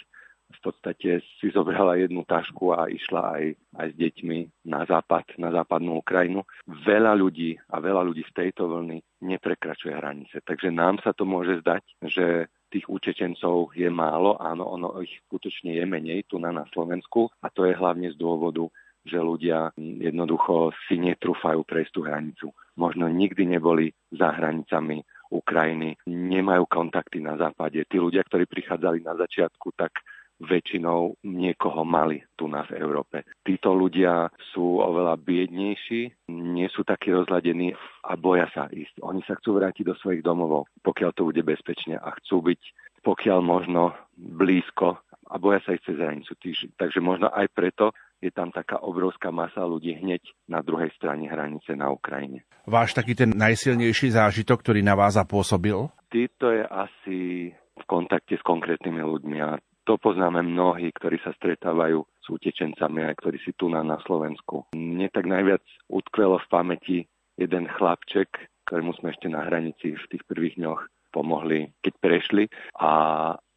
V 0.54 0.70
podstate 0.70 1.18
si 1.42 1.50
zobrala 1.50 1.98
jednu 1.98 2.22
tašku 2.22 2.70
a 2.70 2.86
išla 2.86 3.22
aj, 3.34 3.44
aj 3.74 3.86
s 3.90 3.96
deťmi 3.98 4.38
na 4.70 4.86
západ, 4.86 5.34
na 5.34 5.50
západnú 5.50 5.98
Ukrajinu. 5.98 6.46
Veľa 6.86 7.18
ľudí 7.18 7.58
a 7.74 7.82
veľa 7.82 8.06
ľudí 8.06 8.22
z 8.22 8.32
tejto 8.32 8.70
vlny 8.70 9.02
neprekračuje 9.24 9.90
hranice. 9.90 10.38
Takže 10.46 10.70
nám 10.70 11.02
sa 11.02 11.10
to 11.10 11.26
môže 11.26 11.58
zdať, 11.58 11.82
že 12.06 12.46
tých 12.70 12.86
utečencov 12.86 13.74
je 13.74 13.86
málo, 13.86 14.38
áno, 14.38 14.66
ono 14.66 14.98
ich 15.02 15.14
skutočne 15.26 15.78
je 15.78 15.84
menej 15.86 16.26
tu 16.26 16.42
na, 16.42 16.50
na 16.50 16.66
Slovensku 16.70 17.30
a 17.42 17.50
to 17.50 17.66
je 17.66 17.74
hlavne 17.74 18.10
z 18.10 18.16
dôvodu, 18.18 18.66
že 19.06 19.20
ľudia 19.20 19.70
jednoducho 19.78 20.74
si 20.88 20.98
netrúfajú 20.98 21.62
prejsť 21.62 21.92
tú 21.94 22.00
hranicu. 22.02 22.46
Možno 22.74 23.06
nikdy 23.06 23.46
neboli 23.46 23.94
za 24.10 24.34
hranicami 24.34 25.06
Ukrajiny, 25.32 25.96
nemajú 26.08 26.64
kontakty 26.68 27.20
na 27.20 27.38
západe. 27.38 27.80
Tí 27.88 27.96
ľudia, 27.96 28.24
ktorí 28.24 28.44
prichádzali 28.48 29.04
na 29.04 29.16
začiatku, 29.16 29.72
tak 29.76 30.04
väčšinou 30.34 31.14
niekoho 31.30 31.86
mali 31.86 32.18
tu 32.34 32.50
na 32.50 32.66
v 32.66 32.74
Európe. 32.82 33.22
Títo 33.46 33.70
ľudia 33.70 34.26
sú 34.50 34.82
oveľa 34.82 35.14
biednejší, 35.22 36.26
nie 36.34 36.66
sú 36.74 36.82
takí 36.82 37.14
rozladení 37.14 37.70
a 38.02 38.18
boja 38.18 38.50
sa 38.50 38.66
ísť. 38.66 38.98
Oni 39.06 39.22
sa 39.22 39.38
chcú 39.38 39.62
vrátiť 39.62 39.86
do 39.86 39.94
svojich 39.94 40.26
domovov, 40.26 40.66
pokiaľ 40.82 41.10
to 41.14 41.30
bude 41.30 41.42
bezpečne 41.46 42.02
a 42.02 42.10
chcú 42.18 42.50
byť 42.50 42.62
pokiaľ 43.04 43.38
možno 43.44 43.92
blízko 44.16 44.96
a 45.28 45.34
boja 45.36 45.60
sa 45.60 45.76
ísť 45.76 45.84
cez 45.92 45.96
hranicu. 46.00 46.32
Takže 46.80 47.04
možno 47.04 47.28
aj 47.28 47.52
preto 47.52 47.92
je 48.24 48.32
tam 48.32 48.48
taká 48.48 48.80
obrovská 48.80 49.28
masa 49.28 49.60
ľudí 49.68 49.92
hneď 50.00 50.24
na 50.48 50.64
druhej 50.64 50.88
strane 50.96 51.28
hranice 51.28 51.76
na 51.76 51.92
Ukrajine. 51.92 52.48
Váš 52.64 52.96
taký 52.96 53.12
ten 53.12 53.36
najsilnejší 53.36 54.16
zážitok, 54.16 54.64
ktorý 54.64 54.80
na 54.80 54.96
vás 54.96 55.20
zapôsobil? 55.20 55.76
Týto 56.08 56.48
je 56.48 56.64
asi 56.64 57.18
v 57.52 57.84
kontakte 57.84 58.40
s 58.40 58.44
konkrétnymi 58.46 59.04
ľuďmi 59.04 59.38
a 59.44 59.60
to 59.84 60.00
poznáme 60.00 60.40
mnohí, 60.40 60.88
ktorí 60.96 61.20
sa 61.20 61.36
stretávajú 61.36 62.00
s 62.00 62.26
utečencami 62.32 63.04
a 63.04 63.12
ktorí 63.12 63.36
si 63.44 63.52
tu 63.52 63.68
na, 63.68 63.84
na 63.84 64.00
Slovensku. 64.00 64.72
Mne 64.72 65.12
tak 65.12 65.28
najviac 65.28 65.60
utkvelo 65.92 66.40
v 66.40 66.48
pamäti 66.48 66.98
jeden 67.36 67.68
chlapček, 67.68 68.32
ktorému 68.64 68.96
sme 68.96 69.12
ešte 69.12 69.28
na 69.28 69.44
hranici 69.44 69.92
v 69.92 70.04
tých 70.08 70.24
prvých 70.24 70.56
dňoch 70.56 70.88
pomohli, 71.12 71.70
keď 71.84 71.94
prešli 72.00 72.44
a 72.80 72.90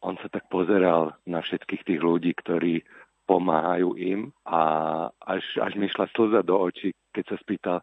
on 0.04 0.14
sa 0.22 0.28
tak 0.30 0.46
pozeral 0.52 1.16
na 1.26 1.42
všetkých 1.42 1.82
tých 1.82 2.00
ľudí, 2.04 2.30
ktorí 2.38 2.84
pomáhajú 3.28 3.92
im 4.00 4.32
a 4.48 4.60
až, 5.20 5.44
až 5.60 5.76
mi 5.76 5.92
šla 5.92 6.08
slza 6.16 6.40
do 6.40 6.56
očí, 6.56 6.96
keď 7.12 7.24
sa 7.28 7.36
spýtal, 7.36 7.78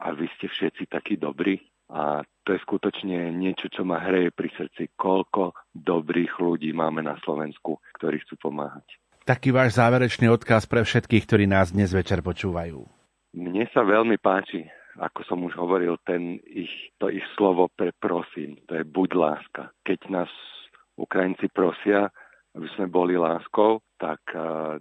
a 0.00 0.06
vy 0.16 0.24
ste 0.36 0.48
všetci 0.48 0.88
takí 0.88 1.20
dobrí? 1.20 1.60
A 1.92 2.24
to 2.42 2.56
je 2.56 2.60
skutočne 2.66 3.30
niečo, 3.30 3.70
čo 3.70 3.86
ma 3.86 4.02
hreje 4.02 4.34
pri 4.34 4.50
srdci. 4.56 4.90
Koľko 4.98 5.54
dobrých 5.70 6.42
ľudí 6.42 6.74
máme 6.74 7.04
na 7.04 7.14
Slovensku, 7.22 7.78
ktorí 8.00 8.24
chcú 8.26 8.50
pomáhať. 8.50 8.98
Taký 9.22 9.54
váš 9.54 9.78
záverečný 9.78 10.26
odkaz 10.30 10.66
pre 10.66 10.82
všetkých, 10.82 11.24
ktorí 11.26 11.44
nás 11.46 11.70
dnes 11.70 11.94
večer 11.94 12.22
počúvajú. 12.26 12.82
Mne 13.38 13.64
sa 13.70 13.86
veľmi 13.86 14.18
páči, 14.18 14.66
ako 14.96 15.20
som 15.28 15.38
už 15.44 15.54
hovoril, 15.58 15.98
ten 16.06 16.40
ich, 16.46 16.72
to 16.96 17.12
ich 17.12 17.24
slovo 17.36 17.68
pre 17.68 17.92
prosím, 17.96 18.56
to 18.66 18.80
je 18.80 18.84
buď 18.86 19.10
láska. 19.12 19.62
Keď 19.84 20.00
nás 20.08 20.30
Ukrajinci 20.96 21.52
prosia, 21.52 22.08
aby 22.56 22.66
sme 22.72 22.88
boli 22.88 23.20
láskou, 23.20 23.84
tak 24.00 24.24
uh, 24.32 24.80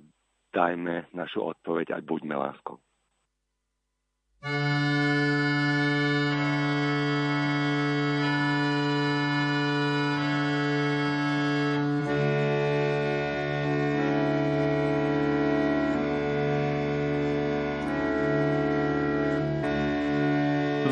dajme 0.55 1.11
našu 1.11 1.43
odpoveď 1.43 1.91
a 1.91 1.97
buďme 1.99 2.35
láskou. 2.39 2.79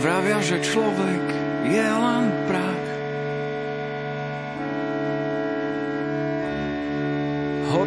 Vravia, 0.03 0.43
že 0.43 0.59
človek 0.59 1.23
je 1.63 1.88
len 1.88 2.22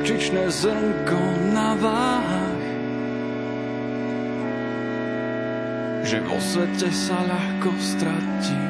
Horčičné 0.07 0.47
zrnko 0.55 1.19
na 1.51 1.75
váhach. 1.83 2.67
Že 6.07 6.19
vo 6.31 6.39
svete 6.39 6.95
sa 6.95 7.19
ľahko 7.27 7.75
stratí, 7.83 8.63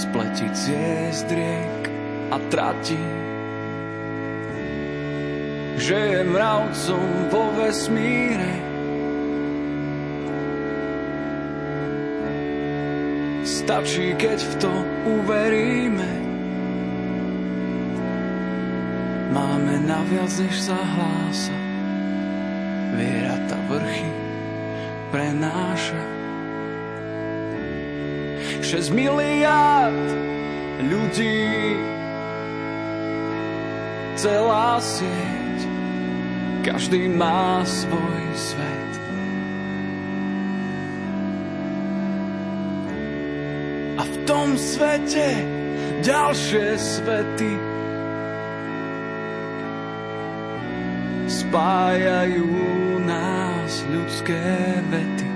spletí 0.00 0.48
ciest 0.56 1.28
riek 1.28 1.92
a 2.32 2.40
tratí. 2.48 3.04
Že 5.76 5.98
je 6.00 6.20
mravcom 6.24 7.04
vo 7.28 7.52
vesmíre, 7.60 8.56
Stačí, 13.44 14.16
keď 14.16 14.40
v 14.40 14.52
to 14.56 14.72
uveríme. 15.04 16.25
Máme 19.56 19.88
naviac, 19.88 20.28
než 20.36 20.68
sa 20.68 20.76
hlása. 20.76 21.56
Viera 22.92 23.40
ta 23.48 23.56
vrchy 23.72 24.12
prenáša. 25.08 26.02
6 28.60 28.92
miliard 28.92 30.08
ľudí 30.84 31.72
celá 34.20 34.76
sieť 34.76 35.58
každý 36.60 37.08
má 37.16 37.64
svoj 37.64 38.24
svet 38.36 38.86
tom 44.26 44.58
svete 44.58 45.46
ďalšie 46.02 46.74
svety 46.74 47.65
spájajú 51.46 52.50
nás 53.06 53.86
ľudské 53.86 54.42
vety. 54.90 55.30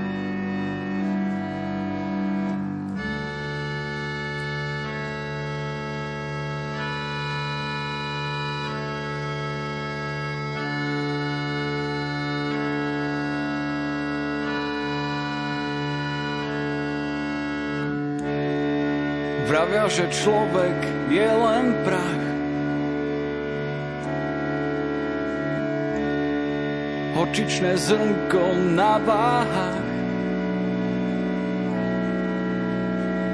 Vravia, 19.47 19.87
že 19.87 20.11
človek 20.11 20.79
je 21.11 21.27
len 21.27 21.67
prach. 21.87 22.30
Hočičné 27.31 27.79
zrnko 27.79 28.75
na 28.75 28.99
váhach. 29.07 29.87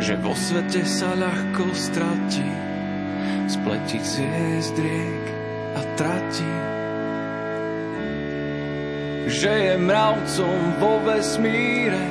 Že 0.04 0.14
vo 0.20 0.36
svete 0.36 0.84
sa 0.84 1.16
ľahko 1.16 1.72
stratí, 1.72 2.44
spletí 3.48 3.96
zviezd 3.96 4.76
riek 4.76 5.26
a 5.72 5.80
tratí. 5.96 6.52
Že 9.32 9.52
je 9.64 9.74
mravcom 9.80 10.60
vo 10.76 11.00
vesmíre, 11.00 12.04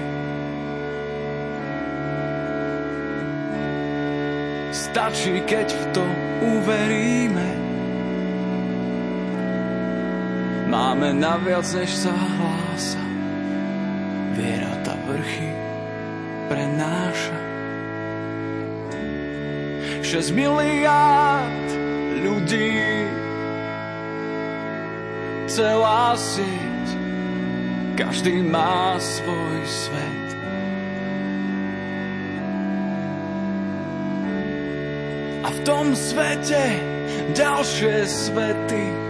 Stačí, 4.74 5.38
keď 5.46 5.70
v 5.70 5.84
to 5.94 6.06
uveríme. 6.50 7.65
Máme 10.76 11.16
naviac, 11.16 11.64
než 11.72 11.88
sa 11.88 12.12
hlása. 12.12 13.00
Viera 14.36 14.76
tá 14.84 14.92
vrchy 15.08 15.48
prenáša. 16.52 17.40
6 20.04 20.36
miliárd 20.36 21.70
ľudí 22.28 23.08
celá 25.48 26.20
sieť 26.20 26.88
každý 27.96 28.44
má 28.44 29.00
svoj 29.00 29.56
svet 29.64 30.28
a 35.40 35.48
v 35.56 35.60
tom 35.64 35.96
svete 35.96 36.84
ďalšie 37.32 37.96
svety 38.04 39.05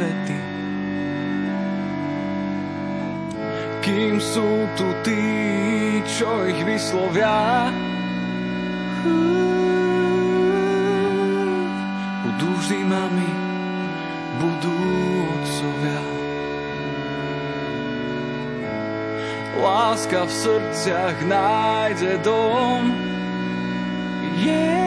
vety. 0.00 0.38
Kým 3.84 4.16
sú 4.20 4.48
tu 4.76 4.88
tí, 5.04 5.24
čo 6.04 6.28
ich 6.48 6.60
vyslovia, 6.64 7.68
budú 12.24 12.48
vždy 12.64 12.80
mami, 12.84 13.32
budú 14.40 14.76
otcovia. 15.36 16.02
Láska 19.60 20.24
v 20.24 20.32
srdciach 20.32 21.16
nájde 21.28 22.16
dom, 22.24 22.88
yeah 24.40 24.80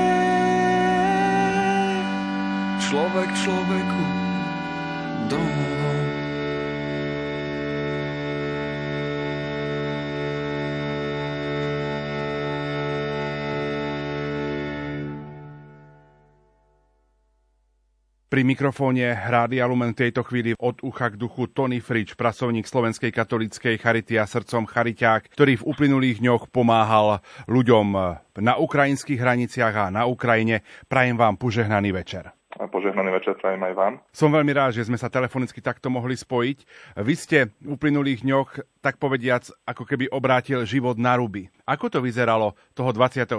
človek 2.93 3.30
človeku 3.34 4.23
Pri 18.34 18.42
mikrofóne 18.42 19.14
Rádia 19.14 19.70
Lumen 19.70 19.94
v 19.94 20.10
tejto 20.10 20.26
chvíli 20.26 20.58
od 20.58 20.82
ucha 20.82 21.14
k 21.14 21.22
duchu 21.22 21.46
Tony 21.54 21.78
Frič, 21.78 22.18
pracovník 22.18 22.66
Slovenskej 22.66 23.14
katolíckej 23.14 23.78
Charity 23.78 24.18
a 24.18 24.26
srdcom 24.26 24.66
Chariťák, 24.66 25.30
ktorý 25.38 25.62
v 25.62 25.68
uplynulých 25.70 26.18
dňoch 26.18 26.50
pomáhal 26.50 27.22
ľuďom 27.46 27.94
na 28.42 28.54
ukrajinských 28.58 29.22
hraniciach 29.22 29.76
a 29.78 29.86
na 29.94 30.10
Ukrajine. 30.10 30.66
Prajem 30.90 31.14
vám 31.14 31.38
požehnaný 31.38 31.94
večer 31.94 32.34
a 32.58 32.70
požehnaný 32.70 33.14
večer 33.14 33.38
prajem 33.38 33.66
aj 33.70 33.74
vám. 33.78 33.94
Som 34.10 34.34
veľmi 34.34 34.54
rád, 34.54 34.78
že 34.78 34.86
sme 34.86 34.98
sa 34.98 35.14
telefonicky 35.14 35.62
takto 35.62 35.94
mohli 35.94 36.18
spojiť. 36.18 36.58
Vy 37.02 37.14
ste 37.14 37.38
v 37.62 37.78
uplynulých 37.78 38.26
dňoch, 38.26 38.50
tak 38.82 39.02
povediac, 39.02 39.46
ako 39.66 39.86
keby 39.86 40.10
obrátil 40.14 40.62
život 40.66 40.98
na 40.98 41.18
ruby. 41.18 41.50
Ako 41.66 41.90
to 41.90 42.02
vyzeralo 42.02 42.54
toho 42.78 42.94
24. 42.94 43.38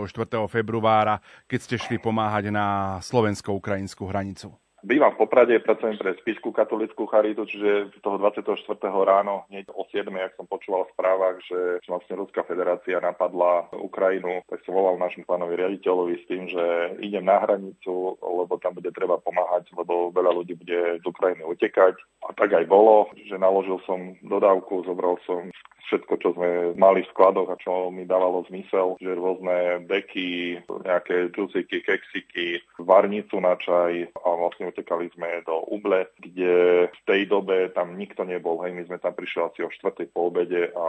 februára, 0.50 1.22
keď 1.46 1.58
ste 1.62 1.76
šli 1.82 1.98
pomáhať 1.98 2.50
na 2.50 2.98
slovensko-ukrajinskú 3.02 4.06
hranicu? 4.06 4.54
Bývam 4.84 5.16
v 5.16 5.24
Poprade, 5.24 5.56
pracujem 5.64 5.96
pre 5.96 6.12
Spisku 6.20 6.52
katolickú 6.52 7.08
charitu, 7.08 7.48
čiže 7.48 7.88
toho 8.04 8.20
24. 8.20 8.52
ráno, 8.84 9.48
hneď 9.48 9.72
o 9.72 9.88
7. 9.88 10.12
ak 10.12 10.36
som 10.36 10.44
počúval 10.44 10.84
v 10.84 10.92
správach, 10.92 11.36
že 11.40 11.80
vlastne 11.88 12.20
Ruská 12.20 12.44
federácia 12.44 13.00
napadla 13.00 13.64
Ukrajinu, 13.72 14.44
tak 14.44 14.60
som 14.68 14.76
volal 14.76 15.00
našmu 15.00 15.24
pánovi 15.24 15.56
riaditeľovi 15.56 16.14
s 16.20 16.24
tým, 16.28 16.52
že 16.52 16.64
idem 17.00 17.24
na 17.24 17.40
hranicu, 17.40 18.20
lebo 18.20 18.60
tam 18.60 18.76
bude 18.76 18.92
treba 18.92 19.16
pomáhať, 19.24 19.72
lebo 19.72 20.12
veľa 20.12 20.44
ľudí 20.44 20.52
bude 20.52 21.00
z 21.00 21.04
Ukrajiny 21.08 21.48
utekať. 21.48 21.96
A 22.28 22.36
tak 22.36 22.52
aj 22.52 22.68
bolo, 22.68 23.08
že 23.16 23.40
naložil 23.40 23.80
som 23.88 24.12
dodávku, 24.20 24.84
zobral 24.84 25.16
som 25.24 25.48
všetko, 25.88 26.12
čo 26.20 26.28
sme 26.36 26.50
mali 26.76 27.04
v 27.04 27.12
skladoch 27.12 27.48
a 27.52 27.60
čo 27.60 27.92
mi 27.92 28.08
dávalo 28.08 28.44
zmysel, 28.48 28.96
že 28.98 29.16
rôzne 29.16 29.84
deky, 29.86 30.60
nejaké 30.66 31.30
džusiky, 31.30 31.84
keksiky, 31.84 32.60
varnicu 32.80 33.36
na 33.40 33.54
čaj 33.54 34.08
a 34.10 34.28
vlastne 34.34 34.73
utekali 34.74 35.06
sme 35.14 35.46
do 35.46 35.62
Uble, 35.70 36.10
kde 36.18 36.52
v 36.90 37.00
tej 37.06 37.30
dobe 37.30 37.70
tam 37.70 37.94
nikto 37.94 38.26
nebol. 38.26 38.58
Hej, 38.66 38.74
my 38.74 38.82
sme 38.90 38.98
tam 38.98 39.14
prišli 39.14 39.40
asi 39.46 39.60
o 39.62 39.70
štvrtej 39.70 40.10
po 40.10 40.34
obede 40.34 40.74
a 40.74 40.86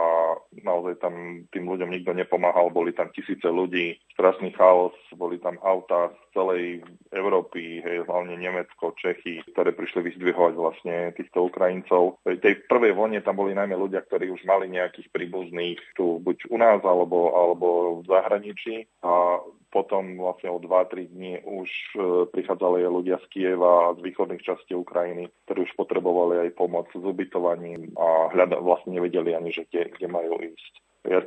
naozaj 0.66 0.98
tam 0.98 1.46
tým 1.54 1.70
ľuďom 1.70 1.94
nikto 1.94 2.10
nepomáhal, 2.10 2.74
boli 2.74 2.90
tam 2.90 3.14
tisíce 3.14 3.46
ľudí, 3.46 3.94
strašný 4.18 4.50
chaos, 4.58 4.92
boli 5.14 5.38
tam 5.38 5.62
auta 5.62 6.10
celej 6.36 6.84
Európy, 7.08 7.80
hej, 7.80 8.04
hlavne 8.04 8.36
Nemecko, 8.36 8.92
Čechy, 9.00 9.40
ktoré 9.56 9.72
prišli 9.72 10.12
vyzdvihovať 10.12 10.52
vlastne 10.52 10.96
týchto 11.16 11.48
Ukrajincov. 11.48 12.20
V 12.28 12.36
tej 12.36 12.60
prvej 12.68 12.92
vlne 12.92 13.24
tam 13.24 13.40
boli 13.40 13.56
najmä 13.56 13.72
ľudia, 13.72 14.04
ktorí 14.04 14.28
už 14.28 14.44
mali 14.44 14.68
nejakých 14.68 15.08
príbuzných 15.08 15.80
tu 15.96 16.20
buď 16.20 16.52
u 16.52 16.56
nás 16.60 16.84
alebo, 16.84 17.32
alebo 17.32 17.66
v 18.04 18.12
zahraničí 18.12 18.84
a 19.00 19.40
potom 19.72 20.16
vlastne 20.16 20.52
o 20.52 20.60
2-3 20.60 21.12
dní 21.12 21.34
už 21.44 21.68
e, 21.68 21.98
prichádzali 22.32 22.86
ľudia 22.86 23.20
z 23.20 23.26
Kieva 23.28 23.90
a 23.90 23.94
z 23.98 24.00
východných 24.08 24.40
častí 24.40 24.72
Ukrajiny, 24.72 25.28
ktorí 25.44 25.68
už 25.68 25.72
potrebovali 25.76 26.48
aj 26.48 26.56
pomoc 26.56 26.88
s 26.96 27.02
ubytovaním 27.02 27.92
a 27.98 28.32
hľada, 28.32 28.56
vlastne 28.62 28.96
nevedeli 28.96 29.36
ani, 29.36 29.52
že 29.52 29.68
kde, 29.68 29.92
kde 29.92 30.08
majú 30.08 30.40
ísť 30.40 30.80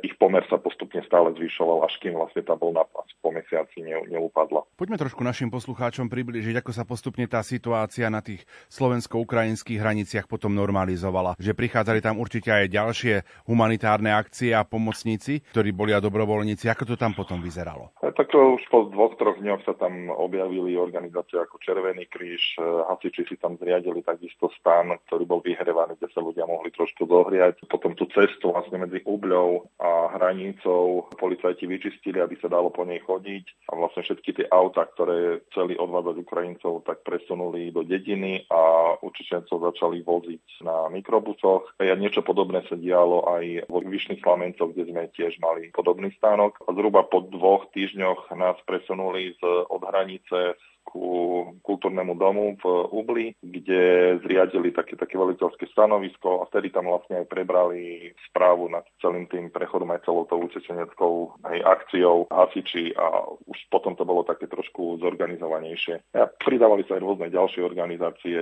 ich 0.04 0.14
pomer 0.20 0.44
sa 0.48 0.60
postupne 0.60 1.00
stále 1.04 1.32
zvyšoval, 1.36 1.88
až 1.88 1.96
kým 2.00 2.16
vlastne 2.16 2.44
tá 2.44 2.54
vlna 2.56 2.84
po 3.20 3.30
mesiaci 3.32 3.84
ne, 3.84 4.00
neupadla. 4.08 4.64
Poďme 4.76 4.96
trošku 4.96 5.20
našim 5.24 5.52
poslucháčom 5.52 6.08
približiť, 6.08 6.60
ako 6.60 6.72
sa 6.72 6.84
postupne 6.88 7.24
tá 7.28 7.40
situácia 7.44 8.08
na 8.08 8.24
tých 8.24 8.44
slovensko-ukrajinských 8.72 9.80
hraniciach 9.80 10.26
potom 10.26 10.56
normalizovala. 10.56 11.36
Že 11.36 11.56
prichádzali 11.56 12.00
tam 12.00 12.20
určite 12.20 12.52
aj 12.52 12.72
ďalšie 12.72 13.14
humanitárne 13.48 14.12
akcie 14.12 14.56
a 14.56 14.64
pomocníci, 14.64 15.44
ktorí 15.52 15.70
boli 15.72 15.92
a 15.92 16.00
dobrovoľníci. 16.00 16.68
Ako 16.68 16.88
to 16.88 16.96
tam 16.96 17.12
potom 17.12 17.40
vyzeralo? 17.40 17.92
E, 18.00 18.12
tak 18.12 18.32
už 18.32 18.64
po 18.72 18.88
dvoch, 18.88 19.16
troch 19.20 19.38
dňoch 19.40 19.62
sa 19.68 19.76
tam 19.76 20.08
objavili 20.10 20.76
organizácie 20.76 21.40
ako 21.40 21.60
Červený 21.60 22.08
kríž, 22.08 22.56
e, 22.56 22.64
hasiči 22.88 23.28
si 23.28 23.36
tam 23.36 23.60
zriadili 23.60 24.00
takisto 24.00 24.48
stan, 24.56 24.96
ktorý 25.06 25.24
bol 25.28 25.40
vyhrevaný, 25.44 25.96
kde 26.00 26.08
sa 26.12 26.20
ľudia 26.24 26.48
mohli 26.48 26.72
trošku 26.72 27.04
zohriať. 27.06 27.62
Potom 27.68 27.92
tú 27.94 28.08
cestu 28.10 28.50
vlastne 28.50 28.80
medzi 28.80 29.04
Ubľou 29.04 29.69
a 29.80 30.12
hranicou 30.12 31.08
policajti 31.16 31.64
vyčistili, 31.64 32.20
aby 32.20 32.36
sa 32.36 32.52
dalo 32.52 32.68
po 32.68 32.84
nej 32.84 33.00
chodiť 33.00 33.70
a 33.72 33.78
vlastne 33.78 34.04
všetky 34.04 34.30
tie 34.36 34.46
auta, 34.52 34.84
ktoré 34.84 35.40
chceli 35.52 35.78
odvádzať 35.78 36.16
Ukrajincov, 36.20 36.84
tak 36.84 37.00
presunuli 37.06 37.72
do 37.72 37.86
dediny 37.86 38.44
a 38.52 38.94
Učičencov 39.00 39.72
začali 39.72 40.04
voziť 40.04 40.66
na 40.66 40.92
mikrobusoch. 40.92 41.76
A 41.80 41.96
niečo 41.96 42.20
podobné 42.20 42.60
sa 42.68 42.76
dialo 42.76 43.24
aj 43.30 43.72
vo 43.72 43.80
Vyšných 43.80 44.20
Slamencoch, 44.20 44.76
kde 44.76 44.92
sme 44.92 45.08
tiež 45.16 45.40
mali 45.40 45.72
podobný 45.72 46.12
stánok. 46.20 46.60
A 46.68 46.76
zhruba 46.76 47.08
po 47.08 47.24
dvoch 47.24 47.72
týždňoch 47.72 48.32
nás 48.36 48.60
presunuli 48.68 49.32
z, 49.40 49.42
od 49.68 49.80
hranice 49.80 50.60
ku 50.90 51.46
kultúrnemu 51.62 52.18
domu 52.18 52.58
v 52.58 52.64
Ubli, 52.90 53.26
kde 53.38 54.18
zriadili 54.26 54.74
také, 54.74 54.98
také 54.98 55.14
veliteľské 55.14 55.70
stanovisko 55.70 56.42
a 56.42 56.48
vtedy 56.50 56.74
tam 56.74 56.90
vlastne 56.90 57.22
aj 57.22 57.30
prebrali 57.30 58.10
správu 58.30 58.66
nad 58.66 58.82
celým 58.98 59.30
tým 59.30 59.54
prechodom 59.54 59.94
aj 59.94 60.02
celou 60.02 60.26
tou 60.26 60.42
utečeneckou 60.42 61.38
akciou 61.46 62.26
hasiči 62.28 62.90
a 62.98 63.30
už 63.46 63.58
potom 63.70 63.94
to 63.94 64.02
bolo 64.02 64.26
také 64.26 64.50
trošku 64.50 64.98
zorganizovanejšie. 64.98 66.02
A 66.18 66.26
pridávali 66.26 66.82
sa 66.90 66.98
aj 66.98 67.04
rôzne 67.06 67.30
ďalšie 67.30 67.62
organizácie, 67.62 68.38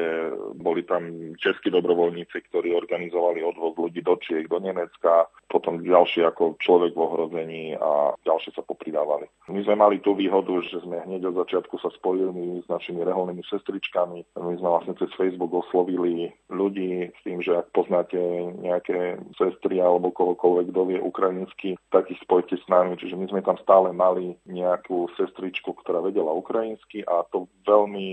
boli 0.56 0.88
tam 0.88 1.36
českí 1.36 1.68
dobrovoľníci, 1.68 2.48
ktorí 2.48 2.72
organizovali 2.72 3.44
odvoz 3.44 3.76
ľudí 3.76 4.00
do 4.00 4.16
Čiek, 4.16 4.48
do 4.48 4.56
Nemecka, 4.62 5.28
potom 5.52 5.84
ďalší 5.84 6.24
ako 6.24 6.56
človek 6.62 6.96
v 6.96 7.04
ohrození 7.04 7.64
a 7.76 8.16
ďalšie 8.24 8.56
sa 8.56 8.64
popridávali. 8.64 9.28
My 9.52 9.60
sme 9.64 9.76
mali 9.76 9.96
tú 10.00 10.16
výhodu, 10.16 10.52
že 10.64 10.80
sme 10.84 11.04
hneď 11.04 11.32
od 11.32 11.44
začiatku 11.44 11.76
sa 11.80 11.92
spojili 11.92 12.37
my 12.38 12.62
s 12.62 12.66
našimi 12.70 13.02
reholnými 13.02 13.42
sestričkami. 13.50 14.22
My 14.38 14.54
sme 14.54 14.68
vlastne 14.68 14.94
cez 14.94 15.10
Facebook 15.18 15.50
oslovili 15.50 16.30
ľudí 16.48 17.10
s 17.10 17.20
tým, 17.26 17.42
že 17.42 17.58
ak 17.58 17.74
poznáte 17.74 18.18
nejaké 18.62 19.18
sestry 19.34 19.82
alebo 19.82 20.14
kohokoľvek, 20.14 20.70
kto 20.70 20.80
vie 20.86 20.98
ukrajinsky, 21.02 21.70
tak 21.90 22.06
ich 22.14 22.20
spojte 22.22 22.54
s 22.54 22.66
nami. 22.70 22.94
Čiže 22.94 23.18
my 23.18 23.26
sme 23.28 23.40
tam 23.42 23.58
stále 23.58 23.90
mali 23.90 24.38
nejakú 24.46 25.10
sestričku, 25.18 25.74
ktorá 25.82 25.98
vedela 25.98 26.30
ukrajinsky 26.30 27.02
a 27.04 27.26
to 27.34 27.50
veľmi 27.66 28.06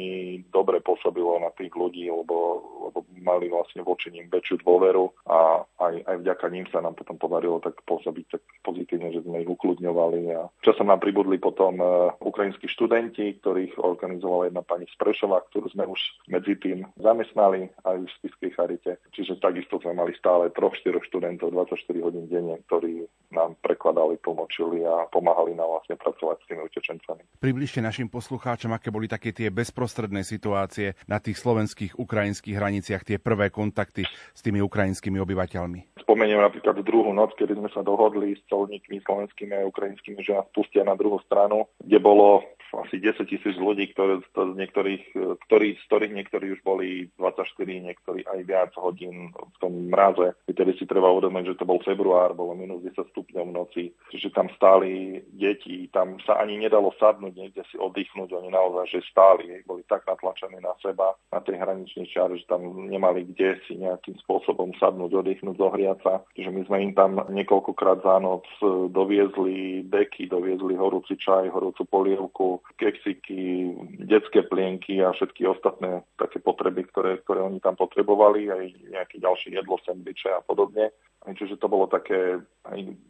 dobre 0.49 0.81
pôsobilo 0.81 1.37
na 1.39 1.53
tých 1.53 1.71
ľudí, 1.77 2.09
lebo, 2.09 2.63
lebo 2.89 3.05
mali 3.21 3.47
vlastne 3.47 3.85
voči 3.85 4.09
ním 4.11 4.27
väčšiu 4.31 4.65
dôveru 4.65 5.05
a 5.29 5.63
aj, 5.81 5.95
aj 6.05 6.15
vďaka 6.25 6.45
ním 6.49 6.65
sa 6.71 6.81
nám 6.81 6.97
potom 6.97 7.17
podarilo 7.19 7.61
tak 7.61 7.77
pôsobiť 7.85 8.25
tak 8.31 8.43
pozitívne, 8.65 9.11
že 9.11 9.23
sme 9.23 9.43
ich 9.43 9.49
ukludňovali. 9.49 10.21
A 10.33 10.49
časom 10.65 10.89
nám 10.89 11.01
pribudli 11.01 11.37
potom 11.37 11.77
uh, 11.77 12.13
ukrajinskí 12.21 12.65
študenti, 12.71 13.37
ktorých 13.41 13.77
organizovala 14.05 14.53
jedna 14.53 14.61
pani 14.61 14.85
Sprešová, 14.93 15.41
ktorú 15.49 15.73
sme 15.73 15.89
už 15.89 15.97
medzi 16.29 16.53
tým 16.61 16.85
zamestnali 17.01 17.73
aj 17.81 18.05
v 18.05 18.13
Spiskej 18.21 18.51
charite. 18.53 18.91
Čiže 19.17 19.41
takisto 19.41 19.81
sme 19.81 19.97
mali 19.97 20.13
stále 20.13 20.53
troch, 20.53 20.77
štyroch 20.77 21.01
študentov 21.09 21.49
24 21.49 22.05
hodín 22.05 22.29
denne, 22.29 22.61
ktorí 22.69 23.09
nám 23.33 23.57
prekladali, 23.65 24.21
tlmočili 24.21 24.85
a 24.85 25.09
pomáhali 25.09 25.57
nám 25.57 25.73
vlastne 25.73 25.97
pracovať 25.97 26.37
s 26.37 26.45
tými 26.45 26.61
utečencami. 26.69 27.21
Približte 27.41 27.81
našim 27.81 28.07
poslucháčom, 28.07 28.69
aké 28.77 28.93
boli 28.93 29.09
také 29.09 29.33
tie 29.33 29.49
bezprostredné 29.49 30.21
situácie 30.21 30.93
na 31.09 31.17
tých 31.17 31.41
slovenských, 31.41 31.97
ukrajinských 31.97 32.55
hraniciach, 32.55 33.01
tie 33.01 33.17
prvé 33.17 33.49
kontakty 33.49 34.05
s 34.07 34.39
tými 34.45 34.61
ukrajinskými 34.61 35.17
obyvateľmi. 35.17 35.97
Spomeniem 36.05 36.37
napríklad 36.37 36.77
druhú 36.85 37.09
noc, 37.11 37.33
kedy 37.33 37.57
sme 37.57 37.69
sa 37.73 37.81
dohodli 37.81 38.37
s 38.37 38.41
colníkmi 38.45 39.01
slovenskými 39.01 39.57
a 39.57 39.67
ukrajinskými, 39.67 40.21
že 40.21 40.37
nás 40.37 40.47
pustia 40.53 40.85
na 40.85 40.93
druhú 40.93 41.17
stranu, 41.25 41.65
kde 41.81 41.97
bolo 41.97 42.45
asi 42.73 42.97
10 42.97 43.27
tisíc 43.29 43.55
ľudí, 43.59 43.91
ktoré, 43.93 44.21
z 44.23 44.55
niektorých, 44.57 45.03
ktorí, 45.47 45.67
z 45.77 45.83
ktorých 45.85 46.13
niektorí 46.15 46.45
už 46.57 46.61
boli 46.65 47.11
24, 47.21 47.45
niektorí 47.65 48.25
aj 48.25 48.39
viac 48.47 48.71
hodín 48.79 49.29
v 49.35 49.57
tom 49.61 49.93
mraze. 49.93 50.33
Vtedy 50.49 50.71
si 50.79 50.85
treba 50.89 51.11
uvedomiť, 51.13 51.53
že 51.53 51.59
to 51.61 51.69
bol 51.69 51.79
február, 51.83 52.33
bolo 52.33 52.57
minus 52.57 52.81
10 52.83 53.11
stupňov 53.11 53.45
v 53.45 53.55
noci, 53.55 53.83
čiže 54.09 54.33
tam 54.33 54.49
stáli 54.55 55.21
deti, 55.35 55.87
tam 55.91 56.17
sa 56.23 56.41
ani 56.41 56.57
nedalo 56.57 56.95
sadnúť, 56.97 57.33
niekde 57.35 57.63
si 57.69 57.77
oddychnúť, 57.77 58.31
oni 58.33 58.49
naozaj, 58.49 58.85
že 58.89 59.09
stáli, 59.11 59.61
boli 59.67 59.83
tak 59.85 60.07
natlačení 60.07 60.57
na 60.59 60.73
seba, 60.79 61.13
na 61.31 61.39
tej 61.43 61.59
hraničnej 61.59 62.07
čare, 62.09 62.35
že 62.39 62.47
tam 62.47 62.87
nemali 62.87 63.27
kde 63.27 63.59
si 63.67 63.75
nejakým 63.79 64.15
spôsobom 64.23 64.71
sadnúť, 64.79 65.11
oddychnúť, 65.15 65.59
zohriať 65.59 65.99
sa. 66.01 66.23
Čiže 66.37 66.49
my 66.51 66.61
sme 66.67 66.77
im 66.89 66.93
tam 66.95 67.19
niekoľkokrát 67.31 68.05
za 68.05 68.17
noc 68.21 68.47
doviezli 68.91 69.83
deky, 69.87 70.29
doviezli 70.29 70.75
horúci 70.77 71.17
čaj, 71.19 71.51
horúcu 71.51 71.83
polievku, 71.87 72.54
keksiky, 72.77 73.71
detské 74.05 74.43
plienky 74.45 75.01
a 75.03 75.11
všetky 75.11 75.47
ostatné 75.47 76.03
také 76.19 76.39
potreby, 76.39 76.87
ktoré, 76.89 77.19
ktoré 77.23 77.41
oni 77.41 77.59
tam 77.59 77.75
potrebovali, 77.75 78.51
aj 78.51 78.65
nejaké 78.91 79.15
ďalšie 79.19 79.55
jedlo, 79.55 79.79
sendviče 79.83 80.29
a 80.31 80.41
podobne. 80.43 80.91
Čiže 81.33 81.57
to 81.57 81.65
bolo 81.65 81.89
také 81.89 82.45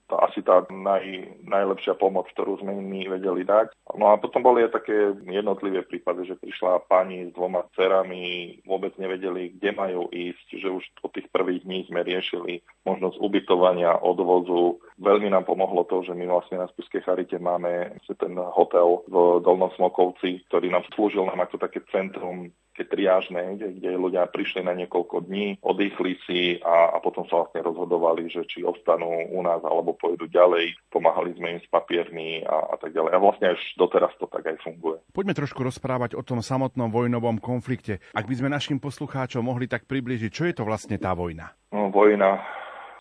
tá, 0.05 0.16
asi 0.28 0.39
tá 0.43 0.63
naj, 0.68 1.03
najlepšia 1.43 1.95
pomoc, 1.99 2.28
ktorú 2.32 2.59
sme 2.59 2.76
my 2.76 3.11
vedeli 3.11 3.43
dať. 3.43 3.74
No 3.95 4.11
a 4.11 4.20
potom 4.20 4.43
boli 4.43 4.63
aj 4.63 4.76
také 4.76 5.16
jednotlivé 5.28 5.84
prípady, 5.84 6.28
že 6.28 6.39
prišla 6.39 6.88
pani 6.88 7.28
s 7.28 7.32
dvoma 7.36 7.68
cerami, 7.76 8.59
vôbec 8.63 8.95
nevedeli, 8.99 9.55
kde 9.55 9.72
majú 9.76 10.01
ísť, 10.11 10.47
že 10.59 10.68
už 10.70 10.84
od 11.03 11.11
tých 11.16 11.28
prvých 11.32 11.63
dní 11.63 11.88
sme 11.88 12.03
riešili 12.03 12.61
možnosť 12.84 13.18
ubytovania, 13.20 13.99
odvozu. 13.99 14.80
Veľmi 14.99 15.32
nám 15.32 15.47
pomohlo 15.47 15.88
to, 15.88 16.03
že 16.03 16.13
my 16.13 16.28
vlastne 16.28 16.59
na 16.61 16.68
Spiskej 16.72 17.03
Charite 17.03 17.39
máme 17.39 17.97
ten 18.05 18.34
hotel 18.36 19.03
v 19.07 19.41
Dolnom 19.41 19.72
Smokovci, 19.76 20.43
ktorý 20.51 20.72
nám 20.72 20.84
slúžil 20.93 21.26
nám 21.26 21.43
ako 21.43 21.59
také 21.59 21.82
centrum 21.89 22.51
také 22.76 22.91
triážne, 22.91 23.55
kde, 23.55 23.80
kde 23.80 23.95
ľudia 23.95 24.28
prišli 24.28 24.59
na 24.67 24.76
niekoľko 24.76 25.32
dní, 25.32 25.63
oddychli 25.63 26.19
si 26.28 26.59
a, 26.59 26.91
a 26.91 26.99
potom 26.99 27.23
sa 27.32 27.39
vlastne 27.39 27.63
rozhodovali, 27.63 28.28
že 28.28 28.43
či 28.51 28.67
ostanú 28.67 29.32
u 29.32 29.39
nás 29.39 29.63
alebo 29.63 29.95
pôjdu 29.95 30.28
ďalej. 30.28 30.76
Pomáhali 30.91 31.32
sme 31.39 31.55
im 31.55 31.59
s 31.63 31.67
papiermi 31.71 32.43
a, 32.43 32.76
a 32.76 32.76
tak 32.76 32.91
ďalej. 32.91 33.15
A 33.15 33.23
vlastne 33.23 33.47
až 33.55 33.61
doteraz 33.80 34.11
to 34.19 34.28
tak 34.28 34.43
aj 34.43 34.59
funguje. 34.59 34.99
Poďme 35.15 35.32
trošku 35.32 35.63
rozprávať 35.63 36.19
o 36.19 36.21
tom 36.28 36.43
samotnom 36.43 36.91
vojnovom 36.91 37.39
konflikte. 37.39 38.03
Ak 38.11 38.28
by 38.28 38.36
sme 38.36 38.51
našim 38.51 38.84
poslucháčom 38.84 39.47
mohli 39.47 39.71
tak 39.71 39.88
približiť, 39.88 40.32
čo 40.36 40.43
je 40.43 40.53
to 40.59 40.67
vlastne 40.67 40.99
tá 40.99 41.15
vojna? 41.15 41.55
No, 41.71 41.88
vojna. 41.95 42.43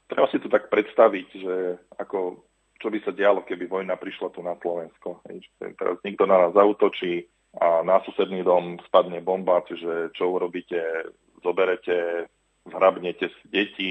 Treba 0.06 0.30
si 0.30 0.38
to 0.38 0.46
tak 0.46 0.70
predstaviť, 0.70 1.26
že 1.34 1.54
ako 1.98 2.46
čo 2.78 2.92
by 2.92 3.00
sa 3.00 3.16
dialo, 3.16 3.48
keby 3.48 3.64
vojna 3.64 3.96
prišla 3.96 4.28
tu 4.28 4.44
na 4.44 4.52
Slovensko. 4.60 5.24
Teraz 5.56 5.96
nikto 6.04 6.28
na 6.28 6.36
nás 6.36 6.52
zautočí, 6.52 7.24
a 7.60 7.86
na 7.86 8.02
susedný 8.02 8.42
dom 8.42 8.82
spadne 8.90 9.22
bomba, 9.22 9.62
čiže 9.66 10.10
čo 10.14 10.34
urobíte, 10.34 11.10
zoberete, 11.42 12.26
zhrabnete 12.64 13.28
si 13.28 13.44
deti, 13.46 13.90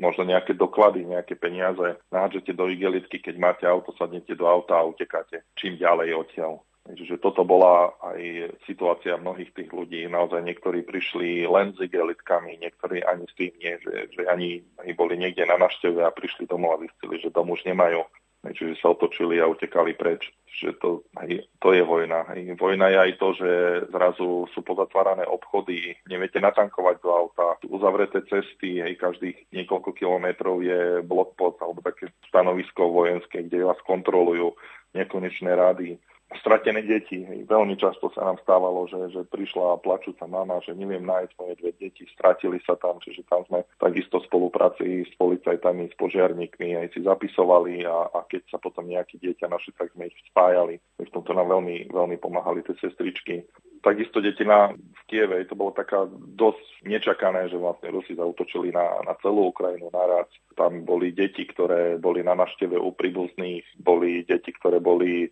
možno 0.00 0.24
nejaké 0.24 0.56
doklady, 0.56 1.04
nejaké 1.04 1.36
peniaze, 1.36 2.00
nahádžete 2.08 2.56
do 2.56 2.66
igelitky, 2.66 3.20
keď 3.20 3.34
máte 3.36 3.64
auto, 3.68 3.92
sadnete 3.94 4.32
do 4.32 4.48
auta 4.48 4.80
a 4.80 4.88
utekáte 4.88 5.44
čím 5.54 5.76
ďalej 5.76 6.16
odtiaľ. 6.16 6.64
Čiže 6.86 7.18
toto 7.18 7.42
bola 7.42 7.98
aj 7.98 8.46
situácia 8.62 9.18
mnohých 9.18 9.50
tých 9.50 9.74
ľudí. 9.74 10.06
Naozaj 10.06 10.38
niektorí 10.46 10.86
prišli 10.86 11.42
len 11.42 11.74
s 11.74 11.82
igelitkami, 11.82 12.62
niektorí 12.62 13.02
ani 13.02 13.26
s 13.26 13.34
tým 13.34 13.50
nie, 13.58 13.74
že, 13.82 14.06
že 14.14 14.22
ani, 14.30 14.62
boli 14.94 15.18
niekde 15.18 15.50
na 15.50 15.58
našteve 15.58 16.06
a 16.06 16.14
prišli 16.14 16.46
domov 16.46 16.78
a 16.78 16.86
zistili, 16.86 17.18
že 17.18 17.34
dom 17.34 17.50
už 17.50 17.66
nemajú 17.66 18.06
čiže 18.52 18.78
sa 18.78 18.92
otočili 18.92 19.40
a 19.40 19.48
utekali 19.48 19.96
preč. 19.96 20.30
Čiže 20.46 20.72
to, 20.80 21.04
hej, 21.24 21.44
to 21.60 21.72
je 21.72 21.82
vojna. 21.84 22.28
Hej. 22.32 22.56
Vojna 22.56 22.88
je 22.92 22.98
aj 22.98 23.12
to, 23.20 23.28
že 23.36 23.50
zrazu 23.92 24.48
sú 24.52 24.60
pozatvárané 24.64 25.24
obchody, 25.28 25.96
neviete 26.08 26.40
natankovať 26.40 26.96
do 27.00 27.10
auta, 27.12 27.60
uzavreté 27.68 28.24
cesty, 28.28 28.80
hej, 28.80 28.96
každých 28.96 29.52
niekoľko 29.52 29.90
kilometrov 29.92 30.64
je 30.64 31.04
blokpost 31.04 31.60
alebo 31.60 31.84
také 31.84 32.12
stanovisko 32.28 32.88
vojenské, 32.88 33.44
kde 33.46 33.68
vás 33.68 33.80
kontrolujú 33.84 34.56
nekonečné 34.96 35.52
rady 35.52 36.00
stratené 36.40 36.82
deti. 36.82 37.22
Veľmi 37.24 37.76
často 37.76 38.12
sa 38.12 38.26
nám 38.26 38.38
stávalo, 38.42 38.88
že, 38.88 39.12
že 39.12 39.22
prišla 39.28 39.82
plačúca 39.82 40.24
mama, 40.24 40.62
že 40.64 40.76
neviem 40.76 41.04
nájsť 41.04 41.32
moje 41.36 41.54
dve 41.60 41.72
deti, 41.76 42.04
stratili 42.12 42.58
sa 42.64 42.74
tam, 42.78 42.98
čiže 43.00 43.26
tam 43.28 43.44
sme 43.48 43.64
takisto 43.80 44.20
v 44.20 44.28
spolupráci 44.28 44.86
s 45.06 45.12
policajtami, 45.18 45.90
s 45.90 45.96
požiarníkmi 45.96 46.76
aj 46.76 46.94
si 46.94 47.00
zapisovali 47.04 47.84
a, 47.86 48.10
a 48.12 48.18
keď 48.28 48.42
sa 48.50 48.58
potom 48.58 48.86
nejaké 48.86 49.20
dieťa 49.20 49.46
našli, 49.48 49.72
tak 49.76 49.92
sme 49.92 50.08
ich 50.08 50.18
spájali. 50.32 50.80
V 51.00 51.12
tomto 51.12 51.32
nám 51.36 51.52
veľmi, 51.52 51.92
veľmi 51.92 52.16
pomáhali 52.18 52.64
tie 52.64 52.76
sestričky. 52.80 53.46
Takisto 53.84 54.18
deti 54.18 54.42
na, 54.42 54.74
v 54.74 55.02
Kieve, 55.06 55.46
to 55.46 55.54
bolo 55.54 55.70
taká 55.70 56.10
dosť 56.10 56.82
nečakané, 56.82 57.46
že 57.46 57.54
vlastne 57.54 57.94
Rusi 57.94 58.18
zautočili 58.18 58.74
na, 58.74 58.98
na 59.06 59.14
celú 59.22 59.54
Ukrajinu 59.54 59.94
naraz. 59.94 60.26
Tam 60.58 60.82
boli 60.82 61.14
deti, 61.14 61.46
ktoré 61.46 61.94
boli 61.94 62.26
na 62.26 62.34
našteve 62.34 62.74
u 62.74 62.90
príbuzných, 62.90 63.62
boli 63.78 64.26
deti, 64.26 64.50
ktoré 64.50 64.82
boli 64.82 65.30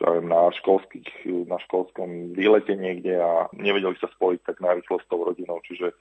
ja 0.00 0.16
viem, 0.16 0.26
na, 0.32 0.48
školských, 0.48 1.28
na 1.44 1.60
školskom 1.68 2.32
výlete 2.32 2.72
niekde 2.72 3.20
a 3.20 3.52
nevedeli 3.52 3.94
sa 4.00 4.08
spojiť 4.08 4.40
tak 4.48 4.56
narýchlo 4.64 4.96
s 4.96 5.06
tou 5.12 5.20
rodinou, 5.22 5.60
čiže 5.68 5.92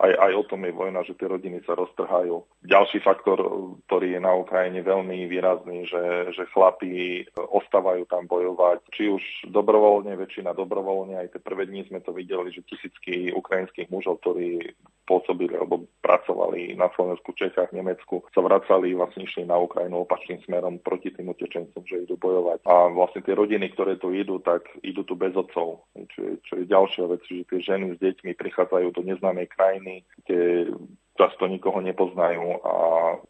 aj, 0.00 0.12
aj 0.16 0.32
o 0.34 0.44
tom 0.48 0.64
je 0.64 0.72
vojna, 0.72 1.04
že 1.04 1.16
tie 1.20 1.28
rodiny 1.28 1.60
sa 1.68 1.76
roztrhajú. 1.76 2.40
Ďalší 2.64 3.04
faktor, 3.04 3.40
ktorý 3.86 4.16
je 4.16 4.20
na 4.20 4.32
Ukrajine 4.32 4.80
veľmi 4.80 5.28
výrazný, 5.28 5.84
že, 5.84 6.32
že 6.32 6.48
chlapí 6.56 7.28
ostávajú 7.36 8.08
tam 8.08 8.24
bojovať, 8.24 8.80
či 8.96 9.12
už 9.12 9.22
dobrovoľne, 9.52 10.16
väčšina 10.16 10.56
dobrovoľne, 10.56 11.20
aj 11.20 11.36
tie 11.36 11.40
prvé 11.44 11.68
dní 11.68 11.84
sme 11.86 12.00
to 12.00 12.16
videli, 12.16 12.48
že 12.48 12.64
tisícky 12.64 13.30
ukrajinských 13.36 13.92
mužov, 13.92 14.24
ktorí 14.24 14.72
pôsobili 15.10 15.58
alebo 15.58 15.90
pracovali 16.06 16.78
na 16.78 16.86
Slovensku, 16.94 17.34
Čechách, 17.34 17.74
Nemecku, 17.74 18.22
sa 18.30 18.46
vracali, 18.46 18.94
vlastne 18.94 19.26
išli 19.26 19.42
na 19.42 19.58
Ukrajinu 19.58 20.06
opačným 20.06 20.38
smerom 20.46 20.78
proti 20.78 21.10
tým 21.10 21.34
utečencom, 21.34 21.82
že 21.82 22.06
idú 22.06 22.14
bojovať. 22.14 22.62
A 22.62 22.94
vlastne 22.94 23.26
tie 23.26 23.34
rodiny, 23.34 23.74
ktoré 23.74 23.98
tu 23.98 24.14
idú, 24.14 24.38
tak 24.38 24.62
idú 24.86 25.02
tu 25.02 25.18
bez 25.18 25.34
otcov, 25.34 25.82
čo 26.14 26.20
je, 26.22 26.32
čo 26.46 26.54
je 26.62 26.64
ďalšia 26.70 27.04
vec, 27.10 27.26
že 27.26 27.42
tie 27.42 27.58
ženy 27.58 27.98
s 27.98 27.98
deťmi 27.98 28.38
prichádzajú 28.38 28.94
do 28.94 29.02
neznámej 29.02 29.50
krajiny, 29.50 29.89
kde 30.24 30.70
často 31.20 31.44
nikoho 31.44 31.84
nepoznajú 31.84 32.64
a 32.64 32.74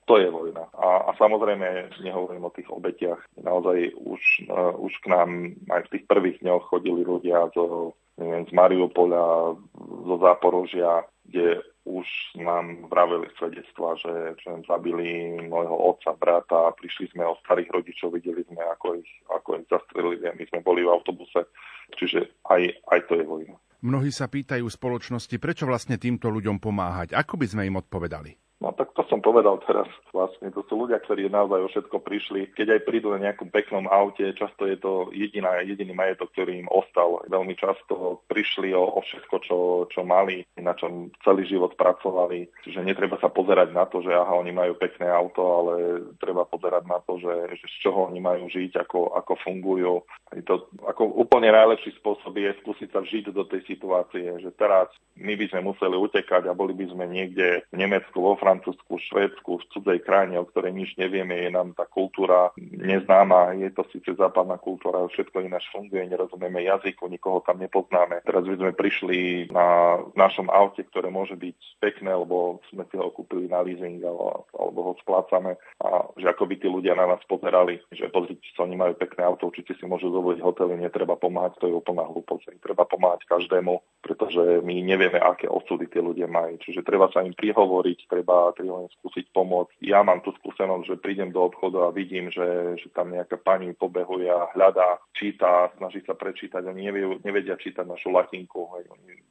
to 0.06 0.22
je 0.22 0.30
vojna. 0.30 0.70
A, 0.78 1.10
a 1.10 1.18
samozrejme 1.18 1.90
nehovorím 2.06 2.46
o 2.46 2.54
tých 2.54 2.70
obetiach. 2.70 3.18
Naozaj 3.34 3.98
už, 3.98 4.22
uh, 4.46 4.78
už 4.78 4.94
k 5.02 5.06
nám 5.10 5.58
aj 5.74 5.90
v 5.90 5.92
tých 5.98 6.04
prvých 6.06 6.38
dňoch 6.38 6.70
chodili 6.70 7.02
ľudia 7.02 7.50
zo, 7.50 7.98
neviem, 8.14 8.46
z 8.46 8.52
Mariupoľa, 8.54 9.58
zo 10.06 10.16
Záporožia, 10.22 11.02
kde 11.26 11.66
už 11.88 12.06
nám 12.36 12.92
vraveli 12.92 13.28
svedectva, 13.40 13.96
že, 13.96 14.36
že 14.36 14.50
zabili 14.68 15.40
môjho 15.48 15.96
otca, 15.96 16.12
brata, 16.12 16.76
prišli 16.76 17.16
sme 17.16 17.24
o 17.24 17.40
starých 17.40 17.72
rodičov, 17.72 18.12
videli 18.12 18.44
sme, 18.44 18.60
ako 18.60 19.00
ich, 19.00 19.10
ako 19.32 19.48
ich 19.64 19.66
zastrelili 19.72 20.24
a 20.28 20.36
my 20.36 20.44
sme 20.44 20.60
boli 20.60 20.84
v 20.84 20.92
autobuse. 20.92 21.48
Čiže 21.96 22.44
aj, 22.52 22.62
aj 22.92 23.00
to 23.08 23.12
je 23.16 23.24
vojna. 23.24 23.56
Mnohí 23.80 24.12
sa 24.12 24.28
pýtajú 24.28 24.68
spoločnosti, 24.68 25.40
prečo 25.40 25.64
vlastne 25.64 25.96
týmto 25.96 26.28
ľuďom 26.28 26.60
pomáhať. 26.60 27.16
Ako 27.16 27.40
by 27.40 27.46
sme 27.48 27.64
im 27.64 27.80
odpovedali? 27.80 28.49
No 28.60 28.76
tak 28.76 28.92
to 28.92 29.00
som 29.08 29.24
povedal 29.24 29.56
teraz 29.64 29.88
vlastne. 30.12 30.52
To 30.52 30.60
sú 30.68 30.84
ľudia, 30.84 31.00
ktorí 31.00 31.32
naozaj 31.32 31.60
o 31.64 31.72
všetko 31.72 31.96
prišli. 32.04 32.52
Keď 32.52 32.76
aj 32.76 32.84
prídu 32.84 33.08
na 33.08 33.16
nejakom 33.16 33.48
peknom 33.48 33.88
aute, 33.88 34.36
často 34.36 34.68
je 34.68 34.76
to 34.76 35.08
jediná, 35.16 35.64
jediný 35.64 35.96
majetok, 35.96 36.28
ktorý 36.36 36.60
im 36.60 36.68
ostal. 36.68 37.24
Veľmi 37.24 37.56
často 37.56 38.20
prišli 38.28 38.76
o, 38.76 38.84
o 38.84 39.00
všetko, 39.00 39.36
čo, 39.40 39.58
čo 39.88 40.04
mali, 40.04 40.44
na 40.60 40.76
čom 40.76 41.08
celý 41.24 41.48
život 41.48 41.72
pracovali. 41.72 42.52
Čiže 42.60 42.84
netreba 42.84 43.16
sa 43.16 43.32
pozerať 43.32 43.72
na 43.72 43.88
to, 43.88 44.04
že 44.04 44.12
aha, 44.12 44.36
oni 44.36 44.52
majú 44.52 44.76
pekné 44.76 45.08
auto, 45.08 45.40
ale 45.40 45.74
treba 46.20 46.44
pozerať 46.44 46.84
na 46.84 47.00
to, 47.00 47.16
že, 47.16 47.56
že 47.56 47.64
z 47.64 47.76
čoho 47.88 48.12
oni 48.12 48.20
majú 48.20 48.44
žiť, 48.52 48.76
ako, 48.76 49.16
ako 49.16 49.40
fungujú. 49.40 50.04
Je 50.36 50.44
to 50.44 50.68
ako 50.84 51.08
úplne 51.16 51.48
najlepší 51.48 51.96
spôsob 51.96 52.36
je 52.36 52.52
skúsiť 52.60 52.92
sa 52.92 53.00
vžiť 53.00 53.32
do 53.32 53.48
tej 53.48 53.64
situácie, 53.64 54.36
že 54.36 54.52
teraz 54.52 54.92
my 55.16 55.32
by 55.36 55.46
sme 55.48 55.60
museli 55.72 55.96
utekať 55.96 56.48
a 56.48 56.56
boli 56.56 56.76
by 56.76 56.86
sme 56.92 57.04
niekde 57.08 57.64
v 57.72 57.76
Nemecku, 57.76 58.20
vo 58.20 58.36
Francúzsku, 58.36 58.49
Francúzsku, 58.50 58.98
Švédsku, 58.98 59.62
v 59.62 59.68
cudzej 59.70 59.98
krajine, 60.02 60.42
o 60.42 60.48
ktorej 60.50 60.74
nič 60.74 60.98
nevieme, 60.98 61.38
je 61.38 61.54
nám 61.54 61.70
tá 61.78 61.86
kultúra 61.86 62.50
neznáma, 62.58 63.54
je 63.54 63.70
to 63.70 63.86
síce 63.94 64.18
západná 64.18 64.58
kultúra, 64.58 65.06
všetko 65.06 65.46
ináč 65.46 65.70
funguje, 65.70 66.02
nerozumieme 66.10 66.66
jazyku, 66.66 67.06
nikoho 67.06 67.38
tam 67.46 67.62
nepoznáme. 67.62 68.26
Teraz 68.26 68.42
by 68.42 68.56
sme 68.58 68.72
prišli 68.74 69.18
na 69.54 70.00
našom 70.18 70.50
aute, 70.50 70.82
ktoré 70.82 71.14
môže 71.14 71.38
byť 71.38 71.78
pekné, 71.78 72.10
lebo 72.10 72.58
sme 72.74 72.82
si 72.90 72.98
ho 72.98 73.06
kúpili 73.14 73.46
na 73.46 73.62
leasing 73.62 74.02
alebo, 74.02 74.50
alebo 74.50 74.78
ho 74.90 74.92
splácame 74.98 75.54
a 75.78 76.10
že 76.18 76.26
ako 76.26 76.50
by 76.50 76.54
tí 76.58 76.66
ľudia 76.66 76.98
na 76.98 77.06
nás 77.06 77.22
pozerali, 77.30 77.78
že 77.94 78.10
pozrite 78.10 78.42
sa, 78.58 78.66
oni 78.66 78.74
majú 78.74 78.98
pekné 78.98 79.22
auto, 79.22 79.46
určite 79.46 79.78
si 79.78 79.86
môžu 79.86 80.10
dovoliť 80.10 80.42
hotely, 80.42 80.74
netreba 80.74 81.14
pomáhať, 81.14 81.62
to 81.62 81.70
je 81.70 81.78
úplná 81.78 82.02
hlúposť. 82.02 82.58
Treba 82.58 82.82
pomáhať 82.82 83.30
každému, 83.30 83.78
pretože 84.02 84.58
my 84.66 84.74
nevieme, 84.82 85.22
aké 85.22 85.46
osudy 85.46 85.86
tie 85.86 86.02
ľudia 86.02 86.26
majú. 86.26 86.58
Čiže 86.58 86.82
treba 86.82 87.06
sa 87.12 87.20
im 87.22 87.36
prihovoriť, 87.36 88.08
treba, 88.08 88.39
treba 88.56 88.84
im 88.84 88.90
skúsiť 89.00 89.30
pomôcť. 89.36 89.84
Ja 89.84 90.00
mám 90.00 90.24
tú 90.24 90.32
skúsenosť, 90.40 90.84
že 90.88 91.02
prídem 91.02 91.30
do 91.30 91.44
obchodu 91.44 91.88
a 91.88 91.94
vidím, 91.94 92.32
že, 92.32 92.80
že 92.80 92.88
tam 92.96 93.12
nejaká 93.12 93.36
pani 93.40 93.76
pobehuje 93.76 94.28
a 94.32 94.48
hľadá, 94.56 94.98
číta, 95.12 95.68
snaží 95.76 96.00
sa 96.08 96.16
prečítať, 96.16 96.64
oni 96.64 96.88
nevedia 97.20 97.60
čítať 97.60 97.84
našu 97.84 98.08
latinku. 98.14 98.72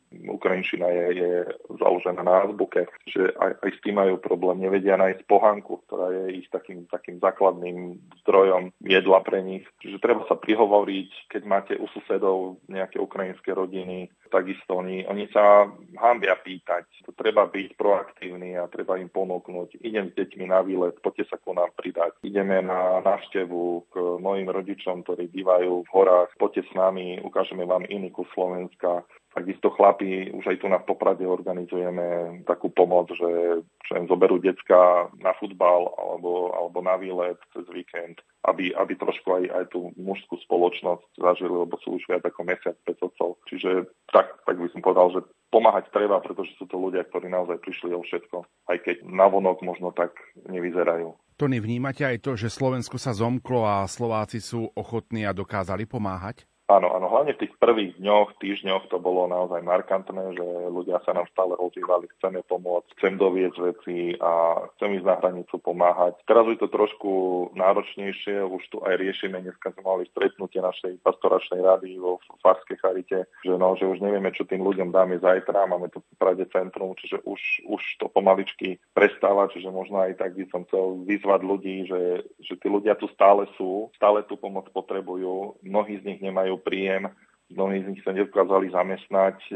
Ukrajinčina 0.10 0.90
je, 0.90 1.06
je 1.22 1.31
založená 1.77 2.26
na 2.26 2.49
azbuke, 2.49 2.90
že 3.06 3.30
aj, 3.38 3.61
aj 3.61 3.69
s 3.77 3.80
tým 3.86 4.02
majú 4.02 4.18
problém, 4.18 4.65
nevedia 4.65 4.98
nájsť 4.98 5.22
pohanku, 5.30 5.86
ktorá 5.86 6.10
je 6.10 6.41
ich 6.41 6.48
takým, 6.49 6.90
takým 6.90 7.22
základným 7.22 8.02
zdrojom 8.26 8.73
jedla 8.81 9.19
pre 9.22 9.45
nich. 9.45 9.65
Čiže 9.81 10.02
treba 10.02 10.26
sa 10.26 10.34
prihovoriť, 10.34 11.30
keď 11.30 11.41
máte 11.45 11.73
u 11.77 11.86
susedov 11.94 12.57
nejaké 12.65 12.98
ukrajinské 12.98 13.53
rodiny, 13.53 14.10
takisto 14.30 14.77
oni, 14.77 15.06
oni 15.10 15.26
sa 15.34 15.69
hambia 15.98 16.38
pýtať. 16.38 16.86
To 17.10 17.11
treba 17.14 17.49
byť 17.49 17.77
proaktívny 17.77 18.57
a 18.57 18.69
treba 18.69 18.99
im 19.00 19.10
ponúknuť. 19.10 19.80
Idem 19.82 20.12
s 20.12 20.18
deťmi 20.20 20.46
na 20.52 20.60
výlet, 20.62 20.96
poďte 21.00 21.32
sa 21.32 21.38
ku 21.40 21.56
nám 21.56 21.72
pridať. 21.80 22.20
Ideme 22.22 22.60
na 22.60 23.00
návštevu 23.02 23.90
k 23.90 23.96
mojim 24.20 24.48
rodičom, 24.52 25.08
ktorí 25.08 25.32
bývajú 25.32 25.88
v 25.88 25.92
horách, 25.96 26.36
poďte 26.36 26.68
s 26.68 26.72
nami, 26.76 27.20
ukážeme 27.24 27.64
vám 27.64 27.88
iný 27.88 28.12
kus 28.12 28.28
Slovenska. 28.36 29.08
Takisto 29.40 29.72
chlapi, 29.72 30.36
už 30.36 30.44
aj 30.52 30.57
tu 30.60 30.68
na 30.68 30.84
Poprade 30.84 31.24
organizujeme 31.24 32.44
takú 32.44 32.68
pomoc, 32.68 33.07
že 33.16 33.64
im 33.95 34.03
zoberú 34.11 34.36
decka 34.36 35.07
na 35.24 35.32
futbal 35.40 35.95
alebo, 35.95 36.52
alebo 36.52 36.84
na 36.84 36.99
výlet 36.99 37.40
cez 37.56 37.64
víkend, 37.72 38.20
aby, 38.44 38.76
aby 38.76 38.99
trošku 38.99 39.32
aj, 39.32 39.44
aj 39.48 39.66
tú 39.72 39.95
mužskú 39.95 40.36
spoločnosť 40.44 41.24
zažili, 41.24 41.56
lebo 41.56 41.80
sú 41.80 41.95
už 41.95 42.03
viac 42.11 42.28
ako 42.28 42.44
mesiac 42.44 42.76
bez 42.84 42.99
otcov. 42.99 43.40
Čiže 43.48 43.88
tak, 44.11 44.28
tak 44.44 44.60
by 44.60 44.68
som 44.76 44.84
povedal, 44.84 45.07
že 45.16 45.22
pomáhať 45.56 45.88
treba, 45.95 46.20
pretože 46.20 46.52
sú 46.60 46.68
to 46.68 46.76
ľudia, 46.76 47.07
ktorí 47.07 47.32
naozaj 47.32 47.64
prišli 47.64 47.95
o 47.95 48.03
všetko, 48.03 48.44
aj 48.70 48.78
keď 48.84 48.95
navonok 49.07 49.64
možno 49.64 49.95
tak 49.95 50.11
nevyzerajú. 50.52 51.16
Tony, 51.40 51.64
vnímate 51.64 52.03
aj 52.03 52.20
to, 52.20 52.36
že 52.36 52.52
Slovensko 52.52 52.99
sa 52.99 53.16
zomklo 53.16 53.64
a 53.64 53.88
Slováci 53.88 54.44
sú 54.44 54.68
ochotní 54.76 55.24
a 55.24 55.32
dokázali 55.32 55.88
pomáhať? 55.88 56.44
Áno, 56.70 56.94
áno, 56.94 57.10
hlavne 57.10 57.34
v 57.34 57.41
tých 57.50 57.58
prvých 57.58 57.98
dňoch, 57.98 58.38
týždňoch 58.38 58.94
to 58.94 59.02
bolo 59.02 59.26
naozaj 59.26 59.58
markantné, 59.66 60.38
že 60.38 60.46
ľudia 60.70 61.02
sa 61.02 61.18
nám 61.18 61.26
stále 61.34 61.58
ozývali, 61.58 62.06
chceme 62.14 62.46
pomôcť, 62.46 62.94
chcem 62.94 63.18
doviesť 63.18 63.58
veci 63.58 64.14
a 64.22 64.62
chcem 64.78 65.02
ísť 65.02 65.08
na 65.10 65.18
hranicu 65.18 65.58
pomáhať. 65.58 66.22
Teraz 66.30 66.46
je 66.46 66.62
to 66.62 66.70
trošku 66.70 67.12
náročnejšie, 67.58 68.46
už 68.46 68.62
tu 68.70 68.78
aj 68.86 69.02
riešime, 69.02 69.41
dneska 69.41 69.74
sme 69.74 69.82
mali 69.82 70.06
stretnutie 70.14 70.62
našej 70.62 71.02
pastoračnej 71.02 71.58
rady 71.58 71.98
vo 71.98 72.22
Farskej 72.46 72.78
charite, 72.78 73.26
že, 73.41 73.54
no, 73.58 73.74
že 73.74 73.90
už 73.90 74.06
nevieme, 74.06 74.30
čo 74.30 74.46
tým 74.46 74.62
ľuďom 74.62 74.94
dáme 74.94 75.18
zajtra, 75.18 75.66
máme 75.66 75.90
tu 75.90 76.06
Prade 76.22 76.46
centrum, 76.54 76.94
čiže 76.94 77.26
už, 77.26 77.66
už 77.66 77.82
to 77.98 78.14
pomaličky 78.14 78.78
prestáva, 78.94 79.50
čiže 79.50 79.74
možno 79.74 80.06
aj 80.06 80.22
tak 80.22 80.38
by 80.38 80.46
som 80.54 80.70
chcel 80.70 81.02
vyzvať 81.02 81.41
ľudí, 81.41 81.90
že, 81.90 82.30
že 82.46 82.54
tí 82.62 82.70
ľudia 82.70 82.94
tu 82.94 83.10
stále 83.10 83.50
sú, 83.58 83.90
stále 83.98 84.22
tú 84.30 84.38
pomoc 84.38 84.70
potrebujú, 84.70 85.58
mnohí 85.66 85.98
z 85.98 86.14
nich 86.14 86.22
nemajú 86.22 86.59
príjem, 86.61 87.10
mnohí 87.49 87.81
z 87.81 87.90
nich 87.90 88.03
sa 88.06 88.14
nedokázali 88.14 88.69
zamestnať. 88.69 89.38
E, 89.49 89.53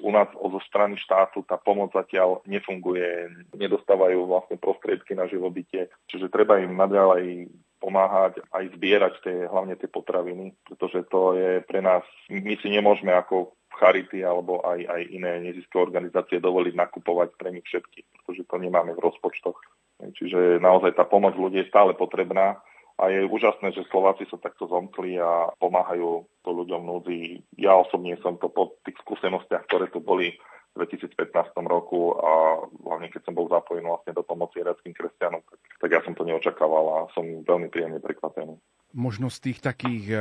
u 0.00 0.10
nás 0.12 0.30
zo 0.32 0.60
strany 0.68 0.94
štátu 1.00 1.42
tá 1.42 1.58
pomoc 1.58 1.90
zatiaľ 1.92 2.44
nefunguje, 2.46 3.32
nedostávajú 3.56 4.28
vlastne 4.28 4.56
prostriedky 4.60 5.16
na 5.16 5.26
živobytie, 5.26 5.90
čiže 6.06 6.30
treba 6.30 6.60
im 6.62 6.76
naďalej 6.76 7.50
pomáhať 7.80 8.40
aj 8.56 8.64
zbierať 8.76 9.14
tie, 9.20 9.36
hlavne 9.48 9.76
tie 9.76 9.88
potraviny, 9.88 10.56
pretože 10.64 11.04
to 11.12 11.36
je 11.36 11.60
pre 11.64 11.84
nás, 11.84 12.02
my 12.32 12.56
si 12.60 12.72
nemôžeme 12.72 13.12
ako 13.12 13.52
Charity 13.76 14.24
alebo 14.24 14.64
aj, 14.64 14.88
aj 14.88 15.02
iné 15.12 15.32
neziské 15.44 15.76
organizácie 15.76 16.40
dovoliť 16.40 16.72
nakupovať 16.72 17.36
pre 17.36 17.52
nich 17.52 17.66
všetky, 17.68 18.08
pretože 18.16 18.48
to 18.48 18.56
nemáme 18.56 18.96
v 18.96 19.04
rozpočtoch. 19.04 19.60
Čiže 19.96 20.60
naozaj 20.60 20.96
tá 20.96 21.04
pomoc 21.04 21.36
ľudí 21.36 21.64
je 21.64 21.70
stále 21.72 21.92
potrebná 21.96 22.60
a 22.96 23.12
je 23.12 23.28
úžasné, 23.28 23.76
že 23.76 23.84
Slováci 23.92 24.24
sa 24.32 24.40
takto 24.40 24.64
zomkli 24.64 25.20
a 25.20 25.52
pomáhajú 25.60 26.24
to 26.40 26.50
ľuďom 26.50 26.82
núdzi. 26.88 27.44
Ja 27.60 27.76
osobne 27.76 28.16
som 28.24 28.40
to 28.40 28.48
po 28.48 28.80
tých 28.88 28.96
skúsenostiach, 29.04 29.68
ktoré 29.68 29.92
tu 29.92 30.00
boli 30.00 30.32
v 30.76 30.84
2015 30.84 31.56
roku 31.64 32.12
a 32.20 32.64
hlavne 32.84 33.08
keď 33.08 33.24
som 33.24 33.34
bol 33.36 33.48
zapojený 33.48 33.88
vlastne 33.88 34.12
do 34.12 34.20
pomoci 34.24 34.60
irackým 34.60 34.92
kresťanom, 34.92 35.40
tak, 35.44 35.60
tak 35.80 35.90
ja 35.92 36.00
som 36.04 36.12
to 36.12 36.24
neočakával 36.24 36.84
a 36.84 36.98
som 37.16 37.24
veľmi 37.44 37.72
príjemne 37.72 38.00
prekvapený. 38.00 38.60
Možno 38.96 39.28
z 39.28 39.52
tých 39.52 39.58
takých 39.60 40.04
e, 40.08 40.16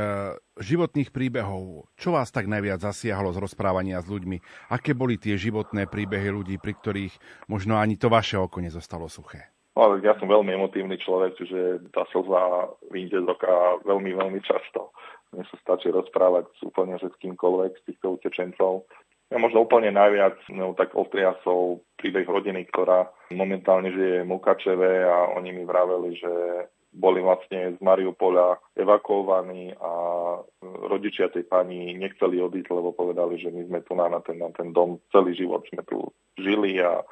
životných 0.59 1.15
príbehov, 1.15 1.87
čo 1.95 2.11
vás 2.11 2.27
tak 2.31 2.47
najviac 2.47 2.83
zasiahlo 2.83 3.31
z 3.31 3.39
rozprávania 3.39 4.03
s 4.03 4.07
ľuďmi? 4.07 4.67
Aké 4.71 4.91
boli 4.91 5.15
tie 5.15 5.39
životné 5.39 5.87
príbehy 5.87 6.27
ľudí, 6.31 6.59
pri 6.59 6.75
ktorých 6.75 7.13
možno 7.47 7.79
ani 7.79 7.95
to 7.95 8.11
vaše 8.11 8.35
oko 8.35 8.59
nezostalo 8.59 9.07
suché? 9.07 9.54
No, 9.75 9.99
ja 9.99 10.15
som 10.15 10.31
veľmi 10.31 10.55
emotívny 10.55 10.95
človek, 10.95 11.35
čiže 11.35 11.91
tá 11.91 12.07
slza 12.07 12.71
vyjde 12.95 13.27
z 13.27 13.27
oka 13.27 13.83
veľmi, 13.83 14.15
veľmi 14.15 14.39
často. 14.39 14.95
Mne 15.35 15.43
sa 15.51 15.55
stačí 15.59 15.91
rozprávať 15.91 16.47
s 16.55 16.61
úplne 16.63 16.95
že 16.95 17.11
s 17.11 17.19
z 17.19 17.83
týchto 17.83 18.15
utečencov. 18.15 18.87
Ja 19.33 19.37
možno 19.41 19.67
úplne 19.67 19.91
najviac 19.91 20.37
no, 20.53 20.77
tak 20.77 20.95
ostriasol 20.95 21.83
príbeh 21.99 22.23
rodiny, 22.23 22.71
ktorá 22.71 23.09
momentálne 23.35 23.91
žije 23.91 24.23
v 24.23 24.29
Mukačeve 24.31 25.03
a 25.03 25.35
oni 25.35 25.49
mi 25.51 25.63
vraveli, 25.67 26.13
že 26.23 26.33
boli 26.95 27.19
vlastne 27.19 27.75
z 27.75 27.79
Mariupola 27.83 28.55
evakuovaní 28.79 29.75
a 29.75 29.91
rodičia 30.63 31.27
tej 31.27 31.43
pani 31.51 31.91
nechceli 31.99 32.39
odísť, 32.39 32.71
lebo 32.71 32.95
povedali, 32.95 33.35
že 33.35 33.51
my 33.51 33.67
sme 33.67 33.79
tu 33.83 33.99
na, 33.99 34.07
na, 34.07 34.23
ten, 34.23 34.39
na 34.39 34.47
ten 34.55 34.71
dom 34.71 35.03
celý 35.11 35.35
život 35.35 35.67
sme 35.67 35.83
tu 35.83 36.07
žili 36.39 36.79
a 36.79 37.03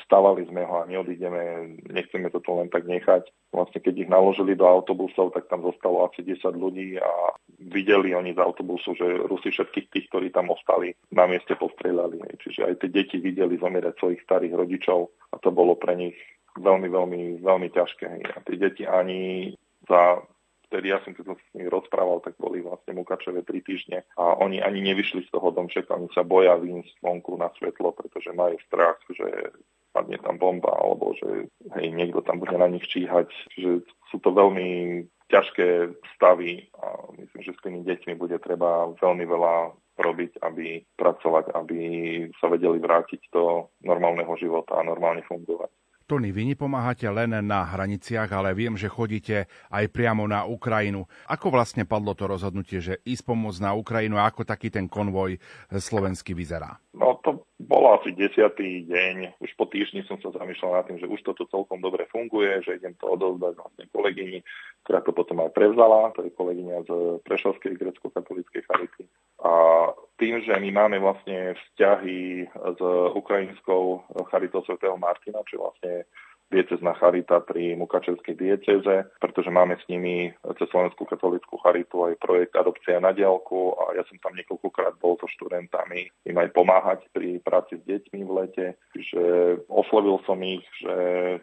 stávali 0.00 0.48
sme 0.48 0.64
ho 0.64 0.80
a 0.80 0.88
neodídeme, 0.88 1.76
nechceme 1.92 2.32
to 2.32 2.40
tu 2.40 2.56
len 2.56 2.72
tak 2.72 2.88
nechať. 2.88 3.28
Vlastne 3.52 3.80
keď 3.84 3.94
ich 4.06 4.10
naložili 4.10 4.56
do 4.56 4.64
autobusov, 4.64 5.36
tak 5.36 5.52
tam 5.52 5.60
zostalo 5.60 6.08
asi 6.08 6.24
10 6.24 6.40
ľudí 6.56 6.96
a 6.96 7.36
videli 7.60 8.16
oni 8.16 8.32
z 8.32 8.40
autobusu, 8.40 8.96
že 8.96 9.28
Rusi 9.28 9.52
všetkých 9.52 9.86
tých, 9.92 10.06
ktorí 10.08 10.32
tam 10.32 10.48
ostali, 10.48 10.96
na 11.12 11.28
mieste 11.28 11.52
postrelali. 11.60 12.16
Čiže 12.40 12.72
aj 12.72 12.74
tie 12.80 12.88
deti 12.88 13.16
videli 13.20 13.60
zomierať 13.60 13.94
svojich 14.00 14.24
starých 14.24 14.56
rodičov 14.56 15.12
a 15.32 15.36
to 15.36 15.52
bolo 15.52 15.76
pre 15.76 15.92
nich 15.92 16.16
veľmi, 16.56 16.88
veľmi, 16.88 17.20
veľmi 17.44 17.68
ťažké. 17.68 18.08
A 18.32 18.38
tie 18.48 18.56
deti 18.56 18.88
ani 18.88 19.52
za 19.84 20.24
vtedy 20.72 20.88
ja 20.88 21.04
som 21.04 21.12
keď 21.12 21.24
som 21.28 21.36
s 21.36 21.52
nimi 21.52 21.68
rozprával, 21.68 22.24
tak 22.24 22.40
boli 22.40 22.64
vlastne 22.64 22.96
Mukačeve 22.96 23.44
tri 23.44 23.60
týždne 23.60 24.08
a 24.16 24.40
oni 24.40 24.64
ani 24.64 24.80
nevyšli 24.80 25.28
z 25.28 25.30
toho 25.36 25.52
domčeka, 25.52 25.92
oni 25.92 26.08
sa 26.16 26.24
boja 26.24 26.56
výjsť 26.56 27.04
vonku 27.04 27.36
na 27.36 27.52
svetlo, 27.60 27.92
pretože 27.92 28.32
majú 28.32 28.56
strach, 28.64 28.96
že 29.12 29.52
padne 29.92 30.16
tam 30.18 30.40
bomba, 30.40 30.72
alebo 30.72 31.12
že 31.14 31.52
hej, 31.78 31.86
niekto 31.92 32.24
tam 32.24 32.40
bude 32.40 32.56
na 32.56 32.66
nich 32.66 32.88
číhať. 32.88 33.28
Čiže 33.52 33.84
sú 34.08 34.16
to 34.18 34.32
veľmi 34.32 35.04
ťažké 35.28 35.96
stavy 36.16 36.68
a 36.76 37.12
myslím, 37.16 37.40
že 37.40 37.56
s 37.56 37.62
tými 37.64 37.80
deťmi 37.84 38.12
bude 38.16 38.36
treba 38.40 38.92
veľmi 39.00 39.24
veľa 39.24 39.54
robiť, 39.96 40.40
aby 40.44 40.84
pracovať, 40.96 41.52
aby 41.52 41.80
sa 42.40 42.48
vedeli 42.48 42.80
vrátiť 42.80 43.28
do 43.32 43.68
normálneho 43.84 44.32
života 44.40 44.80
a 44.80 44.84
normálne 44.88 45.24
fungovať. 45.24 45.68
Tony, 46.02 46.28
vy 46.28 46.52
nepomáhate 46.52 47.08
len 47.08 47.32
na 47.46 47.64
hraniciach, 47.64 48.28
ale 48.28 48.52
viem, 48.52 48.76
že 48.76 48.90
chodíte 48.90 49.48
aj 49.72 49.88
priamo 49.88 50.28
na 50.28 50.44
Ukrajinu. 50.44 51.08
Ako 51.24 51.48
vlastne 51.48 51.88
padlo 51.88 52.12
to 52.12 52.28
rozhodnutie, 52.28 52.84
že 52.84 53.00
ísť 53.06 53.32
pomôcť 53.32 53.64
na 53.64 53.72
Ukrajinu 53.72 54.20
a 54.20 54.28
ako 54.28 54.44
taký 54.44 54.68
ten 54.68 54.90
konvoj 54.90 55.40
slovenský 55.72 56.36
vyzerá? 56.36 56.76
No 56.92 57.16
to 57.24 57.46
bolo 57.62 57.94
asi 57.96 58.10
desiatý 58.12 58.84
deň. 58.84 59.38
Už 59.38 59.50
po 59.54 59.70
týždni 59.70 60.02
som 60.04 60.18
sa 60.18 60.34
zamýšľal 60.34 60.82
nad 60.82 60.84
tým, 60.90 60.98
že 60.98 61.06
už 61.06 61.22
toto 61.22 61.46
celkom 61.48 61.78
dobre 61.78 62.10
funguje, 62.10 62.60
že 62.66 62.82
idem 62.82 62.92
to 62.98 63.06
odovzdať 63.06 63.54
vlastne 63.56 63.84
kolegyni, 63.94 64.38
ktorá 64.84 65.00
to 65.00 65.14
potom 65.14 65.40
aj 65.46 65.50
prevzala. 65.54 66.10
To 66.18 66.26
je 66.26 66.34
kolegyňa 66.34 66.76
z 66.84 66.90
Prešovskej 67.22 67.78
grecko-katolíckej 67.78 68.62
charity. 68.66 69.04
A 69.42 69.52
tým, 70.18 70.42
že 70.42 70.54
my 70.54 70.70
máme 70.70 70.98
vlastne 70.98 71.54
vzťahy 71.54 72.46
s 72.50 72.80
ukrajinskou 73.14 74.06
charitou 74.30 74.62
svätého 74.66 74.94
Martina, 74.98 75.42
čo 75.46 75.62
vlastne 75.62 76.06
diecezná 76.52 76.92
charita 77.00 77.40
pri 77.40 77.72
Mukačevskej 77.80 78.36
dieceze, 78.36 79.08
pretože 79.16 79.48
máme 79.48 79.80
s 79.80 79.84
nimi 79.88 80.28
cez 80.60 80.68
Slovenskú 80.68 81.08
katolickú 81.08 81.56
charitu 81.64 82.04
aj 82.04 82.20
projekt 82.20 82.52
Adopcia 82.52 83.00
na 83.00 83.16
diálku 83.16 83.72
a 83.80 83.96
ja 83.96 84.04
som 84.04 84.20
tam 84.20 84.36
niekoľkokrát 84.36 85.00
bol 85.00 85.16
so 85.16 85.26
študentami 85.32 86.12
im 86.28 86.36
aj 86.36 86.52
pomáhať 86.52 87.00
pri 87.14 87.40
práci 87.40 87.78
s 87.78 87.82
deťmi 87.86 88.20
v 88.26 88.30
lete. 88.34 88.66
Čiže 88.92 89.22
oslovil 89.70 90.18
som 90.26 90.36
ich, 90.42 90.64
že 90.82 90.94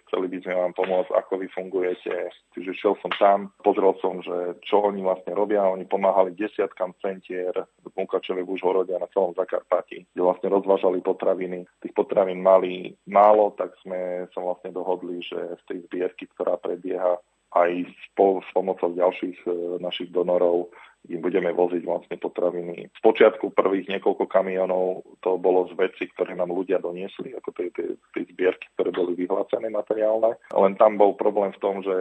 chceli 0.06 0.28
by 0.30 0.38
sme 0.44 0.54
vám 0.54 0.74
pomôcť, 0.76 1.12
ako 1.16 1.34
vy 1.40 1.48
fungujete. 1.56 2.14
Čiže 2.54 2.72
šiel 2.76 2.96
som 3.00 3.12
tam, 3.16 3.40
pozrel 3.64 3.96
som, 4.04 4.20
že 4.20 4.60
čo 4.68 4.84
oni 4.84 5.02
vlastne 5.02 5.32
robia. 5.34 5.64
Oni 5.64 5.88
pomáhali 5.88 6.36
desiatkam 6.36 6.92
centier 7.00 7.56
v 7.56 7.94
Mukačeve, 7.96 8.44
v 8.44 8.52
Užhorode 8.60 8.92
a 8.92 9.02
na 9.02 9.10
celom 9.16 9.32
Zakarpati, 9.34 10.04
kde 10.12 10.22
vlastne 10.22 10.52
rozvážali 10.52 11.00
potraviny. 11.00 11.64
Tých 11.80 11.96
potravín 11.96 12.44
mali 12.44 12.92
málo, 13.08 13.56
tak 13.56 13.72
sme 13.82 14.28
sa 14.36 14.44
vlastne 14.44 14.76
dohodli 14.76 14.99
dohodli, 15.00 15.24
že 15.24 15.40
z 15.40 15.64
tej 15.72 15.80
zbierky, 15.88 16.28
ktorá 16.36 16.60
prebieha 16.60 17.16
aj 17.56 17.88
spolu 18.12 18.46
s 18.46 18.50
pomocou 18.54 18.94
ďalších 18.94 19.40
e, 19.48 19.82
našich 19.82 20.14
donorov, 20.14 20.70
im 21.10 21.24
budeme 21.24 21.50
voziť 21.50 21.82
vlastne 21.82 22.20
potraviny. 22.20 22.92
Z 22.94 23.00
počiatku 23.02 23.56
prvých 23.56 23.90
niekoľko 23.90 24.30
kamionov 24.30 25.02
to 25.24 25.40
bolo 25.40 25.66
z 25.72 25.74
veci, 25.80 26.12
ktoré 26.14 26.36
nám 26.36 26.54
ľudia 26.54 26.78
doniesli, 26.78 27.34
ako 27.34 27.50
tie, 27.56 27.72
tie, 27.74 27.98
tie 28.14 28.24
zbierky, 28.36 28.68
ktoré 28.78 28.94
boli 28.94 29.18
vyhlásené 29.18 29.72
materiálne. 29.72 30.38
Len 30.54 30.74
tam 30.78 31.00
bol 31.00 31.18
problém 31.18 31.56
v 31.56 31.62
tom, 31.64 31.82
že 31.82 31.96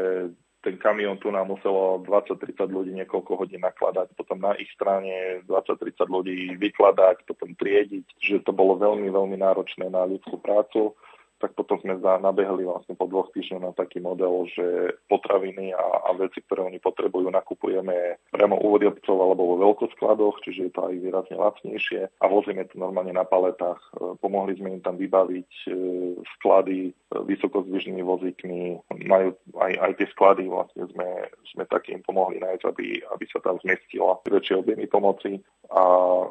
ten 0.61 0.75
kamión 0.77 1.17
tu 1.23 1.31
nám 1.31 1.49
muselo 1.49 2.03
20-30 2.05 2.69
ľudí 2.69 2.93
niekoľko 2.93 3.39
hodín 3.39 3.63
nakladať, 3.63 4.13
potom 4.19 4.43
na 4.43 4.53
ich 4.59 4.69
strane 4.75 5.41
20-30 5.47 5.97
ľudí 6.11 6.59
vykladať, 6.59 7.25
potom 7.25 7.55
triediť, 7.55 8.05
že 8.19 8.43
to 8.43 8.51
bolo 8.53 8.77
veľmi, 8.77 9.09
veľmi 9.09 9.39
náročné 9.39 9.87
na 9.89 10.05
ľudskú 10.05 10.43
prácu 10.43 10.99
tak 11.39 11.55
potom 11.55 11.79
sme 11.79 11.99
nabehli 11.99 12.67
vlastne 12.67 12.99
po 12.99 13.07
dvoch 13.07 13.31
týždňoch 13.31 13.63
na 13.63 13.73
taký 13.73 14.03
model, 14.03 14.47
že 14.51 14.99
potraviny 15.07 15.71
a, 15.75 16.11
a 16.11 16.11
veci, 16.19 16.43
ktoré 16.43 16.67
oni 16.67 16.83
potrebujú, 16.83 17.31
nakupujeme 17.31 18.19
priamo 18.35 18.59
u 18.59 18.79
výrobcov 18.79 19.17
alebo 19.17 19.43
vo 19.55 19.57
veľkoskladoch, 19.71 20.41
čiže 20.43 20.61
je 20.69 20.73
to 20.73 20.81
aj 20.89 20.95
výrazne 20.99 21.37
lacnejšie. 21.37 22.01
A 22.21 22.25
vozíme 22.27 22.65
to 22.67 22.81
normálne 22.81 23.13
na 23.13 23.23
paletách. 23.23 23.79
E, 23.95 24.19
pomohli 24.19 24.57
sme 24.57 24.79
im 24.79 24.83
tam 24.83 24.97
vybaviť 24.97 25.51
e, 25.67 25.71
sklady 26.39 26.79
e, 26.89 26.93
vysokozdvižnými 27.15 28.03
vozíkmi, 28.03 28.61
majú 29.07 29.37
aj, 29.61 29.73
aj 29.79 29.93
tie 30.01 30.07
sklady 30.17 30.49
vlastne 30.49 30.89
sme, 30.91 31.09
sme 31.55 31.65
im 31.69 32.03
pomohli 32.03 32.41
nájsť, 32.41 32.65
aby, 32.67 32.87
aby 33.15 33.25
sa 33.29 33.39
tam 33.45 33.61
zmestila 33.63 34.19
väčšie 34.27 34.55
objemy 34.59 34.89
pomoci. 34.89 35.39
A 35.69 35.83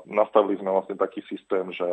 nastavili 0.09 0.57
sme 0.57 0.73
vlastne 0.73 0.97
taký 0.97 1.21
systém, 1.29 1.69
že 1.69 1.85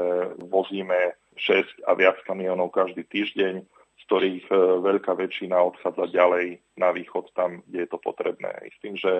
vozíme 0.48 1.12
6 1.36 1.84
a 1.84 1.92
viac 1.92 2.16
kamionov 2.24 2.72
každý 2.72 3.03
týždeň, 3.08 3.54
z 3.94 4.02
ktorých 4.10 4.46
e, 4.50 4.56
veľká 4.84 5.16
väčšina 5.16 5.54
odchádza 5.54 6.12
ďalej 6.12 6.60
na 6.76 6.92
východ 6.92 7.30
tam, 7.32 7.64
kde 7.70 7.86
je 7.86 7.88
to 7.88 7.98
potrebné. 8.02 8.52
I 8.66 8.70
s 8.74 8.78
tým, 8.82 8.94
že 8.98 9.12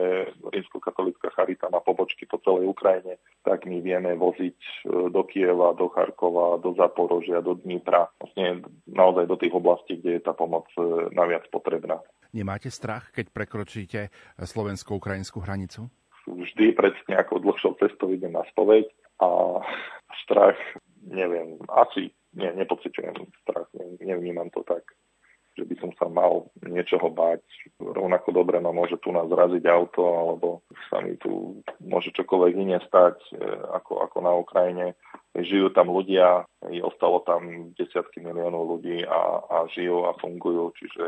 rímsko-katolická 0.45 1.33
charita 1.33 1.73
má 1.73 1.81
pobočky 1.81 2.29
po 2.29 2.43
celej 2.43 2.69
Ukrajine, 2.69 3.17
tak 3.47 3.65
my 3.65 3.81
vieme 3.81 4.13
voziť 4.19 4.59
e, 4.59 4.75
do 5.09 5.23
Kieva, 5.25 5.73
do 5.79 5.89
Charkova, 5.89 6.61
do 6.61 6.75
Zaporožia, 6.77 7.41
do 7.41 7.57
Dnipra, 7.57 8.11
vlastne 8.21 8.67
naozaj 8.91 9.25
do 9.31 9.37
tých 9.39 9.55
oblastí, 9.55 10.03
kde 10.03 10.21
je 10.21 10.23
tá 10.23 10.37
pomoc 10.37 10.69
e, 10.77 11.09
naviac 11.15 11.49
potrebná. 11.49 12.03
Nemáte 12.35 12.69
strach, 12.69 13.15
keď 13.15 13.31
prekročíte 13.31 14.01
slovensko-ukrajinskú 14.43 15.39
hranicu? 15.39 15.87
vždy 16.27 16.73
pred 16.73 16.95
nejakou 17.09 17.41
dlhšou 17.41 17.77
cestou 17.81 18.09
idem 18.13 18.33
na 18.33 18.45
spoveď 18.53 18.89
a 19.21 19.61
strach, 20.25 20.57
neviem, 21.05 21.61
asi 21.69 22.13
nie, 22.35 22.51
nepociťujem 22.55 23.15
strach, 23.47 23.69
ne, 23.79 23.99
nevnímam 24.03 24.51
to 24.51 24.67
tak, 24.67 24.83
že 25.55 25.63
by 25.63 25.75
som 25.79 25.91
sa 25.95 26.11
mal 26.11 26.51
niečoho 26.67 27.15
báť. 27.15 27.43
Rovnako 27.79 28.35
dobre 28.35 28.59
ma 28.59 28.75
môže 28.75 28.99
tu 28.99 29.15
nás 29.15 29.31
zraziť 29.31 29.63
auto, 29.71 30.03
alebo 30.03 30.49
sa 30.91 30.99
mi 30.99 31.15
tu 31.15 31.63
môže 31.79 32.11
čokoľvek 32.11 32.55
iné 32.59 32.79
stať, 32.83 33.23
e, 33.39 33.39
ako, 33.71 34.03
ako 34.03 34.17
na 34.19 34.33
Ukrajine. 34.35 34.87
Žijú 35.35 35.75
tam 35.75 35.91
ľudia, 35.95 36.47
ostalo 36.83 37.23
tam 37.23 37.71
desiatky 37.75 38.23
miliónov 38.23 38.79
ľudí 38.79 39.03
a, 39.07 39.43
a 39.47 39.57
žijú 39.71 40.07
a 40.07 40.15
fungujú, 40.19 40.75
čiže 40.79 41.05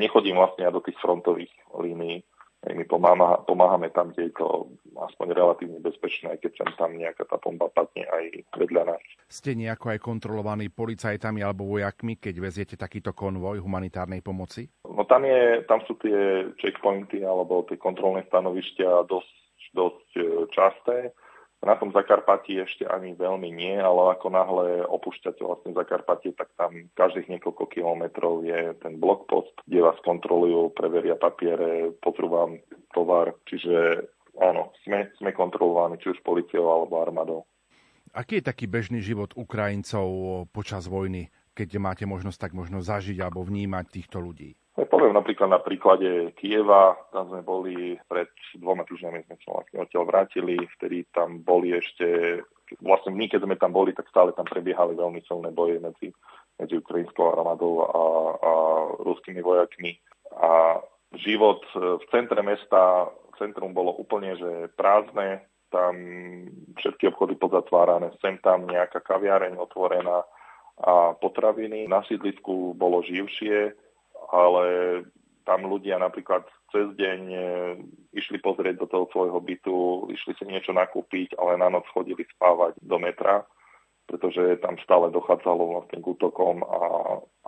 nechodím 0.00 0.40
vlastne 0.40 0.68
do 0.72 0.80
tých 0.80 0.96
frontových 1.00 1.52
línií 1.76 2.24
my 2.60 2.84
pomáha, 2.84 3.40
pomáhame 3.48 3.88
tam, 3.88 4.12
kde 4.12 4.28
je 4.28 4.34
to 4.36 4.68
aspoň 5.00 5.32
relatívne 5.32 5.80
bezpečné, 5.80 6.36
aj 6.36 6.44
keď 6.44 6.52
sem 6.60 6.70
tam 6.76 6.92
nejaká 6.92 7.24
tá 7.24 7.40
bomba 7.40 7.72
padne 7.72 8.04
aj 8.04 8.44
vedľa 8.52 8.92
nás. 8.92 9.04
Ste 9.32 9.56
nejako 9.56 9.96
aj 9.96 9.98
kontrolovaní 10.04 10.68
policajtami 10.68 11.40
alebo 11.40 11.64
vojakmi, 11.64 12.20
keď 12.20 12.34
veziete 12.36 12.76
takýto 12.76 13.16
konvoj 13.16 13.64
humanitárnej 13.64 14.20
pomoci? 14.20 14.68
No 14.84 15.08
tam, 15.08 15.24
je, 15.24 15.64
tam 15.64 15.80
sú 15.88 15.96
tie 16.04 16.52
checkpointy 16.60 17.24
alebo 17.24 17.64
tie 17.64 17.80
kontrolné 17.80 18.28
stanovištia 18.28 19.08
dosť, 19.08 19.34
dosť 19.72 20.08
e, 20.20 20.24
časté. 20.52 20.96
Na 21.60 21.76
tom 21.76 21.92
Zakarpatí 21.92 22.56
ešte 22.56 22.88
ani 22.88 23.12
veľmi 23.12 23.52
nie, 23.52 23.76
ale 23.76 24.16
ako 24.16 24.32
náhle 24.32 24.66
opúšťate 24.88 25.44
vlastne 25.44 25.76
Zakarpatie, 25.76 26.32
tak 26.32 26.48
tam 26.56 26.88
každých 26.96 27.36
niekoľko 27.36 27.68
kilometrov 27.68 28.40
je 28.48 28.72
ten 28.80 28.96
blokpost, 28.96 29.52
kde 29.68 29.84
vás 29.84 30.00
kontrolujú, 30.00 30.72
preveria 30.72 31.20
papiere, 31.20 31.92
pozrú 32.00 32.56
tovar, 32.96 33.36
čiže 33.44 34.08
áno, 34.40 34.72
sme, 34.88 35.12
sme 35.20 35.36
kontrolovaní 35.36 36.00
či 36.00 36.16
už 36.16 36.24
policiou 36.24 36.64
alebo 36.64 37.04
armádou. 37.04 37.44
Aký 38.16 38.40
je 38.40 38.48
taký 38.48 38.64
bežný 38.64 39.04
život 39.04 39.36
Ukrajincov 39.36 40.08
počas 40.56 40.88
vojny, 40.88 41.28
keď 41.52 41.76
máte 41.76 42.04
možnosť 42.08 42.48
tak 42.48 42.52
možno 42.56 42.80
zažiť 42.80 43.20
alebo 43.20 43.44
vnímať 43.44 43.84
týchto 43.86 44.18
ľudí? 44.18 44.56
Ja 44.80 44.88
poviem 44.88 45.12
napríklad 45.12 45.52
na 45.52 45.60
príklade 45.60 46.32
Kieva, 46.40 46.96
tam 47.12 47.28
sme 47.28 47.44
boli 47.44 48.00
pred 48.08 48.32
dvoma 48.56 48.88
týždňami, 48.88 49.28
sme 49.28 49.36
sa 49.44 49.60
vlastne 49.60 49.84
odtiaľ 49.84 50.08
vrátili, 50.08 50.56
vtedy 50.80 51.04
tam 51.12 51.44
boli 51.44 51.76
ešte, 51.76 52.40
vlastne 52.80 53.12
my 53.12 53.28
keď 53.28 53.44
sme 53.44 53.60
tam 53.60 53.76
boli, 53.76 53.92
tak 53.92 54.08
stále 54.08 54.32
tam 54.32 54.48
prebiehali 54.48 54.96
veľmi 54.96 55.20
silné 55.28 55.52
boje 55.52 55.84
medzi, 55.84 56.08
medzi 56.56 56.80
ukrajinskou 56.80 57.28
armádou 57.28 57.84
a, 57.84 58.04
a 58.40 58.52
ruskými 59.04 59.44
vojakmi. 59.44 60.00
A 60.40 60.80
život 61.20 61.60
v 61.76 62.00
centre 62.08 62.40
mesta, 62.40 63.12
centrum 63.36 63.76
bolo 63.76 63.92
úplne 64.00 64.32
že 64.40 64.72
prázdne, 64.80 65.44
tam 65.68 65.92
všetky 66.80 67.12
obchody 67.12 67.36
pozatvárané, 67.36 68.16
sem 68.24 68.40
tam 68.40 68.64
nejaká 68.64 69.04
kaviareň 69.04 69.60
otvorená 69.60 70.24
a 70.80 71.12
potraviny. 71.20 71.84
Na 71.84 72.00
sídlisku 72.08 72.72
bolo 72.72 73.04
živšie, 73.04 73.76
ale 74.30 74.64
tam 75.44 75.66
ľudia 75.66 75.98
napríklad 75.98 76.46
cez 76.70 76.86
deň 76.94 77.20
e, 77.30 77.40
išli 78.14 78.38
pozrieť 78.38 78.78
do 78.78 78.86
toho 78.86 79.04
svojho 79.10 79.42
bytu, 79.42 80.06
išli 80.14 80.38
si 80.38 80.44
niečo 80.46 80.70
nakúpiť, 80.70 81.34
ale 81.34 81.58
na 81.58 81.66
noc 81.66 81.86
chodili 81.90 82.22
spávať 82.38 82.78
do 82.78 82.96
metra 83.02 83.42
pretože 84.10 84.58
tam 84.58 84.74
stále 84.82 85.14
dochádzalo 85.14 85.62
vlastne 85.78 86.02
k 86.02 86.08
útokom 86.10 86.66
a 86.66 86.78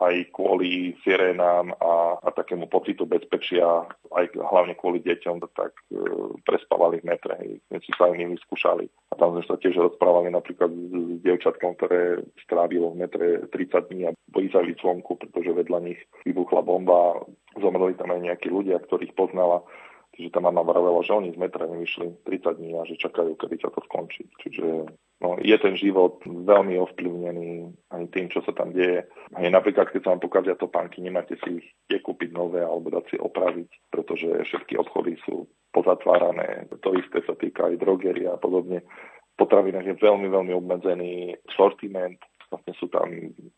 aj 0.07 0.31
kvôli 0.31 0.95
sirénám 1.03 1.75
a, 1.83 2.23
a 2.23 2.29
takému 2.31 2.71
pocitu 2.71 3.03
bezpečia, 3.03 3.67
aj 4.15 4.31
hlavne 4.39 4.79
kvôli 4.79 5.03
deťom, 5.03 5.43
tak 5.59 5.75
e, 5.91 5.99
prespávali 6.47 7.03
v 7.03 7.09
metre. 7.11 7.35
My 7.67 7.83
si 7.83 7.91
sa 7.99 8.09
my 8.15 8.39
vyskúšali. 8.39 8.87
A 9.11 9.19
tam 9.19 9.35
sme 9.35 9.43
sa 9.43 9.59
tiež 9.59 9.75
rozprávali 9.75 10.31
napríklad 10.31 10.71
s 10.71 11.19
dievčatkom, 11.27 11.75
ktoré 11.77 12.23
strávilo 12.47 12.95
v 12.95 13.01
metre 13.03 13.27
30 13.51 13.91
dní 13.91 14.03
a 14.07 14.15
ísť 14.15 14.81
vonku, 14.87 15.19
pretože 15.19 15.51
vedľa 15.51 15.79
nich 15.83 16.01
vybuchla 16.23 16.63
bomba. 16.63 17.21
Zomreli 17.59 17.99
tam 17.99 18.15
aj 18.15 18.23
nejakí 18.23 18.49
ľudia, 18.49 18.81
ktorých 18.81 19.13
poznala 19.19 19.67
Čiže 20.13 20.37
tá 20.37 20.41
mama 20.45 20.61
vravela, 20.61 21.01
že 21.01 21.17
oni 21.17 21.33
z 21.33 21.41
metra 21.41 21.65
nevyšli 21.65 22.29
30 22.29 22.61
dní 22.61 22.77
a 22.77 22.85
že 22.85 23.01
čakajú, 23.01 23.33
kedy 23.33 23.57
sa 23.65 23.73
to 23.73 23.81
skončí. 23.89 24.29
Čiže 24.45 24.93
no, 25.25 25.41
je 25.41 25.57
ten 25.57 25.73
život 25.73 26.21
veľmi 26.29 26.77
ovplyvnený 26.77 27.73
aj 27.89 28.13
tým, 28.13 28.29
čo 28.29 28.45
sa 28.45 28.53
tam 28.53 28.77
deje. 28.77 29.09
Aj 29.09 29.47
napríklad, 29.49 29.89
keď 29.89 30.01
sa 30.05 30.11
vám 30.13 30.21
pokazia 30.21 30.55
topánky, 30.61 31.01
nemáte 31.01 31.41
si 31.41 31.65
ich 31.65 31.67
kde 31.89 32.05
kúpiť 32.05 32.31
nové 32.37 32.61
alebo 32.61 32.93
dať 32.93 33.05
si 33.09 33.17
opraviť, 33.17 33.69
pretože 33.89 34.29
všetky 34.53 34.77
obchody 34.77 35.17
sú 35.25 35.49
pozatvárané. 35.73 36.69
To 36.69 36.93
isté 36.93 37.25
sa 37.25 37.33
týka 37.33 37.73
aj 37.73 37.81
drogery 37.81 38.29
a 38.29 38.37
podobne. 38.37 38.85
V 39.33 39.35
potravinách 39.41 39.97
je 39.97 39.97
veľmi, 39.97 40.29
veľmi 40.29 40.53
obmedzený 40.53 41.41
sortiment, 41.57 42.21
vlastne 42.53 42.77
sú 42.77 42.93
tam 42.93 43.09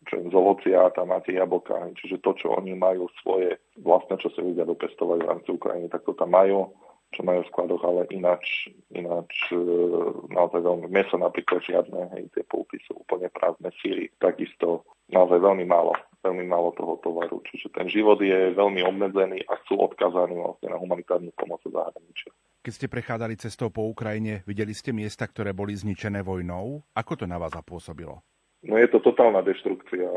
čo 0.07 0.23
z 0.23 0.35
ovocia, 0.39 0.95
tam 0.95 1.11
máte 1.11 1.35
jablka, 1.35 1.91
čiže 1.99 2.23
to, 2.23 2.31
čo 2.39 2.55
oni 2.55 2.79
majú 2.79 3.11
svoje 3.27 3.59
vlastné, 3.85 4.17
čo 4.19 4.33
si 4.33 4.41
ľudia 4.41 4.65
dopestovať 4.65 5.19
v 5.21 5.29
rámci 5.29 5.49
Ukrajiny, 5.53 5.93
tak 5.93 6.03
to 6.09 6.17
tam 6.17 6.33
majú, 6.33 6.73
čo 7.15 7.23
majú 7.23 7.45
v 7.45 7.51
skladoch, 7.55 7.83
ale 7.87 8.09
ináč, 8.11 8.73
ináč 8.91 9.31
e, 9.55 9.61
naozaj 10.33 10.65
veľmi, 10.65 10.89
meso 10.91 11.15
napríklad 11.15 11.63
žiadne, 11.63 12.11
hej, 12.19 12.25
tie 12.35 12.43
pulty 12.49 12.81
sú 12.89 12.99
úplne 13.05 13.31
prázdne, 13.31 13.71
síry, 13.79 14.11
takisto 14.19 14.83
naozaj 15.13 15.39
veľmi 15.39 15.63
málo, 15.69 15.95
veľmi 16.27 16.43
málo 16.49 16.75
toho 16.75 16.99
tovaru, 17.05 17.39
čiže 17.47 17.71
ten 17.71 17.87
život 17.87 18.19
je 18.19 18.57
veľmi 18.57 18.83
obmedzený 18.83 19.47
a 19.47 19.55
sú 19.71 19.79
odkazaní 19.79 20.35
vlastne 20.35 20.75
na 20.75 20.79
humanitárnu 20.81 21.31
pomoc 21.39 21.63
zahraničia. 21.63 22.35
Keď 22.65 22.73
ste 22.73 22.89
prechádzali 22.89 23.37
cestou 23.37 23.69
po 23.69 23.85
Ukrajine, 23.93 24.41
videli 24.49 24.73
ste 24.73 24.91
miesta, 24.91 25.29
ktoré 25.29 25.53
boli 25.53 25.77
zničené 25.77 26.25
vojnou? 26.25 26.81
Ako 26.97 27.21
to 27.21 27.29
na 27.29 27.37
vás 27.37 27.53
zapôsobilo? 27.53 28.25
No 28.65 28.81
je 28.81 28.89
to 28.89 29.05
totálna 29.05 29.45
deštrukcia. 29.45 30.09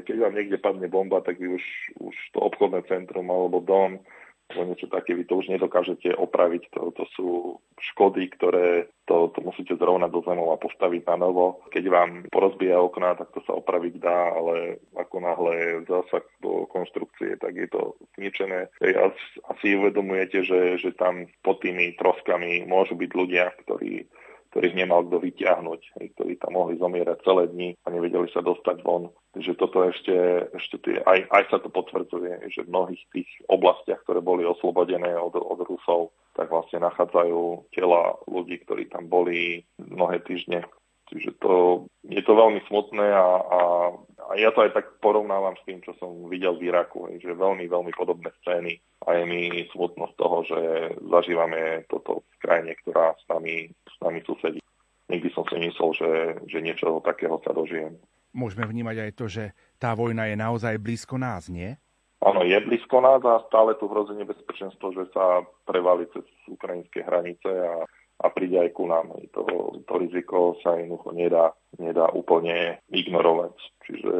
Keď 0.00 0.16
vám 0.16 0.32
niekde 0.32 0.56
padne 0.56 0.88
bomba, 0.88 1.20
tak 1.20 1.36
vy 1.36 1.52
už, 1.52 1.64
už 2.00 2.16
to 2.32 2.40
obchodné 2.40 2.88
centrum 2.88 3.28
alebo 3.28 3.60
dom 3.60 4.00
alebo 4.52 4.68
niečo 4.68 4.88
také, 4.92 5.16
vy 5.16 5.24
to 5.24 5.40
už 5.40 5.48
nedokážete 5.48 6.12
opraviť. 6.12 6.68
To, 6.76 6.92
to 6.92 7.04
sú 7.16 7.28
škody, 7.80 8.28
ktoré 8.28 8.92
to, 9.08 9.32
to 9.32 9.40
musíte 9.40 9.74
zrovnať 9.80 10.12
do 10.12 10.20
zemov 10.22 10.52
a 10.52 10.60
postaviť 10.60 11.08
na 11.08 11.16
novo. 11.16 11.64
Keď 11.72 11.84
vám 11.88 12.10
porozbíja 12.28 12.78
okná, 12.78 13.16
tak 13.16 13.32
to 13.32 13.40
sa 13.48 13.56
opraviť 13.56 13.98
dá, 13.98 14.36
ale 14.36 14.84
ako 14.94 15.16
náhle 15.24 15.54
zásah 15.88 16.24
do 16.44 16.68
konštrukcie, 16.68 17.40
tak 17.40 17.56
je 17.56 17.68
to 17.72 17.96
zničené. 18.20 18.68
Asi, 18.84 19.26
asi 19.48 19.66
uvedomujete, 19.74 20.44
že, 20.44 20.60
že 20.78 20.92
tam 20.94 21.26
pod 21.40 21.64
tými 21.64 21.96
troskami 21.96 22.68
môžu 22.68 22.94
byť 22.94 23.10
ľudia, 23.16 23.50
ktorí 23.66 24.06
ktorých 24.52 24.76
nemal 24.76 25.08
kto 25.08 25.16
vyťahnuť, 25.16 25.80
ktorí 25.96 26.36
tam 26.36 26.60
mohli 26.60 26.76
zomierať 26.76 27.24
celé 27.24 27.48
dni 27.48 27.70
a 27.82 27.86
nevedeli 27.88 28.28
sa 28.28 28.44
dostať 28.44 28.84
von. 28.84 29.08
Takže 29.32 29.56
toto 29.56 29.88
ešte, 29.88 30.12
ešte 30.52 30.76
tie, 30.84 31.00
aj, 31.00 31.24
aj 31.32 31.42
sa 31.48 31.58
to 31.64 31.72
potvrdzuje, 31.72 32.52
že 32.52 32.68
v 32.68 32.72
mnohých 32.72 33.02
tých 33.16 33.28
oblastiach, 33.48 34.04
ktoré 34.04 34.20
boli 34.20 34.44
oslobodené 34.44 35.16
od, 35.16 35.40
od 35.40 35.64
Rusov, 35.64 36.12
tak 36.36 36.52
vlastne 36.52 36.84
nachádzajú 36.84 37.72
tela 37.72 38.12
ľudí, 38.28 38.60
ktorí 38.68 38.92
tam 38.92 39.08
boli 39.08 39.64
mnohé 39.80 40.20
týždne. 40.20 40.68
Čiže 41.12 41.36
to, 41.44 41.84
je 42.08 42.24
to 42.24 42.32
veľmi 42.32 42.64
smutné 42.72 43.04
a, 43.04 43.28
a, 43.44 43.60
a 44.16 44.30
ja 44.40 44.48
to 44.56 44.64
aj 44.64 44.72
tak 44.72 44.96
porovnávam 45.04 45.52
s 45.60 45.64
tým, 45.68 45.84
čo 45.84 45.92
som 46.00 46.24
videl 46.32 46.56
v 46.56 46.72
Iraku, 46.72 47.04
že 47.20 47.36
veľmi, 47.36 47.68
veľmi 47.68 47.92
podobné 47.92 48.32
scény 48.40 48.80
a 49.04 49.20
je 49.20 49.24
mi 49.28 49.42
smutno 49.76 50.08
z 50.08 50.14
toho, 50.16 50.36
že 50.48 50.58
zažívame 51.04 51.84
toto 51.92 52.24
v 52.24 52.36
krajine, 52.40 52.72
ktorá 52.80 53.12
s 53.20 53.24
nami, 53.28 53.68
s 53.68 53.96
nami 54.00 54.24
susedí. 54.24 54.64
Nikdy 55.12 55.28
som 55.36 55.44
si 55.52 55.60
myslel, 55.60 55.90
že, 55.92 56.10
že 56.48 56.58
niečo 56.64 57.04
takého 57.04 57.36
sa 57.44 57.52
dožijem. 57.52 58.00
Môžeme 58.32 58.64
vnímať 58.64 58.96
aj 59.04 59.10
to, 59.12 59.28
že 59.28 59.44
tá 59.76 59.92
vojna 59.92 60.32
je 60.32 60.40
naozaj 60.40 60.80
blízko 60.80 61.20
nás, 61.20 61.52
nie? 61.52 61.76
Áno, 62.24 62.40
je 62.40 62.56
blízko 62.64 63.04
nás 63.04 63.20
a 63.20 63.44
stále 63.52 63.76
tu 63.76 63.84
hrozí 63.90 64.16
nebezpečenstvo, 64.16 64.96
že 64.96 65.12
sa 65.12 65.44
prevali 65.68 66.08
cez 66.16 66.24
ukrajinské 66.48 67.04
hranice 67.04 67.50
a, 67.50 67.84
a 68.20 68.26
príde 68.30 68.60
aj 68.60 68.70
ku 68.76 68.84
nám. 68.86 69.14
To, 69.32 69.42
to 69.82 69.94
riziko 69.98 70.58
sa 70.60 70.76
jednoducho 70.76 71.10
nedá, 71.16 71.56
nedá 71.78 72.10
úplne 72.12 72.78
ignorovať. 72.92 73.54
Čiže 73.88 74.12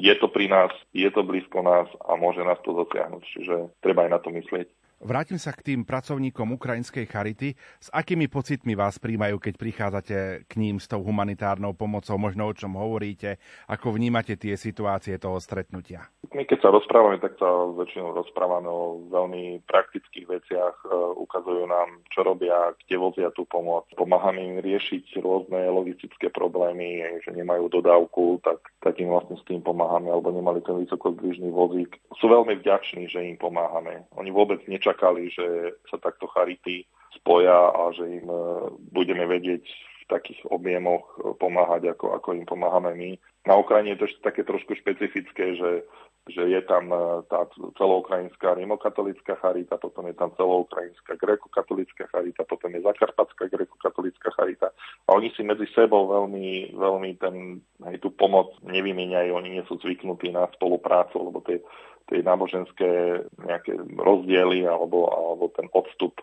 je 0.00 0.14
to 0.16 0.26
pri 0.32 0.46
nás, 0.48 0.72
je 0.94 1.08
to 1.12 1.26
blízko 1.26 1.60
nás 1.60 1.88
a 2.04 2.16
môže 2.16 2.40
nás 2.44 2.60
to 2.64 2.72
dosiahnuť. 2.72 3.22
Čiže 3.24 3.56
treba 3.84 4.06
aj 4.06 4.10
na 4.16 4.20
to 4.22 4.30
myslieť. 4.32 4.68
Vrátim 5.00 5.40
sa 5.40 5.56
k 5.56 5.64
tým 5.64 5.88
pracovníkom 5.88 6.60
ukrajinskej 6.60 7.08
charity. 7.08 7.56
S 7.80 7.88
akými 7.88 8.28
pocitmi 8.28 8.76
vás 8.76 9.00
príjmajú, 9.00 9.40
keď 9.40 9.54
prichádzate 9.56 10.16
k 10.44 10.52
ním 10.60 10.76
s 10.76 10.84
tou 10.84 11.00
humanitárnou 11.00 11.72
pomocou? 11.72 12.20
Možno 12.20 12.44
o 12.44 12.52
čom 12.52 12.76
hovoríte? 12.76 13.40
Ako 13.64 13.96
vnímate 13.96 14.36
tie 14.36 14.60
situácie 14.60 15.16
toho 15.16 15.40
stretnutia? 15.40 16.04
My 16.36 16.44
keď 16.44 16.68
sa 16.68 16.68
rozprávame, 16.68 17.16
tak 17.16 17.40
sa 17.40 17.48
väčšinou 17.48 18.12
rozprávame 18.12 18.68
o 18.68 19.00
veľmi 19.08 19.64
praktických 19.64 20.36
veciach. 20.36 20.84
E, 20.84 20.92
ukazujú 21.16 21.64
nám, 21.64 22.04
čo 22.12 22.20
robia, 22.20 22.76
kde 22.84 23.00
vozia 23.00 23.32
tú 23.32 23.48
pomoc. 23.48 23.88
Pomáhame 23.96 24.44
im 24.44 24.56
riešiť 24.60 25.16
rôzne 25.24 25.64
logistické 25.72 26.28
problémy, 26.28 27.24
že 27.24 27.32
nemajú 27.32 27.72
dodávku, 27.72 28.44
tak, 28.44 28.68
tak 28.84 29.00
im 29.00 29.16
vlastne 29.16 29.40
s 29.40 29.48
tým 29.48 29.64
pomáhame, 29.64 30.12
alebo 30.12 30.28
nemali 30.28 30.60
ten 30.60 30.76
vysokozdvižný 30.76 31.48
vozík. 31.48 31.96
Sú 32.20 32.28
veľmi 32.28 32.60
vďační, 32.60 33.08
že 33.08 33.24
im 33.24 33.40
pomáhame. 33.40 34.04
Oni 34.20 34.28
vôbec 34.28 34.60
niečo 34.68 34.89
nečakali, 34.90 35.30
že 35.30 35.78
sa 35.86 36.02
takto 36.02 36.26
charity 36.26 36.82
spoja 37.14 37.70
a 37.70 37.94
že 37.94 38.02
im 38.02 38.26
e, 38.26 38.42
budeme 38.90 39.26
vedieť 39.26 39.62
v 39.62 40.04
takých 40.10 40.42
objemoch 40.50 41.06
pomáhať, 41.38 41.94
ako, 41.94 42.18
ako 42.18 42.28
im 42.34 42.46
pomáhame 42.46 42.94
my. 42.98 43.10
Na 43.46 43.54
Ukrajine 43.54 43.94
je 43.94 44.02
to 44.02 44.26
také 44.26 44.42
trošku 44.42 44.74
špecifické, 44.74 45.54
že, 45.54 45.86
že 46.26 46.42
je 46.50 46.60
tam 46.66 46.90
e, 46.90 47.22
tá 47.30 47.46
celoukrajinská 47.78 48.58
rimokatolická 48.58 49.38
charita, 49.38 49.78
potom 49.78 50.10
je 50.10 50.14
tam 50.18 50.34
celoukrajinská 50.34 51.14
grekokatolická 51.18 52.10
charita, 52.10 52.42
potom 52.46 52.74
je 52.74 52.82
zakarpatská 52.82 53.46
grekokatolická 53.46 54.30
charita 54.34 54.74
a 55.06 55.14
oni 55.14 55.30
si 55.34 55.42
medzi 55.46 55.66
sebou 55.74 56.10
veľmi, 56.10 56.74
veľmi 56.78 57.10
ten, 57.18 57.62
hej, 57.90 57.96
tú 58.02 58.10
pomoc 58.14 58.54
nevymieňajú, 58.66 59.30
oni 59.34 59.58
nie 59.58 59.64
sú 59.66 59.78
zvyknutí 59.82 60.30
na 60.30 60.46
spoluprácu, 60.58 61.18
lebo 61.30 61.42
tie 61.42 61.62
tie 62.10 62.26
náboženské 62.26 63.22
nejaké 63.46 63.78
rozdiely 63.94 64.66
alebo, 64.66 65.06
alebo 65.08 65.48
ten 65.54 65.70
odstup 65.70 66.18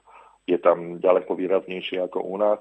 je 0.45 0.59
tam 0.59 0.99
ďaleko 0.99 1.33
výraznejší 1.33 2.03
ako 2.03 2.19
u 2.23 2.35
nás. 2.37 2.59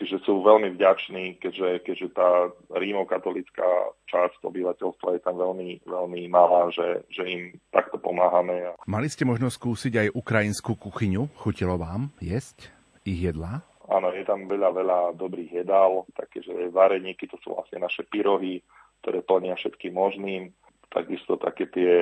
Čiže 0.00 0.24
sú 0.24 0.40
veľmi 0.40 0.72
vďační, 0.80 1.36
keďže, 1.42 1.84
keďže 1.84 2.08
tá 2.16 2.48
rímokatolická 2.72 3.92
časť 4.08 4.40
obyvateľstva 4.48 5.18
je 5.18 5.20
tam 5.20 5.36
veľmi, 5.36 5.84
veľmi 5.84 6.24
malá, 6.32 6.72
že, 6.72 7.04
že 7.12 7.28
im 7.28 7.42
takto 7.68 8.00
pomáhame. 8.00 8.72
Mali 8.88 9.12
ste 9.12 9.28
možnosť 9.28 9.60
skúsiť 9.60 9.92
aj 10.00 10.08
ukrajinskú 10.16 10.72
kuchyňu? 10.80 11.28
Chutilo 11.36 11.76
vám 11.76 12.16
jesť 12.16 12.72
ich 13.04 13.20
jedlá? 13.28 13.60
Áno, 13.90 14.14
je 14.14 14.24
tam 14.24 14.46
veľa, 14.46 14.70
veľa 14.72 14.98
dobrých 15.18 15.66
jedál, 15.66 16.06
také, 16.16 16.40
že 16.40 16.54
vareníky, 16.70 17.26
to 17.26 17.36
sú 17.42 17.52
vlastne 17.52 17.82
naše 17.82 18.06
pyrohy, 18.06 18.62
ktoré 19.02 19.20
plnia 19.20 19.58
všetkým 19.58 19.92
možným. 19.92 20.54
Takisto 20.90 21.38
také 21.38 21.70
tie 21.70 21.94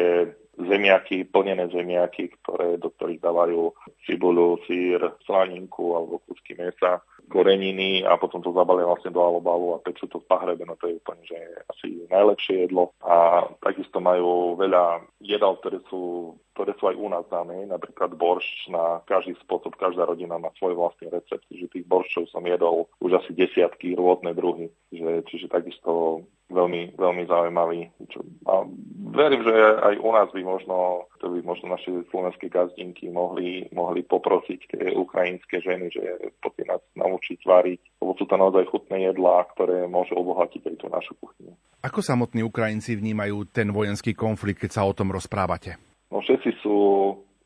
zemiaky, 0.59 1.29
plnené 1.31 1.71
zemiaky, 1.71 2.35
ktoré, 2.43 2.81
do 2.83 2.91
ktorých 2.91 3.23
dávajú 3.23 3.71
cibuľu, 4.09 4.59
sír, 4.67 4.99
slaninku 5.23 5.95
alebo 5.95 6.19
kúsky 6.27 6.59
mesa, 6.59 6.99
koreniny 7.29 8.03
a 8.03 8.17
potom 8.17 8.41
to 8.41 8.51
zabalia 8.51 8.89
vlastne 8.89 9.13
do 9.13 9.21
alobalu 9.21 9.77
a 9.77 9.83
pečú 9.85 10.09
to 10.09 10.19
v 10.19 10.27
pahrebe, 10.27 10.65
no 10.65 10.75
to 10.81 10.89
je 10.89 10.99
úplne 10.99 11.23
že 11.29 11.39
asi 11.69 12.09
najlepšie 12.09 12.67
jedlo. 12.67 12.91
A 13.05 13.47
takisto 13.63 14.01
majú 14.01 14.57
veľa 14.57 15.05
jedál, 15.21 15.61
ktoré 15.61 15.79
sú, 15.93 16.35
ktoré 16.59 16.75
sú 16.75 16.91
aj 16.91 16.99
u 16.99 17.07
nás 17.07 17.23
známe, 17.31 17.71
napríklad 17.71 18.19
boršč 18.19 18.67
na 18.75 18.99
každý 19.07 19.39
spôsob, 19.47 19.79
každá 19.79 20.11
rodina 20.11 20.43
má 20.43 20.51
svoj 20.59 20.75
vlastný 20.75 21.07
recept, 21.07 21.47
že 21.55 21.71
tých 21.71 21.87
borščov 21.87 22.27
som 22.35 22.43
jedol 22.43 22.91
už 22.99 23.23
asi 23.23 23.31
desiatky 23.31 23.95
rôzne 23.95 24.35
druhy, 24.35 24.67
že, 24.91 25.23
čiže 25.31 25.47
takisto 25.47 26.27
veľmi, 26.51 26.99
veľmi 26.99 27.23
zaujímavý. 27.31 27.95
Čo, 28.11 28.27
a 28.51 28.67
verím, 29.15 29.47
že 29.47 29.55
aj 29.55 29.95
u 30.03 30.11
nás 30.11 30.29
by 30.35 30.43
možno, 30.43 31.07
to 31.23 31.31
by 31.31 31.47
možno 31.47 31.71
naše 31.71 31.95
slovenské 32.11 32.51
gazdinky 32.51 33.07
mohli, 33.07 33.71
mohli 33.71 34.03
poprosiť 34.03 34.61
tie 34.75 34.83
ukrajinské 34.99 35.63
ženy, 35.63 35.95
že 35.95 36.35
poďte 36.43 36.75
nás 36.75 36.83
naučiť 36.99 37.39
variť, 37.47 38.03
lebo 38.03 38.19
sú 38.19 38.27
to 38.27 38.35
naozaj 38.35 38.67
chutné 38.67 39.07
jedlá, 39.07 39.47
ktoré 39.55 39.87
môžu 39.87 40.19
obohatiť 40.19 40.75
aj 40.75 40.77
tú 40.83 40.91
našu 40.91 41.15
kuchyňu. 41.23 41.55
Ako 41.87 42.03
samotní 42.03 42.43
Ukrajinci 42.43 42.99
vnímajú 42.99 43.47
ten 43.55 43.71
vojenský 43.71 44.11
konflikt, 44.11 44.67
keď 44.67 44.71
sa 44.75 44.83
o 44.83 44.91
tom 44.91 45.15
rozprávate? 45.15 45.88
No 46.09 46.25
všetci 46.25 46.51
sú 46.65 46.79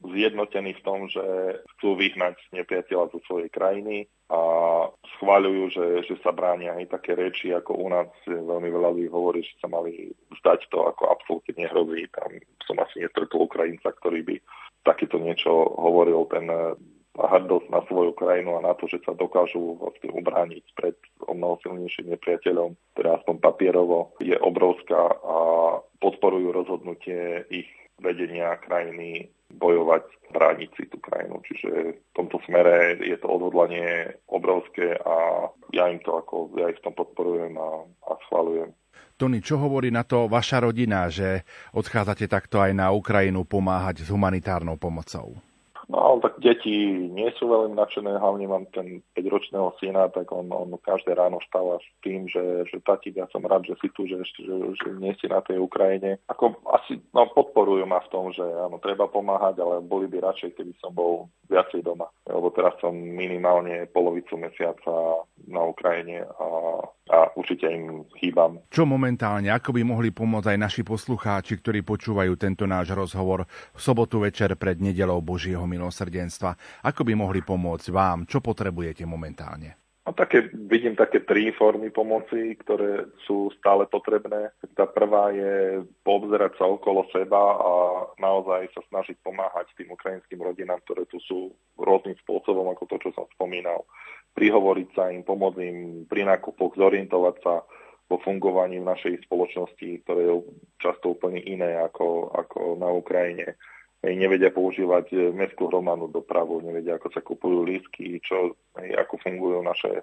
zjednotení 0.03 0.75
v 0.75 0.85
tom, 0.85 1.07
že 1.07 1.23
chcú 1.77 1.95
vyhnať 1.95 2.35
nepriateľa 2.51 3.15
zo 3.15 3.19
svojej 3.27 3.51
krajiny 3.55 4.11
a 4.35 4.41
schváľujú, 5.19 5.63
že, 5.71 5.87
že 6.11 6.15
sa 6.27 6.35
bránia 6.35 6.75
aj 6.75 6.91
také 6.91 7.15
reči, 7.15 7.55
ako 7.55 7.79
u 7.79 7.87
nás 7.87 8.11
veľmi 8.27 8.67
veľa 8.67 8.99
ľudí 8.99 9.09
hovorí, 9.11 9.47
že 9.47 9.55
sa 9.63 9.71
mali 9.71 10.11
zdať 10.43 10.67
to, 10.75 10.91
ako 10.91 11.07
absolútne 11.07 11.55
nehrozí. 11.55 12.11
Tam 12.11 12.35
som 12.67 12.83
asi 12.83 13.03
nestretol 13.07 13.47
Ukrajinca, 13.47 13.95
ktorý 13.95 14.27
by 14.27 14.37
takéto 14.83 15.23
niečo 15.23 15.71
hovoril. 15.79 16.27
Ten 16.27 16.51
hrdosť 17.13 17.69
na 17.69 17.85
svoju 17.87 18.17
krajinu 18.17 18.57
a 18.57 18.65
na 18.65 18.73
to, 18.73 18.89
že 18.89 19.05
sa 19.05 19.13
dokážu 19.13 19.77
vlastne 19.77 20.09
ubrániť 20.17 20.65
pred 20.73 20.97
o 21.29 21.37
mnoho 21.37 21.61
silnejším 21.61 22.09
nepriateľom, 22.17 22.73
teda 22.97 23.21
aspoň 23.21 23.37
papierovo, 23.37 24.17
je 24.25 24.33
obrovská 24.41 25.13
a 25.21 25.37
podporujú 26.01 26.57
rozhodnutie 26.57 27.45
ich 27.53 27.69
vedenia 28.03 28.59
krajiny 28.59 29.31
bojovať, 29.55 30.05
brániť 30.33 30.71
si 30.75 30.85
tú 30.91 30.99
krajinu. 30.99 31.39
Čiže 31.47 31.71
v 31.97 32.13
tomto 32.17 32.41
smere 32.49 32.99
je 32.99 33.17
to 33.21 33.29
odhodlanie 33.29 34.17
obrovské 34.27 34.97
a 34.99 35.47
ja 35.71 35.89
im 35.93 36.01
to 36.03 36.19
ako, 36.19 36.57
ja 36.59 36.73
ich 36.73 36.81
v 36.81 36.91
tom 36.91 36.95
podporujem 36.97 37.55
a, 37.57 37.87
a 37.87 38.13
schválujem. 38.29 38.75
Tony, 39.21 39.39
čo 39.39 39.61
hovorí 39.61 39.93
na 39.95 40.03
to 40.03 40.27
vaša 40.27 40.67
rodina, 40.67 41.07
že 41.07 41.47
odchádzate 41.77 42.27
takto 42.27 42.59
aj 42.59 42.75
na 42.75 42.91
Ukrajinu 42.91 43.47
pomáhať 43.47 44.03
s 44.03 44.09
humanitárnou 44.11 44.81
pomocou? 44.81 45.39
No 45.91 45.97
ale 45.99 46.17
tak 46.23 46.39
deti 46.39 47.09
nie 47.11 47.31
sú 47.35 47.51
veľmi 47.51 47.75
nadšené, 47.75 48.19
hlavne 48.19 48.47
mám 48.47 48.65
ten 48.71 49.03
5-ročného 49.19 49.75
syna, 49.83 50.07
tak 50.15 50.31
on, 50.31 50.47
on 50.53 50.71
každé 50.79 51.19
ráno 51.19 51.43
stáva 51.43 51.83
s 51.83 51.89
tým, 52.05 52.31
že, 52.31 52.67
že 52.71 52.79
tati, 52.85 53.11
ja 53.11 53.27
som 53.35 53.43
rád, 53.43 53.67
že 53.67 53.75
si 53.83 53.89
tu, 53.91 54.07
že, 54.07 54.23
že, 54.39 54.55
že 54.79 54.89
nie 55.03 55.15
si 55.19 55.27
na 55.27 55.43
tej 55.43 55.59
Ukrajine. 55.59 56.23
Ako 56.31 56.63
asi 56.71 57.03
no, 57.11 57.27
podporujú 57.35 57.83
ma 57.89 57.99
v 58.05 58.11
tom, 58.15 58.31
že 58.31 58.45
áno, 58.45 58.79
treba 58.79 59.11
pomáhať, 59.11 59.59
ale 59.59 59.83
boli 59.83 60.07
by 60.07 60.23
radšej, 60.23 60.55
keby 60.55 60.73
som 60.79 60.95
bol 60.95 61.27
viacej 61.51 61.83
doma. 61.83 62.07
Lebo 62.25 62.55
teraz 62.55 62.79
som 62.79 62.95
minimálne 62.95 63.91
polovicu 63.91 64.39
mesiaca 64.39 65.27
na 65.51 65.63
Ukrajine 65.67 66.23
a, 66.25 66.49
a 67.11 67.19
určite 67.35 67.67
im 67.67 68.07
chýbam. 68.17 68.63
Čo 68.71 68.87
momentálne, 68.87 69.51
ako 69.51 69.75
by 69.75 69.83
mohli 69.83 70.15
pomôcť 70.15 70.55
aj 70.55 70.59
naši 70.59 70.83
poslucháči, 70.87 71.59
ktorí 71.59 71.83
počúvajú 71.83 72.33
tento 72.39 72.65
náš 72.65 72.95
rozhovor 72.95 73.45
v 73.75 73.81
sobotu 73.81 74.23
večer 74.23 74.55
pred 74.55 74.79
nedelou 74.79 75.19
Božieho 75.19 75.65
milosrdenstva? 75.73 76.85
Ako 76.85 77.09
by 77.09 77.17
mohli 77.17 77.41
pomôcť 77.41 77.89
vám? 77.89 78.29
Čo 78.29 78.45
potrebujete 78.45 79.09
momentálne? 79.09 79.83
No, 80.03 80.11
také, 80.19 80.51
vidím 80.51 80.99
také 80.99 81.23
tri 81.23 81.55
formy 81.55 81.95
pomoci, 81.95 82.59
ktoré 82.59 83.07
sú 83.23 83.55
stále 83.55 83.87
potrebné. 83.87 84.51
Tá 84.75 84.83
prvá 84.83 85.31
je 85.31 85.87
poobzerať 86.03 86.59
sa 86.59 86.67
okolo 86.67 87.07
seba 87.15 87.39
a 87.39 87.73
naozaj 88.19 88.67
sa 88.75 88.83
snažiť 88.91 89.23
pomáhať 89.23 89.71
tým 89.79 89.95
ukrajinským 89.95 90.43
rodinám, 90.43 90.83
ktoré 90.83 91.07
tu 91.07 91.23
sú 91.23 91.55
rôznym 91.79 92.19
spôsobom, 92.19 92.67
ako 92.75 92.91
to, 92.91 92.97
čo 92.99 93.11
som 93.15 93.31
spomínal. 93.39 93.87
Prihovoriť 94.35 94.89
sa 94.91 95.07
im, 95.15 95.23
pomôcť 95.23 95.59
im 95.71 95.79
pri 96.11 96.27
nákupoch, 96.27 96.75
zorientovať 96.75 97.37
sa 97.39 97.63
vo 98.11 98.19
fungovaní 98.27 98.83
v 98.83 98.91
našej 98.91 99.31
spoločnosti, 99.31 100.03
ktoré 100.03 100.21
je 100.27 100.35
často 100.83 101.15
úplne 101.15 101.39
iné 101.47 101.79
ako, 101.79 102.35
ako 102.35 102.75
na 102.75 102.91
Ukrajine 102.91 103.55
hej, 104.03 104.15
nevedia 104.19 104.51
používať 104.51 105.07
e, 105.15 105.17
mestskú 105.33 105.71
hromadnú 105.71 106.11
dopravu, 106.11 106.61
nevedia, 106.61 106.99
ako 106.99 107.09
sa 107.15 107.23
kupujú 107.23 107.65
lístky, 107.65 108.19
čo, 108.21 108.59
hej, 108.83 108.99
ako 108.99 109.15
fungujú 109.23 109.59
naše 109.63 110.03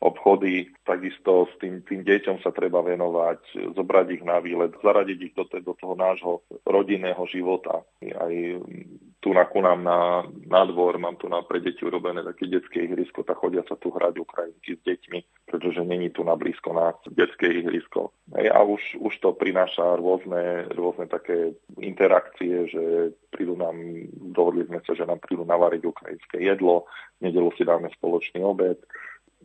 obchody. 0.00 0.72
Takisto 0.82 1.44
s 1.50 1.54
tým, 1.60 1.84
tým 1.84 2.00
deťom 2.02 2.40
sa 2.40 2.50
treba 2.50 2.80
venovať, 2.80 3.74
zobrať 3.76 4.06
ich 4.16 4.22
na 4.24 4.40
výlet, 4.40 4.72
zaradiť 4.80 5.18
ich 5.20 5.34
do, 5.36 5.44
do 5.44 5.74
toho 5.76 5.94
nášho 5.94 6.40
rodinného 6.64 7.20
života. 7.28 7.84
Aj 8.00 8.32
tu 9.20 9.32
na 9.36 9.44
kunám 9.44 9.84
na, 9.84 10.24
na 10.48 10.64
dvor, 10.64 10.98
mám 10.98 11.16
tu 11.16 11.28
na 11.28 11.44
pre 11.44 11.60
deti 11.60 11.84
urobené 11.84 12.24
také 12.24 12.48
detské 12.48 12.88
ihrisko, 12.88 13.20
tak 13.22 13.36
chodia 13.36 13.60
sa 13.68 13.76
tu 13.76 13.92
hrať 13.92 14.16
Ukrajinky 14.16 14.76
s 14.76 14.80
deťmi, 14.80 15.18
pretože 15.44 15.84
není 15.84 16.08
tu 16.08 16.24
na 16.24 16.36
blízko 16.36 16.72
nás 16.72 16.96
detské 17.12 17.52
ihrisko. 17.52 18.16
A 18.32 18.58
už, 18.64 18.80
už 18.96 19.12
to 19.20 19.36
prináša 19.36 20.00
rôzne, 20.00 20.72
rôzne 20.72 21.04
také 21.04 21.52
interakcie, 21.84 22.64
že 22.72 23.12
prídu 23.28 23.60
nám, 23.60 23.76
dohodli 24.32 24.64
sme 24.64 24.80
sa, 24.88 24.96
že 24.96 25.04
nám 25.04 25.20
prídu 25.20 25.44
navariť 25.44 25.82
ukrajinské 25.84 26.40
jedlo, 26.40 26.88
nedelu 27.20 27.52
si 27.60 27.68
dáme 27.68 27.92
spoločný 28.00 28.40
obed, 28.40 28.80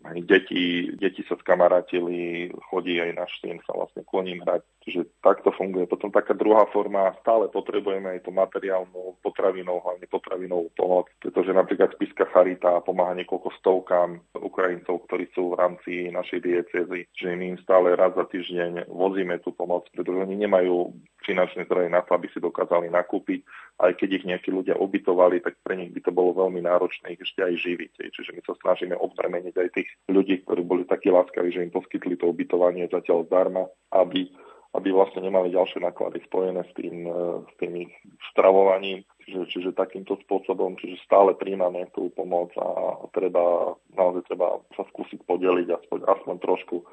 aj 0.06 0.18
deti, 0.30 0.94
deti 0.94 1.26
sa 1.26 1.34
skamarátili, 1.42 2.54
chodí 2.70 3.02
aj 3.02 3.12
náš 3.18 3.32
syn 3.42 3.58
sa 3.66 3.74
vlastne 3.74 4.06
kloním 4.06 4.46
hrať, 4.46 4.62
čiže 4.86 5.02
takto 5.26 5.50
funguje. 5.50 5.90
Potom 5.90 6.14
taká 6.14 6.38
druhá 6.38 6.70
forma, 6.70 7.18
stále 7.26 7.50
potrebujeme 7.50 8.14
aj 8.14 8.30
to 8.30 8.32
materiálnu, 8.32 9.18
potravinou, 9.26 9.82
hlavne 9.82 10.06
potravinovú 10.06 10.70
pomoc, 10.78 11.10
pretože 11.18 11.50
napríklad 11.52 11.98
Spiska 11.98 12.30
Charita 12.30 12.86
pomáha 12.86 13.18
niekoľko 13.18 13.50
stovkám 13.60 14.22
Ukrajincov, 14.38 15.10
ktorí 15.10 15.26
sú 15.34 15.54
v 15.54 15.60
rámci 15.60 15.92
našej 16.14 16.40
diecezy, 16.46 17.10
že 17.18 17.34
my 17.34 17.58
im 17.58 17.60
stále 17.66 17.98
raz 17.98 18.14
za 18.14 18.30
týždeň 18.30 18.88
vozíme 18.88 19.42
tú 19.42 19.52
pomoc, 19.58 19.90
pretože 19.90 20.22
oni 20.22 20.38
nemajú 20.38 20.94
finančné 21.26 21.66
zdroje 21.66 21.90
na 21.90 22.06
to, 22.06 22.14
aby 22.14 22.30
si 22.30 22.38
dokázali 22.38 22.88
nakúpiť. 22.94 23.42
Aj 23.82 23.92
keď 23.92 24.22
ich 24.22 24.28
nejakí 24.30 24.54
ľudia 24.54 24.78
ubytovali, 24.78 25.42
tak 25.42 25.60
pre 25.66 25.76
nich 25.76 25.92
by 25.92 26.00
to 26.06 26.12
bolo 26.14 26.32
veľmi 26.38 26.64
náročné 26.64 27.18
ich 27.18 27.22
ešte 27.26 27.44
aj 27.44 27.54
živiť. 27.60 27.92
Čiže 28.14 28.32
my 28.38 28.42
sa 28.46 28.54
snažíme 28.62 28.96
odbremeniť 28.96 29.56
aj 29.58 29.70
tých 29.74 29.90
ľudí, 30.06 30.46
ktorí 30.46 30.62
boli 30.62 30.84
takí 30.86 31.10
láskaví, 31.10 31.50
že 31.50 31.66
im 31.66 31.74
poskytli 31.74 32.16
to 32.20 32.30
ubytovanie 32.30 32.86
zatiaľ 32.90 33.26
zdarma, 33.26 33.66
aby 33.94 34.30
aby 34.76 34.92
vlastne 34.92 35.24
nemali 35.24 35.56
ďalšie 35.56 35.80
náklady 35.80 36.20
spojené 36.28 36.68
s 36.68 36.72
tým, 36.76 37.08
e, 37.08 37.20
s 37.48 37.54
tým 37.64 37.88
ich 37.88 37.94
stravovaním. 38.36 39.08
Čiže, 39.24 39.42
čiže 39.50 39.80
takýmto 39.80 40.20
spôsobom, 40.28 40.76
čiže 40.78 41.02
stále 41.02 41.34
príjmame 41.34 41.88
tú 41.96 42.12
pomoc 42.14 42.52
a 42.60 43.00
treba, 43.16 43.74
naozaj 43.96 44.28
treba 44.30 44.62
sa 44.76 44.84
skúsiť 44.92 45.24
podeliť 45.26 45.68
aspoň, 45.72 46.00
aspoň 46.06 46.36
trošku 46.44 46.86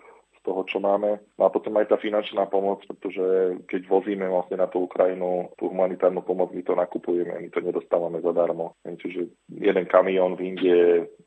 toho, 0.43 0.67
čo 0.67 0.83
máme. 0.83 1.23
No 1.39 1.47
a 1.47 1.51
potom 1.55 1.79
aj 1.79 1.95
tá 1.95 1.97
finančná 1.97 2.47
pomoc, 2.51 2.83
pretože 2.87 3.57
keď 3.71 3.83
vozíme 3.87 4.27
vlastne 4.27 4.59
na 4.59 4.67
tú 4.67 4.85
Ukrajinu 4.91 5.55
tú 5.57 5.71
humanitárnu 5.71 6.21
pomoc, 6.23 6.51
my 6.51 6.63
to 6.67 6.75
nakupujeme, 6.75 7.35
my 7.39 7.49
to 7.49 7.63
nedostávame 7.63 8.19
zadarmo. 8.21 8.75
Čiže 8.85 9.31
jeden 9.49 9.87
kamión 9.87 10.35
v 10.35 10.55
Indie 10.55 10.81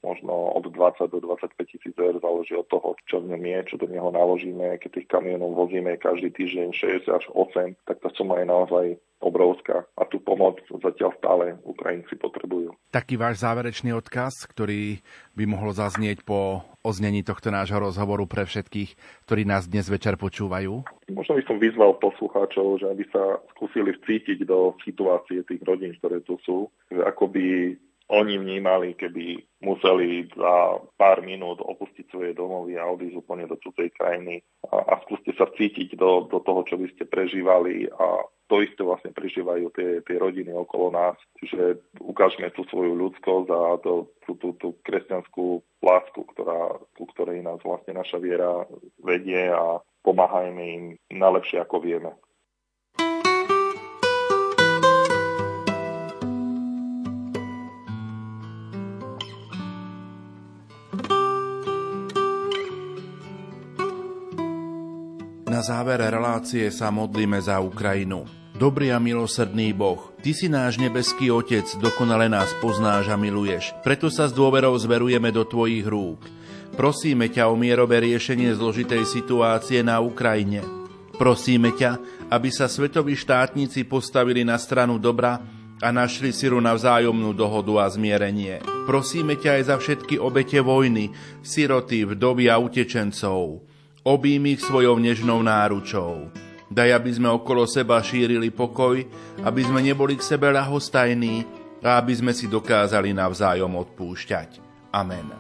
možno 0.04 0.54
od 0.54 0.68
20 0.70 1.10
do 1.10 1.20
25 1.24 1.72
tisíc 1.72 1.96
eur 1.98 2.20
záleží 2.20 2.54
od 2.54 2.68
toho, 2.68 2.94
čo 3.10 3.24
v 3.24 3.34
ňom 3.34 3.42
je, 3.42 3.60
čo 3.72 3.76
do 3.82 3.88
neho 3.90 4.12
naložíme. 4.12 4.78
Keď 4.78 5.02
tých 5.02 5.08
kamionov 5.10 5.56
vozíme 5.56 5.98
každý 5.98 6.30
týždeň 6.36 6.70
6 7.10 7.10
až 7.10 7.24
8, 7.34 7.76
tak 7.88 7.98
tá 8.04 8.10
suma 8.14 8.44
je 8.44 8.48
naozaj 8.48 8.86
obrovská 9.26 9.90
a 9.98 10.06
tú 10.06 10.22
pomoc 10.22 10.62
zatiaľ 10.70 11.18
stále 11.18 11.58
Ukrajinci 11.66 12.14
potrebujú. 12.22 12.78
Taký 12.94 13.18
váš 13.18 13.42
záverečný 13.42 13.98
odkaz, 13.98 14.46
ktorý 14.46 15.02
by 15.34 15.44
mohol 15.50 15.74
zaznieť 15.74 16.22
po 16.22 16.62
oznení 16.86 17.26
tohto 17.26 17.50
nášho 17.50 17.82
rozhovoru 17.82 18.30
pre 18.30 18.46
všetkých, 18.46 18.94
ktorí 19.26 19.42
nás 19.50 19.66
dnes 19.66 19.90
večer 19.90 20.22
počúvajú? 20.22 20.86
Možno 21.10 21.34
by 21.42 21.44
som 21.50 21.58
vyzval 21.58 21.98
poslucháčov, 21.98 22.86
že 22.86 22.88
aby 22.94 23.04
sa 23.10 23.42
skúsili 23.58 23.98
vcítiť 23.98 24.46
do 24.46 24.78
situácie 24.86 25.42
tých 25.50 25.66
rodín, 25.66 25.98
ktoré 25.98 26.22
tu 26.22 26.38
sú, 26.46 26.70
že 26.94 27.02
ako 27.02 27.34
by 27.34 27.46
oni 28.06 28.38
vnímali, 28.38 28.94
keby 28.94 29.42
museli 29.66 30.30
za 30.38 30.78
pár 30.94 31.26
minút 31.26 31.58
opustiť 31.58 32.06
svoje 32.14 32.38
domovy 32.38 32.78
a 32.78 32.86
odísť 32.86 33.18
úplne 33.18 33.50
do 33.50 33.58
cudzej 33.58 33.90
krajiny 33.98 34.46
a, 34.70 34.78
a 34.78 34.94
skúste 35.06 35.34
sa 35.34 35.50
cítiť 35.50 35.98
do, 35.98 36.30
do 36.30 36.38
toho, 36.46 36.62
čo 36.70 36.78
by 36.78 36.86
ste 36.94 37.10
prežívali 37.10 37.90
a 37.90 38.30
to 38.46 38.62
isté 38.62 38.86
vlastne 38.86 39.10
prežívajú 39.10 39.74
tie, 39.74 40.06
tie 40.06 40.18
rodiny 40.22 40.54
okolo 40.54 40.94
nás. 40.94 41.18
Čiže 41.42 41.82
ukážme 41.98 42.54
tú 42.54 42.62
svoju 42.70 42.94
ľudskosť 42.94 43.48
a 43.50 43.62
to, 43.82 44.14
tú, 44.22 44.38
tú, 44.38 44.50
tú 44.62 44.68
kresťanskú 44.86 45.66
lásku, 45.82 46.22
ktorá, 46.30 46.78
ku 46.94 47.10
ktorej 47.10 47.42
nás 47.42 47.58
vlastne 47.66 47.98
naša 47.98 48.22
viera 48.22 48.70
vedie 49.02 49.50
a 49.50 49.82
pomáhajme 50.06 50.62
im 50.62 50.84
najlepšie, 51.10 51.58
ako 51.58 51.82
vieme. 51.82 52.14
Na 65.56 65.64
záver 65.64 66.04
relácie 66.04 66.68
sa 66.68 66.92
modlíme 66.92 67.40
za 67.40 67.64
Ukrajinu. 67.64 68.28
Dobrý 68.60 68.92
a 68.92 69.00
milosrdný 69.00 69.72
Boh, 69.72 70.12
Ty 70.20 70.36
si 70.36 70.52
náš 70.52 70.76
nebeský 70.76 71.32
Otec, 71.32 71.64
dokonale 71.80 72.28
nás 72.28 72.52
poznáš 72.60 73.08
a 73.08 73.16
miluješ. 73.16 73.72
Preto 73.80 74.12
sa 74.12 74.28
s 74.28 74.36
dôverou 74.36 74.76
zverujeme 74.76 75.32
do 75.32 75.48
Tvojich 75.48 75.88
rúk. 75.88 76.28
Prosíme 76.76 77.32
ťa 77.32 77.48
o 77.48 77.56
mierové 77.56 78.04
riešenie 78.04 78.52
zložitej 78.52 79.08
situácie 79.08 79.80
na 79.80 80.04
Ukrajine. 80.04 80.60
Prosíme 81.16 81.72
ťa, 81.72 82.04
aby 82.36 82.52
sa 82.52 82.68
svetoví 82.68 83.16
štátnici 83.16 83.88
postavili 83.88 84.44
na 84.44 84.60
stranu 84.60 85.00
dobra 85.00 85.40
a 85.80 85.88
našli 85.88 86.36
siru 86.36 86.60
na 86.60 86.76
vzájomnú 86.76 87.32
dohodu 87.32 87.80
a 87.80 87.88
zmierenie. 87.88 88.60
Prosíme 88.84 89.40
ťa 89.40 89.64
aj 89.64 89.64
za 89.72 89.76
všetky 89.80 90.20
obete 90.20 90.60
vojny, 90.60 91.16
siroty, 91.48 92.04
vdovy 92.04 92.52
a 92.52 92.60
utečencov 92.60 93.72
Obím 94.06 94.54
ich 94.54 94.62
svojou 94.62 95.02
nežnou 95.02 95.42
náručou. 95.42 96.30
Daj, 96.70 96.94
aby 96.94 97.10
sme 97.10 97.26
okolo 97.26 97.66
seba 97.66 97.98
šírili 98.06 98.54
pokoj, 98.54 99.02
aby 99.42 99.62
sme 99.66 99.82
neboli 99.82 100.14
k 100.14 100.22
sebe 100.22 100.54
ľahostajní 100.54 101.42
a 101.82 101.98
aby 101.98 102.14
sme 102.14 102.30
si 102.30 102.46
dokázali 102.46 103.18
navzájom 103.18 103.74
odpúšťať. 103.74 104.62
Amen. 104.94 105.34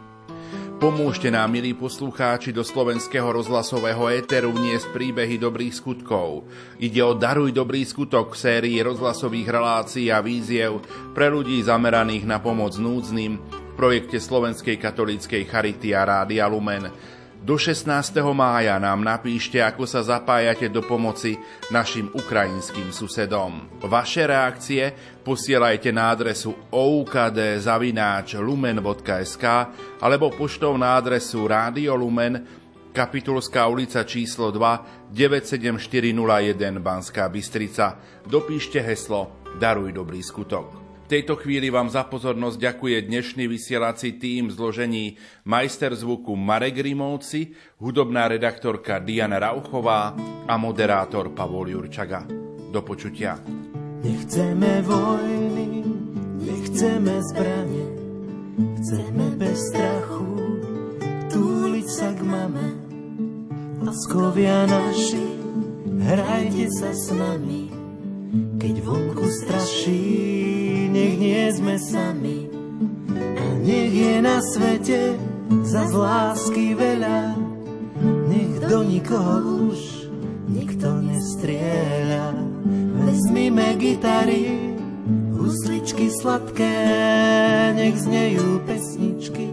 Pomôžte 0.82 1.30
nám, 1.30 1.54
milí 1.54 1.78
poslucháči, 1.78 2.50
do 2.50 2.66
slovenského 2.66 3.30
rozhlasového 3.30 4.10
éteru 4.10 4.50
vniesť 4.50 4.98
príbehy 4.98 5.38
dobrých 5.38 5.86
skutkov. 5.86 6.50
Ide 6.82 7.06
o 7.06 7.14
Daruj 7.14 7.54
dobrý 7.54 7.86
skutok 7.86 8.34
v 8.34 8.42
sérii 8.50 8.78
rozhlasových 8.82 9.46
relácií 9.46 10.10
a 10.10 10.26
víziev 10.26 10.82
pre 11.14 11.30
ľudí 11.30 11.62
zameraných 11.62 12.26
na 12.26 12.42
pomoc 12.42 12.74
núdznym 12.82 13.34
v 13.46 13.74
projekte 13.78 14.18
Slovenskej 14.18 14.82
katolíckej 14.82 15.46
Charity 15.46 15.94
a 15.94 16.02
Rádia 16.02 16.50
Lumen 16.50 17.14
do 17.46 17.62
16. 17.62 17.86
mája 18.34 18.82
nám 18.82 19.06
napíšte, 19.06 19.62
ako 19.62 19.86
sa 19.86 20.02
zapájate 20.02 20.66
do 20.66 20.82
pomoci 20.82 21.38
našim 21.70 22.10
ukrajinským 22.10 22.90
susedom. 22.90 23.70
Vaše 23.86 24.26
reakcie 24.26 24.90
posielajte 25.22 25.94
na 25.94 26.10
adresu 26.10 26.58
oukd.lumen.sk 26.74 27.46
alebo 30.02 30.34
poštou 30.34 30.74
na 30.74 30.98
adresu 30.98 31.46
Radio 31.46 31.94
Lumen, 31.94 32.66
Kapitulská 32.96 33.68
ulica 33.70 34.02
číslo 34.08 34.50
2, 34.50 35.14
97401 35.14 36.82
Banská 36.82 37.30
Bystrica. 37.30 38.00
Dopíšte 38.26 38.82
heslo 38.82 39.46
Daruj 39.60 39.94
dobrý 39.94 40.24
skutok. 40.24 40.85
V 41.06 41.14
tejto 41.14 41.38
chvíli 41.38 41.70
vám 41.70 41.86
za 41.86 42.02
pozornosť 42.02 42.58
ďakuje 42.58 43.06
dnešný 43.06 43.46
vysielací 43.46 44.18
tým 44.18 44.50
zložení 44.50 45.22
majster 45.46 45.94
zvuku 45.94 46.34
Marek 46.34 46.82
Rimovci, 46.82 47.54
hudobná 47.78 48.26
redaktorka 48.26 48.98
Diana 48.98 49.38
Rauchová 49.38 50.18
a 50.50 50.54
moderátor 50.58 51.30
Pavol 51.30 51.70
Jurčaga. 51.70 52.26
Do 52.74 52.82
počutia. 52.82 53.38
Nechceme 54.02 54.82
vojny, 54.82 55.86
nechceme 56.42 57.22
zbranie, 57.30 57.86
chceme 58.82 59.26
bez 59.38 59.62
strachu 59.62 60.26
túliť 61.30 61.86
sa 61.86 62.18
k 62.18 62.22
mame. 62.26 62.68
Láskovia 63.86 64.66
naši, 64.66 65.38
hrajte 66.02 66.66
sa 66.82 66.90
s 66.90 67.14
nami, 67.14 67.70
keď 68.58 68.82
vonku 68.82 69.30
straší, 69.30 70.65
nech 70.96 71.16
nie 71.20 71.44
sme 71.52 71.76
sami. 71.76 72.48
A 73.20 73.46
nech 73.60 73.92
je 73.92 74.16
na 74.24 74.40
svete 74.40 75.20
za 75.68 75.84
lásky 75.92 76.72
veľa, 76.72 77.36
nech 78.32 78.64
do 78.64 78.80
nikoho 78.88 79.68
už 79.76 79.80
nikto 80.48 81.04
nestrieľa. 81.04 82.32
Vezmime 83.04 83.76
gitary, 83.76 84.72
husličky 85.36 86.08
sladké, 86.16 86.80
nech 87.76 88.00
znejú 88.00 88.64
pesničky 88.64 89.52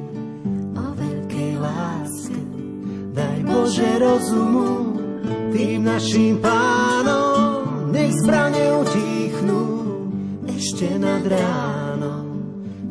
o 0.79 0.85
veľkej 0.95 1.53
láske. 1.59 2.41
Daj 3.19 3.39
Bože 3.45 3.91
rozumu 3.99 4.95
tým 5.51 5.91
našim 5.91 6.39
pánom, 6.39 7.91
nech 7.91 8.15
zbrane 8.23 8.63
utichnú 8.79 9.72
ešte 10.63 10.95
nad 10.95 11.27
ránom. 11.27 12.39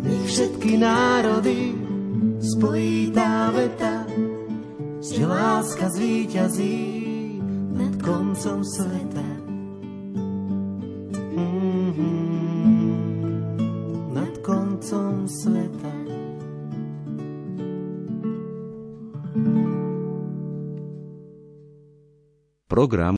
Nech 0.03 0.27
všetky 0.27 0.76
národy 0.76 1.72
spojí 2.43 3.15
tá 3.15 3.48
veta, 3.56 4.03
že 4.99 5.23
láska 5.23 5.88
zvíťazí 5.88 6.99
nad 7.72 7.95
koncom 8.03 8.60
sveta. 8.60 9.23
Mm-hmm, 11.15 12.11
nad 14.19 14.35
koncom 14.43 15.31
sveta. 15.31 15.95
Program 22.68 23.10